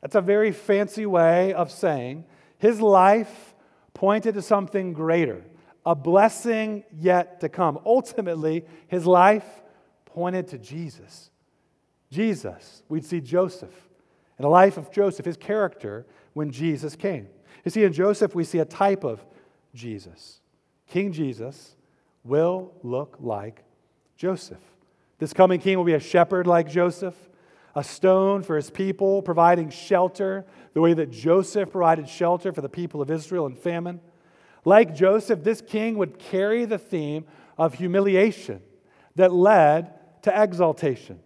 That's 0.00 0.14
a 0.14 0.20
very 0.20 0.52
fancy 0.52 1.06
way 1.06 1.52
of 1.52 1.70
saying 1.70 2.24
his 2.58 2.80
life 2.80 3.54
pointed 3.94 4.34
to 4.34 4.42
something 4.42 4.92
greater, 4.92 5.44
a 5.84 5.94
blessing 5.94 6.84
yet 6.92 7.40
to 7.40 7.48
come. 7.48 7.80
Ultimately, 7.84 8.64
his 8.86 9.06
life 9.06 9.44
pointed 10.06 10.48
to 10.48 10.58
Jesus. 10.58 11.30
Jesus, 12.10 12.82
we'd 12.88 13.04
see 13.04 13.20
Joseph. 13.20 13.88
In 14.38 14.42
the 14.42 14.48
life 14.48 14.76
of 14.76 14.90
Joseph, 14.90 15.26
his 15.26 15.36
character 15.36 16.06
when 16.32 16.50
Jesus 16.50 16.96
came. 16.96 17.28
You 17.64 17.70
see, 17.70 17.84
in 17.84 17.92
Joseph, 17.92 18.34
we 18.34 18.44
see 18.44 18.58
a 18.58 18.64
type 18.64 19.04
of 19.04 19.24
Jesus. 19.74 20.40
King 20.86 21.12
Jesus 21.12 21.76
will 22.24 22.72
look 22.82 23.16
like 23.20 23.64
Joseph. 24.16 24.60
This 25.18 25.32
coming 25.32 25.60
king 25.60 25.76
will 25.76 25.84
be 25.84 25.94
a 25.94 26.00
shepherd 26.00 26.46
like 26.46 26.68
Joseph, 26.68 27.14
a 27.74 27.84
stone 27.84 28.42
for 28.42 28.56
his 28.56 28.70
people, 28.70 29.22
providing 29.22 29.70
shelter 29.70 30.44
the 30.72 30.80
way 30.80 30.94
that 30.94 31.10
Joseph 31.10 31.70
provided 31.70 32.08
shelter 32.08 32.52
for 32.52 32.62
the 32.62 32.68
people 32.68 33.00
of 33.00 33.10
Israel 33.10 33.46
in 33.46 33.54
famine. 33.54 34.00
Like 34.64 34.94
Joseph, 34.94 35.44
this 35.44 35.60
king 35.60 35.96
would 35.98 36.18
carry 36.18 36.64
the 36.64 36.78
theme 36.78 37.26
of 37.56 37.74
humiliation 37.74 38.62
that 39.16 39.32
led 39.32 40.22
to 40.22 40.42
exaltation. 40.42 41.20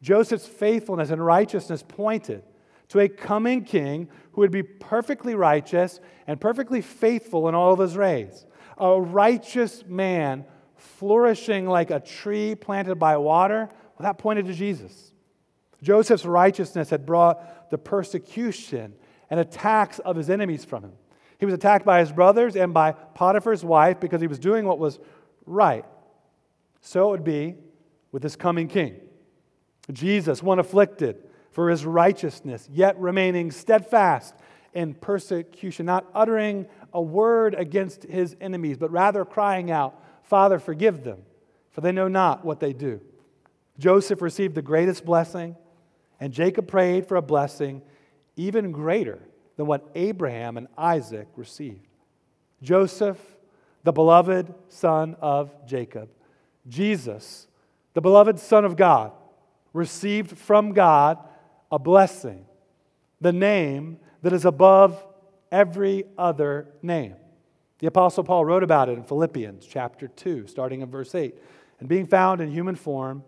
Joseph's 0.00 0.46
faithfulness 0.46 1.10
and 1.10 1.24
righteousness 1.24 1.84
pointed 1.86 2.42
to 2.88 3.00
a 3.00 3.08
coming 3.08 3.64
king 3.64 4.08
who 4.32 4.40
would 4.40 4.50
be 4.50 4.62
perfectly 4.62 5.34
righteous 5.34 6.00
and 6.26 6.40
perfectly 6.40 6.80
faithful 6.80 7.48
in 7.48 7.54
all 7.54 7.72
of 7.72 7.78
his 7.78 7.96
ways. 7.96 8.46
A 8.78 9.00
righteous 9.00 9.84
man 9.86 10.44
flourishing 10.76 11.66
like 11.66 11.90
a 11.90 12.00
tree 12.00 12.54
planted 12.54 12.96
by 12.96 13.16
water. 13.16 13.68
Well, 13.70 14.04
that 14.04 14.18
pointed 14.18 14.46
to 14.46 14.54
Jesus. 14.54 15.12
Joseph's 15.82 16.24
righteousness 16.24 16.90
had 16.90 17.04
brought 17.04 17.70
the 17.70 17.78
persecution 17.78 18.94
and 19.30 19.40
attacks 19.40 19.98
of 20.00 20.16
his 20.16 20.30
enemies 20.30 20.64
from 20.64 20.84
him. 20.84 20.92
He 21.38 21.44
was 21.44 21.54
attacked 21.54 21.84
by 21.84 22.00
his 22.00 22.10
brothers 22.10 22.56
and 22.56 22.72
by 22.74 22.92
Potiphar's 22.92 23.64
wife 23.64 24.00
because 24.00 24.20
he 24.20 24.26
was 24.26 24.38
doing 24.38 24.64
what 24.64 24.78
was 24.78 24.98
right. 25.46 25.84
So 26.80 27.08
it 27.08 27.10
would 27.10 27.24
be 27.24 27.56
with 28.10 28.22
this 28.22 28.36
coming 28.36 28.68
king. 28.68 29.00
Jesus, 29.92 30.42
one 30.42 30.58
afflicted 30.58 31.16
for 31.50 31.70
his 31.70 31.84
righteousness, 31.84 32.68
yet 32.70 32.98
remaining 32.98 33.50
steadfast 33.50 34.34
in 34.74 34.94
persecution, 34.94 35.86
not 35.86 36.06
uttering 36.14 36.66
a 36.92 37.00
word 37.00 37.54
against 37.54 38.04
his 38.04 38.36
enemies, 38.40 38.76
but 38.76 38.90
rather 38.90 39.24
crying 39.24 39.70
out, 39.70 40.00
Father, 40.22 40.58
forgive 40.58 41.04
them, 41.04 41.22
for 41.70 41.80
they 41.80 41.92
know 41.92 42.08
not 42.08 42.44
what 42.44 42.60
they 42.60 42.72
do. 42.72 43.00
Joseph 43.78 44.20
received 44.20 44.54
the 44.54 44.62
greatest 44.62 45.04
blessing, 45.04 45.56
and 46.20 46.32
Jacob 46.32 46.68
prayed 46.68 47.06
for 47.06 47.16
a 47.16 47.22
blessing 47.22 47.82
even 48.36 48.72
greater 48.72 49.20
than 49.56 49.66
what 49.66 49.88
Abraham 49.94 50.56
and 50.56 50.68
Isaac 50.76 51.28
received. 51.36 51.86
Joseph, 52.62 53.18
the 53.84 53.92
beloved 53.92 54.52
son 54.68 55.16
of 55.20 55.50
Jacob. 55.66 56.08
Jesus, 56.66 57.46
the 57.94 58.00
beloved 58.00 58.38
Son 58.38 58.64
of 58.64 58.76
God, 58.76 59.12
received 59.78 60.36
from 60.36 60.72
God 60.72 61.18
a 61.70 61.78
blessing, 61.78 62.44
the 63.20 63.32
name 63.32 63.98
that 64.22 64.32
is 64.32 64.44
above 64.44 65.02
every 65.50 66.04
other 66.18 66.66
name. 66.82 67.14
The 67.78 67.86
Apostle 67.86 68.24
Paul 68.24 68.44
wrote 68.44 68.64
about 68.64 68.88
it 68.88 68.98
in 68.98 69.04
Philippians 69.04 69.64
chapter 69.64 70.08
2, 70.08 70.48
starting 70.48 70.80
in 70.80 70.90
verse 70.90 71.14
8. 71.14 71.34
And 71.78 71.88
being 71.88 72.06
found 72.06 72.40
in 72.40 72.50
human 72.50 72.74
form, 72.74 73.22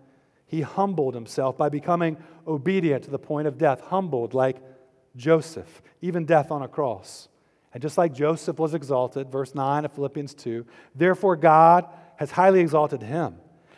he 0.46 0.60
humbled 0.62 1.14
himself 1.14 1.56
by 1.56 1.68
becoming 1.68 2.16
obedient 2.46 3.04
to 3.04 3.10
the 3.10 3.18
point 3.18 3.46
of 3.46 3.56
death, 3.56 3.80
humbled 3.82 4.34
like 4.34 4.56
Joseph, 5.14 5.80
even 6.02 6.24
death 6.26 6.50
on 6.50 6.62
a 6.62 6.68
cross. 6.68 7.28
And 7.72 7.80
just 7.80 7.96
like 7.96 8.12
Joseph 8.12 8.58
was 8.58 8.74
exalted, 8.74 9.30
verse 9.30 9.54
9 9.54 9.84
of 9.84 9.92
Philippians 9.92 10.34
2, 10.34 10.66
therefore 10.96 11.36
God 11.36 11.86
has 12.16 12.32
highly 12.32 12.58
exalted 12.58 13.02
him 13.02 13.36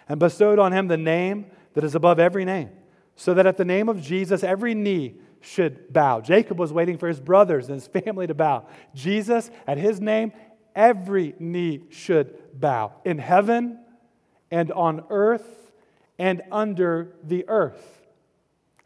and 0.09 0.19
bestowed 0.19 0.59
on 0.59 0.73
him 0.73 0.89
the 0.89 0.97
name 0.97 1.47
that 1.75 1.85
is 1.85 1.95
above 1.95 2.19
every 2.19 2.45
name, 2.45 2.71
so 3.17 3.35
that 3.35 3.47
at 3.47 3.57
the 3.57 3.65
name 3.65 3.89
of 3.89 4.01
Jesus 4.01 4.43
every 4.43 4.75
knee 4.75 5.15
should 5.41 5.93
bow. 5.93 6.21
Jacob 6.21 6.59
was 6.59 6.73
waiting 6.73 6.99
for 6.99 7.09
his 7.09 7.21
brothers 7.21 7.69
and 7.69 7.75
his 7.75 7.87
family 7.89 8.27
to 8.27 8.35
bow. 8.35 8.67
Jesus, 8.95 9.51
at 9.67 9.77
his 9.77 10.01
name, 10.01 10.33
every 10.75 11.35
knee 11.39 11.83
should 11.91 12.39
bow 12.59 12.93
in 13.05 13.19
heaven 13.19 13.79
and 14.51 14.71
on 14.73 15.05
earth 15.11 15.73
and 16.19 16.43
under 16.53 17.15
the 17.25 17.45
earth. 17.49 18.01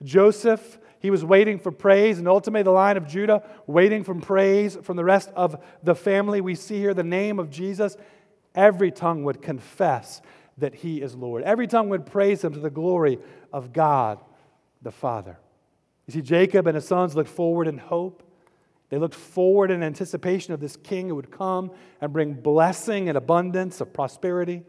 Joseph, 0.02 0.78
he 0.98 1.10
was 1.10 1.24
waiting 1.24 1.58
for 1.58 1.70
praise, 1.70 2.18
and 2.18 2.26
ultimately 2.26 2.62
the 2.62 2.70
line 2.70 2.96
of 2.96 3.06
Judah 3.06 3.42
waiting 3.66 4.04
for 4.04 4.14
praise 4.14 4.76
from 4.82 4.96
the 4.96 5.04
rest 5.04 5.30
of 5.36 5.62
the 5.82 5.94
family. 5.94 6.40
We 6.40 6.54
see 6.54 6.78
here 6.78 6.94
the 6.94 7.04
name 7.04 7.38
of 7.38 7.50
Jesus. 7.50 7.96
Every 8.54 8.90
tongue 8.90 9.24
would 9.24 9.42
confess 9.42 10.22
that 10.58 10.74
he 10.74 11.02
is 11.02 11.14
Lord. 11.14 11.42
Every 11.42 11.66
tongue 11.66 11.88
would 11.90 12.06
praise 12.06 12.42
him 12.42 12.52
to 12.54 12.60
the 12.60 12.70
glory 12.70 13.18
of 13.52 13.72
God 13.72 14.18
the 14.82 14.90
Father. 14.90 15.38
You 16.06 16.12
see, 16.14 16.22
Jacob 16.22 16.66
and 16.66 16.74
his 16.74 16.86
sons 16.86 17.16
looked 17.16 17.30
forward 17.30 17.66
in 17.66 17.78
hope. 17.78 18.22
They 18.88 18.98
looked 18.98 19.14
forward 19.14 19.70
in 19.70 19.82
anticipation 19.82 20.54
of 20.54 20.60
this 20.60 20.76
king 20.76 21.08
who 21.08 21.16
would 21.16 21.30
come 21.30 21.72
and 22.00 22.12
bring 22.12 22.34
blessing 22.34 23.08
and 23.08 23.18
abundance 23.18 23.80
of 23.80 23.92
prosperity. 23.92 24.62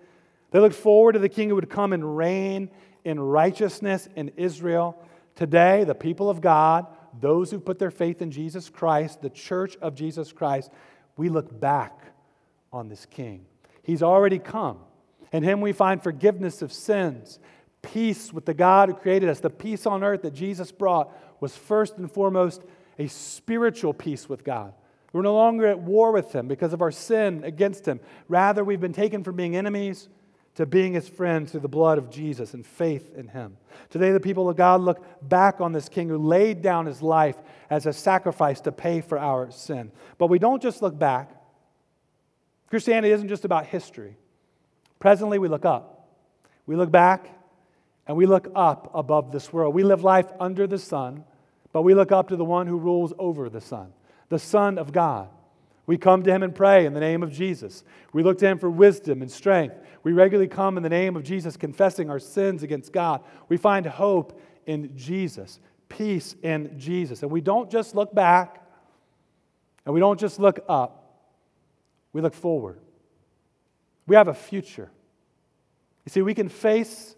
They 0.52 0.60
looked 0.60 0.76
forward 0.76 1.14
to 1.14 1.20
the 1.20 1.30
king 1.30 1.50
who 1.50 1.56
would 1.56 1.70
come 1.70 1.94
and 1.94 2.18
reign 2.18 2.70
in 3.06 3.20
righteousness 3.20 4.10
in 4.16 4.30
Israel. 4.36 4.98
Today, 5.36 5.84
the 5.84 5.94
people 5.94 6.30
of 6.30 6.42
God, 6.42 6.88
those 7.20 7.52
who 7.52 7.60
put 7.60 7.78
their 7.78 7.92
faith 7.92 8.22
in 8.22 8.32
Jesus 8.32 8.70
Christ, 8.70 9.22
the 9.22 9.30
church 9.30 9.78
of 9.82 9.94
Jesus 9.94 10.34
Christ, 10.34 10.72
we 11.16 11.30
look 11.30 11.60
back 11.60 12.02
on 12.74 12.90
this 12.90 13.06
king. 13.06 13.46
He's 13.84 14.02
already 14.02 14.40
come. 14.40 14.80
In 15.32 15.44
him 15.44 15.62
we 15.62 15.74
find 15.74 16.02
forgiveness 16.02 16.62
of 16.62 16.72
sins, 16.72 17.40
peace 17.82 18.32
with 18.32 18.46
the 18.46 18.54
God 18.54 18.90
who 18.90 18.96
created 18.96 19.30
us. 19.30 19.40
The 19.40 19.50
peace 19.50 19.86
on 19.86 20.04
earth 20.04 20.22
that 20.24 20.34
Jesus 20.34 20.72
brought 20.72 21.12
was 21.42 21.56
first 21.56 21.98
and 21.98 22.12
foremost 22.12 22.64
a 23.00 23.08
spiritual 23.08 23.94
peace 23.94 24.28
with 24.28 24.44
God. 24.44 24.74
We're 25.14 25.22
no 25.22 25.36
longer 25.36 25.68
at 25.68 25.80
war 25.80 26.12
with 26.12 26.34
him 26.34 26.48
because 26.48 26.74
of 26.74 26.82
our 26.82 26.92
sin 26.92 27.44
against 27.44 27.88
him. 27.88 28.00
Rather, 28.28 28.64
we've 28.64 28.82
been 28.82 28.94
taken 28.94 29.24
from 29.24 29.36
being 29.36 29.56
enemies 29.56 30.10
to 30.56 30.66
being 30.66 30.94
his 30.94 31.08
friends 31.08 31.52
through 31.52 31.60
the 31.60 31.68
blood 31.68 32.00
of 32.00 32.10
Jesus 32.10 32.56
and 32.56 32.66
faith 32.66 33.14
in 33.16 33.28
him. 33.28 33.58
Today, 33.90 34.12
the 34.12 34.20
people 34.20 34.50
of 34.50 34.58
God 34.58 34.82
look 34.82 35.06
back 35.28 35.62
on 35.62 35.72
this 35.72 35.88
king 35.88 36.10
who 36.10 36.18
laid 36.18 36.64
down 36.64 36.88
his 36.88 37.02
life 37.02 37.38
as 37.70 37.86
a 37.86 37.94
sacrifice 37.94 38.60
to 38.62 38.72
pay 38.72 39.02
for 39.02 39.20
our 39.20 39.52
sin. 39.52 39.92
But 40.18 40.28
we 40.28 40.40
don't 40.40 40.62
just 40.62 40.82
look 40.82 40.98
back. 40.98 41.32
Christianity 42.70 43.14
isn't 43.14 43.28
just 43.28 43.46
about 43.46 43.68
history. 43.68 44.18
Presently, 45.00 45.40
we 45.40 45.48
look 45.48 45.66
up. 45.66 46.08
We 46.66 46.76
look 46.76 46.92
back 46.92 47.30
and 48.08 48.16
we 48.16 48.26
look 48.26 48.50
up 48.56 48.92
above 48.94 49.32
this 49.32 49.52
world. 49.52 49.74
We 49.74 49.84
live 49.84 50.04
life 50.04 50.28
under 50.40 50.68
the 50.68 50.78
sun, 50.78 51.24
but 51.72 51.84
we 51.84 51.94
look 51.94 52.12
up 52.12 52.30
to 52.30 52.36
the 52.36 52.46
one 52.46 52.68
who 52.68 52.78
rules 52.78 53.14
over 53.20 53.50
the 53.50 53.62
sun, 53.62 53.94
the 54.30 54.40
Son 54.40 54.78
of 54.78 54.92
God. 54.92 55.30
We 55.86 55.98
come 55.98 56.22
to 56.24 56.32
him 56.32 56.44
and 56.44 56.54
pray 56.54 56.86
in 56.86 56.94
the 56.94 57.00
name 57.00 57.24
of 57.24 57.32
Jesus. 57.32 57.84
We 58.12 58.22
look 58.22 58.38
to 58.40 58.48
him 58.48 58.60
for 58.60 58.70
wisdom 58.70 59.22
and 59.22 59.32
strength. 59.32 59.76
We 60.04 60.12
regularly 60.12 60.50
come 60.50 60.76
in 60.76 60.84
the 60.84 60.90
name 60.90 61.16
of 61.16 61.24
Jesus, 61.24 61.56
confessing 61.56 62.10
our 62.10 62.20
sins 62.20 62.62
against 62.62 62.92
God. 62.92 63.24
We 63.48 63.56
find 63.56 63.86
hope 63.86 64.40
in 64.66 64.96
Jesus, 64.98 65.60
peace 65.88 66.36
in 66.44 66.78
Jesus. 66.78 67.24
And 67.24 67.32
we 67.32 67.40
don't 67.40 67.72
just 67.72 67.96
look 67.96 68.14
back 68.14 68.68
and 69.86 69.94
we 69.94 70.02
don't 70.02 70.20
just 70.20 70.38
look 70.38 70.60
up, 70.68 71.24
we 72.12 72.20
look 72.20 72.34
forward. 72.34 72.80
We 74.08 74.16
have 74.16 74.30
a 74.30 74.34
future. 74.34 74.90
You 76.06 76.10
see, 76.10 76.22
we 76.22 76.34
can 76.34 76.50
face 76.50 77.16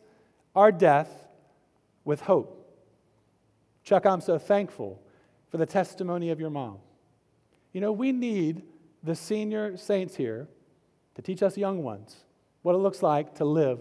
our 0.55 0.71
death 0.71 1.09
with 2.03 2.21
hope. 2.21 2.55
Chuck, 3.83 4.05
I'm 4.05 4.21
so 4.21 4.37
thankful 4.37 5.01
for 5.49 5.57
the 5.57 5.65
testimony 5.65 6.31
of 6.31 6.39
your 6.39 6.49
mom. 6.49 6.79
You 7.71 7.81
know, 7.81 7.91
we 7.91 8.11
need 8.11 8.63
the 9.03 9.15
senior 9.15 9.77
saints 9.77 10.15
here 10.15 10.47
to 11.15 11.21
teach 11.21 11.43
us 11.43 11.57
young 11.57 11.83
ones 11.83 12.15
what 12.63 12.73
it 12.73 12.79
looks 12.79 13.01
like 13.01 13.35
to 13.35 13.45
live 13.45 13.79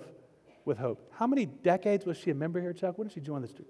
with 0.65 0.79
hope. 0.79 1.11
How 1.15 1.27
many 1.27 1.47
decades 1.47 2.05
was 2.05 2.17
she 2.19 2.31
a 2.31 2.35
member 2.35 2.61
here, 2.61 2.73
Chuck? 2.73 2.99
When 2.99 3.09
did 3.09 3.15
she 3.15 3.21
join 3.21 3.43
the 3.43 3.49
street? 3.49 3.69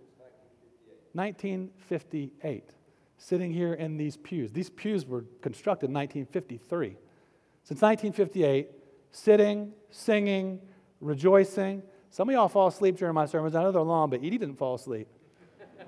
1958. 1.12 2.70
Sitting 3.16 3.52
here 3.52 3.74
in 3.74 3.96
these 3.96 4.16
pews. 4.16 4.52
These 4.52 4.70
pews 4.70 5.06
were 5.06 5.24
constructed 5.40 5.86
in 5.86 5.94
1953. 5.94 6.96
Since 7.64 7.82
1958, 7.82 8.68
sitting, 9.18 9.72
singing, 9.90 10.60
rejoicing. 11.00 11.82
Some 12.10 12.28
of 12.28 12.34
y'all 12.34 12.48
fall 12.48 12.68
asleep 12.68 12.96
during 12.96 13.14
my 13.14 13.26
sermons. 13.26 13.54
I 13.54 13.62
know 13.62 13.72
they're 13.72 13.82
long, 13.82 14.10
but 14.10 14.20
Edie 14.20 14.38
didn't 14.38 14.56
fall 14.56 14.74
asleep. 14.74 15.08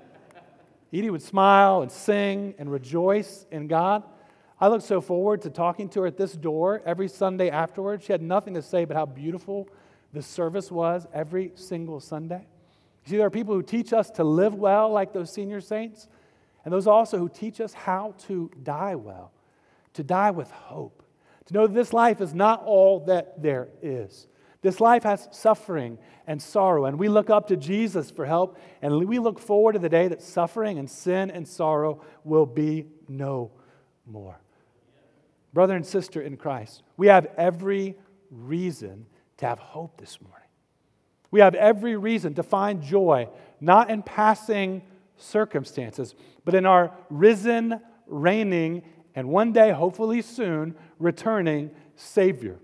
Edie 0.93 1.09
would 1.09 1.21
smile 1.21 1.81
and 1.81 1.91
sing 1.91 2.53
and 2.57 2.71
rejoice 2.71 3.45
in 3.51 3.67
God. 3.67 4.03
I 4.59 4.67
look 4.67 4.81
so 4.81 5.01
forward 5.01 5.41
to 5.43 5.49
talking 5.49 5.89
to 5.89 6.01
her 6.01 6.07
at 6.07 6.17
this 6.17 6.33
door 6.33 6.81
every 6.85 7.07
Sunday 7.07 7.49
afterwards. 7.49 8.05
She 8.05 8.11
had 8.11 8.21
nothing 8.21 8.53
to 8.53 8.61
say 8.61 8.85
but 8.85 8.95
how 8.95 9.07
beautiful 9.07 9.67
the 10.13 10.21
service 10.21 10.69
was 10.69 11.07
every 11.13 11.51
single 11.55 11.99
Sunday. 11.99 12.45
You 13.05 13.09
see, 13.09 13.17
there 13.17 13.25
are 13.25 13.31
people 13.31 13.55
who 13.55 13.63
teach 13.63 13.93
us 13.93 14.11
to 14.11 14.23
live 14.23 14.53
well, 14.53 14.91
like 14.91 15.13
those 15.13 15.33
senior 15.33 15.61
saints, 15.61 16.07
and 16.63 16.71
those 16.71 16.85
also 16.85 17.17
who 17.17 17.29
teach 17.29 17.59
us 17.59 17.73
how 17.73 18.13
to 18.27 18.51
die 18.61 18.93
well, 18.93 19.31
to 19.93 20.03
die 20.03 20.29
with 20.29 20.51
hope, 20.51 21.01
to 21.45 21.53
know 21.53 21.67
that 21.67 21.73
this 21.73 21.93
life 21.93 22.21
is 22.21 22.33
not 22.33 22.63
all 22.63 23.05
that 23.05 23.41
there 23.41 23.69
is. 23.81 24.27
This 24.61 24.79
life 24.79 25.03
has 25.03 25.27
suffering 25.31 25.97
and 26.27 26.41
sorrow, 26.41 26.85
and 26.85 26.99
we 26.99 27.09
look 27.09 27.29
up 27.29 27.47
to 27.47 27.57
Jesus 27.57 28.11
for 28.11 28.25
help, 28.25 28.59
and 28.81 29.07
we 29.07 29.17
look 29.17 29.39
forward 29.39 29.73
to 29.73 29.79
the 29.79 29.89
day 29.89 30.07
that 30.07 30.21
suffering 30.21 30.77
and 30.77 30.89
sin 30.89 31.31
and 31.31 31.47
sorrow 31.47 32.01
will 32.23 32.45
be 32.45 32.85
no 33.07 33.51
more. 34.05 34.39
Brother 35.53 35.75
and 35.75 35.85
sister 35.85 36.21
in 36.21 36.37
Christ, 36.37 36.83
we 36.95 37.07
have 37.07 37.27
every 37.37 37.95
reason 38.29 39.07
to 39.37 39.47
have 39.47 39.59
hope 39.59 39.97
this 39.97 40.21
morning. 40.21 40.37
We 41.31 41.39
have 41.39 41.55
every 41.55 41.95
reason 41.95 42.35
to 42.35 42.43
find 42.43 42.81
joy, 42.81 43.29
not 43.59 43.89
in 43.89 44.03
passing 44.03 44.83
circumstances, 45.17 46.13
but 46.45 46.55
in 46.55 46.65
our 46.65 46.91
risen, 47.09 47.79
reigning, 48.05 48.83
and 49.15 49.27
one 49.27 49.51
day, 49.51 49.71
hopefully 49.71 50.21
soon, 50.21 50.75
returning 51.01 51.71
Savior. 51.95 52.57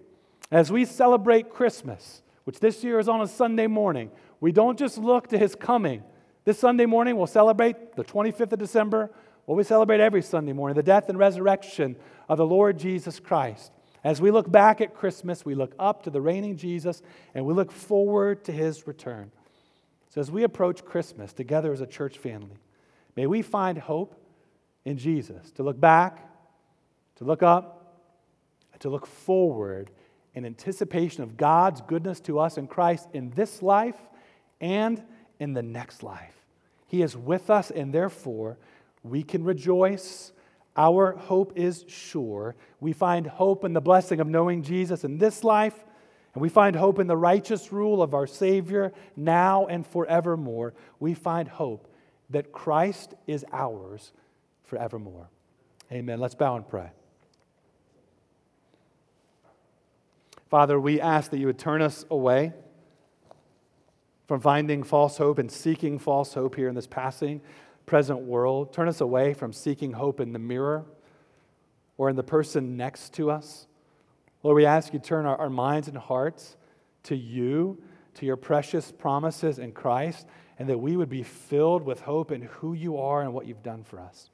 As 0.51 0.71
we 0.71 0.85
celebrate 0.85 1.49
Christmas, 1.49 2.21
which 2.45 2.59
this 2.59 2.83
year 2.83 2.99
is 2.99 3.09
on 3.09 3.21
a 3.21 3.27
Sunday 3.27 3.67
morning, 3.67 4.11
we 4.39 4.51
don't 4.51 4.79
just 4.79 4.97
look 4.97 5.27
to 5.29 5.37
His 5.37 5.55
coming. 5.55 6.03
This 6.45 6.59
Sunday 6.59 6.85
morning, 6.85 7.17
we'll 7.17 7.27
celebrate 7.27 7.95
the 7.95 8.03
25th 8.05 8.53
of 8.53 8.59
December, 8.59 9.11
what 9.45 9.55
we 9.55 9.63
celebrate 9.63 9.99
every 9.99 10.21
Sunday 10.21 10.53
morning, 10.53 10.75
the 10.75 10.83
death 10.83 11.09
and 11.09 11.17
resurrection 11.17 11.97
of 12.29 12.37
the 12.37 12.45
Lord 12.45 12.79
Jesus 12.79 13.19
Christ. 13.19 13.71
As 14.03 14.21
we 14.21 14.31
look 14.31 14.49
back 14.49 14.79
at 14.79 14.93
Christmas, 14.93 15.43
we 15.43 15.55
look 15.55 15.73
up 15.77 16.03
to 16.03 16.09
the 16.09 16.21
reigning 16.21 16.55
Jesus 16.55 17.01
and 17.33 17.45
we 17.45 17.53
look 17.53 17.71
forward 17.71 18.45
to 18.45 18.51
his 18.51 18.87
return. 18.87 19.31
So, 20.09 20.21
as 20.21 20.31
we 20.31 20.43
approach 20.43 20.85
Christmas 20.85 21.33
together 21.33 21.73
as 21.73 21.81
a 21.81 21.85
church 21.85 22.17
family, 22.17 22.57
may 23.15 23.27
we 23.27 23.41
find 23.41 23.77
hope 23.77 24.15
in 24.85 24.97
Jesus 24.97 25.51
to 25.51 25.63
look 25.63 25.79
back, 25.79 26.29
to 27.17 27.25
look 27.25 27.43
up, 27.43 27.76
and 28.77 28.81
to 28.81 28.89
look 28.89 29.07
forward 29.07 29.89
in 30.35 30.45
anticipation 30.45 31.23
of 31.23 31.35
God's 31.35 31.81
goodness 31.81 32.19
to 32.21 32.37
us 32.37 32.59
in 32.59 32.67
Christ 32.67 33.07
in 33.11 33.31
this 33.31 33.63
life 33.63 33.97
and 34.61 35.01
in 35.39 35.53
the 35.53 35.63
next 35.63 36.03
life. 36.03 36.35
He 36.85 37.01
is 37.01 37.17
with 37.17 37.49
us, 37.49 37.71
and 37.71 37.91
therefore 37.91 38.57
we 39.01 39.23
can 39.23 39.43
rejoice 39.43 40.31
our 40.75 41.13
hope 41.15 41.53
is 41.55 41.85
sure. 41.87 42.55
We 42.79 42.93
find 42.93 43.25
hope 43.25 43.65
in 43.65 43.73
the 43.73 43.81
blessing 43.81 44.19
of 44.19 44.27
knowing 44.27 44.61
Jesus 44.61 45.03
in 45.03 45.17
this 45.17 45.43
life, 45.43 45.73
and 46.35 46.41
we 46.43 46.49
find 46.49 46.75
hope 46.75 46.99
in 46.99 47.07
the 47.07 47.17
righteous 47.17 47.71
rule 47.71 48.03
of 48.03 48.13
our 48.13 48.27
Savior 48.27 48.93
now 49.15 49.65
and 49.65 49.87
forevermore. 49.87 50.75
We 50.99 51.15
find 51.15 51.47
hope 51.47 51.91
that 52.29 52.51
Christ 52.51 53.15
is 53.25 53.43
ours 53.51 54.13
forevermore. 54.65 55.31
Amen. 55.91 56.19
Let's 56.19 56.35
bow 56.35 56.57
and 56.57 56.67
pray. 56.67 56.91
Father, 60.49 60.79
we 60.79 61.01
ask 61.01 61.31
that 61.31 61.39
you 61.39 61.47
would 61.47 61.59
turn 61.59 61.81
us 61.81 62.05
away 62.09 62.53
from 64.27 64.39
finding 64.39 64.83
false 64.83 65.17
hope 65.17 65.39
and 65.39 65.51
seeking 65.51 65.99
false 65.99 66.33
hope 66.33 66.55
here 66.55 66.69
in 66.69 66.75
this 66.75 66.87
passing 66.87 67.41
present 67.85 68.19
world. 68.19 68.71
Turn 68.71 68.87
us 68.87 69.01
away 69.01 69.33
from 69.33 69.51
seeking 69.51 69.93
hope 69.93 70.19
in 70.19 70.31
the 70.31 70.39
mirror 70.39 70.85
or 71.97 72.09
in 72.09 72.15
the 72.15 72.23
person 72.23 72.77
next 72.77 73.13
to 73.13 73.29
us. 73.29 73.67
Lord, 74.43 74.55
we 74.55 74.65
ask 74.65 74.93
you 74.93 74.99
turn 74.99 75.25
our, 75.25 75.35
our 75.37 75.49
minds 75.49 75.89
and 75.89 75.97
hearts 75.97 76.55
to 77.03 77.15
you, 77.15 77.81
to 78.15 78.25
your 78.25 78.37
precious 78.37 78.91
promises 78.91 79.59
in 79.59 79.73
Christ, 79.73 80.27
and 80.59 80.69
that 80.69 80.77
we 80.77 80.95
would 80.95 81.09
be 81.09 81.23
filled 81.23 81.83
with 81.83 82.01
hope 82.01 82.31
in 82.31 82.43
who 82.43 82.73
you 82.73 82.97
are 82.97 83.21
and 83.21 83.33
what 83.33 83.47
you've 83.47 83.63
done 83.63 83.83
for 83.83 83.99
us. 83.99 84.29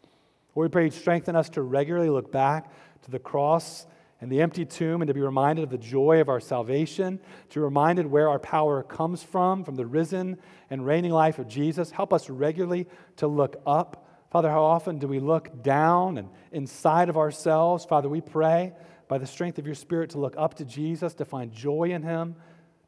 Lord, 0.56 0.70
we 0.70 0.72
pray 0.72 0.86
you 0.86 0.92
strengthen 0.92 1.36
us 1.36 1.50
to 1.50 1.64
regularly 1.64 2.10
look 2.10 2.32
back 2.32 2.72
to 3.04 3.12
the 3.12 3.20
cross 3.20 3.88
and 4.24 4.32
the 4.32 4.42
empty 4.42 4.64
tomb 4.64 5.02
and 5.02 5.10
to 5.10 5.14
be 5.14 5.20
reminded 5.20 5.66
of 5.66 5.70
the 5.70 5.78
joy 5.78 6.22
of 6.22 6.30
our 6.30 6.40
salvation, 6.40 7.20
to 7.50 7.60
be 7.60 7.62
reminded 7.62 8.06
where 8.06 8.30
our 8.30 8.40
power 8.40 8.82
comes 8.82 9.22
from, 9.22 9.66
from 9.66 9.76
the 9.76 9.86
risen 9.86 10.38
and 10.70 10.86
reigning 10.86 11.12
life 11.12 11.40
of 11.40 11.48
Jesus. 11.50 11.92
Help 11.92 12.14
us 12.14 12.30
regularly 12.30 12.88
to 13.18 13.28
look 13.28 13.62
up. 13.68 14.08
Father, 14.32 14.50
how 14.50 14.64
often 14.64 14.98
do 14.98 15.10
we 15.10 15.20
look 15.20 15.62
down 15.62 16.18
and 16.18 16.30
inside 16.54 17.10
of 17.10 17.18
ourselves? 17.18 17.84
Father, 17.84 18.08
we 18.08 18.22
pray 18.22 18.72
by 19.10 19.18
the 19.18 19.28
strength 19.28 19.60
of 19.60 19.66
your 19.66 19.76
Spirit 19.76 20.12
to 20.12 20.20
look 20.20 20.36
up 20.38 20.54
to 20.54 20.64
Jesus, 20.64 21.14
to 21.16 21.26
find 21.26 21.52
joy 21.52 21.90
in 21.92 22.02
him, 22.02 22.38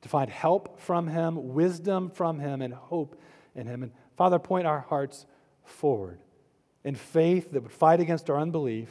to 0.04 0.08
find 0.08 0.30
help 0.30 0.80
from 0.80 1.06
him, 1.06 1.54
wisdom 1.54 2.12
from 2.12 2.40
him, 2.40 2.62
and 2.62 2.74
hope 2.74 3.20
in 3.56 3.68
him. 3.68 3.84
And 3.84 3.92
Father, 4.16 4.40
point 4.40 4.68
our 4.68 4.80
hearts 4.80 5.26
forward 5.66 6.22
in 6.86 6.96
faith 6.96 7.52
that 7.52 7.62
would 7.62 7.74
fight 7.74 8.00
against 8.00 8.30
our 8.30 8.40
unbelief 8.40 8.90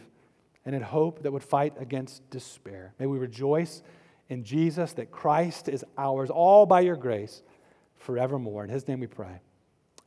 and 0.64 0.74
in 0.74 0.82
hope 0.82 1.22
that 1.22 1.32
would 1.32 1.42
fight 1.42 1.74
against 1.78 2.28
despair. 2.30 2.94
May 2.98 3.06
we 3.06 3.18
rejoice 3.18 3.82
in 4.28 4.44
Jesus 4.44 4.92
that 4.94 5.10
Christ 5.10 5.68
is 5.68 5.84
ours 5.98 6.30
all 6.30 6.66
by 6.66 6.80
your 6.80 6.96
grace 6.96 7.42
forevermore. 7.96 8.64
In 8.64 8.70
his 8.70 8.88
name 8.88 9.00
we 9.00 9.06
pray. 9.06 9.40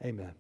Amen. 0.04 0.32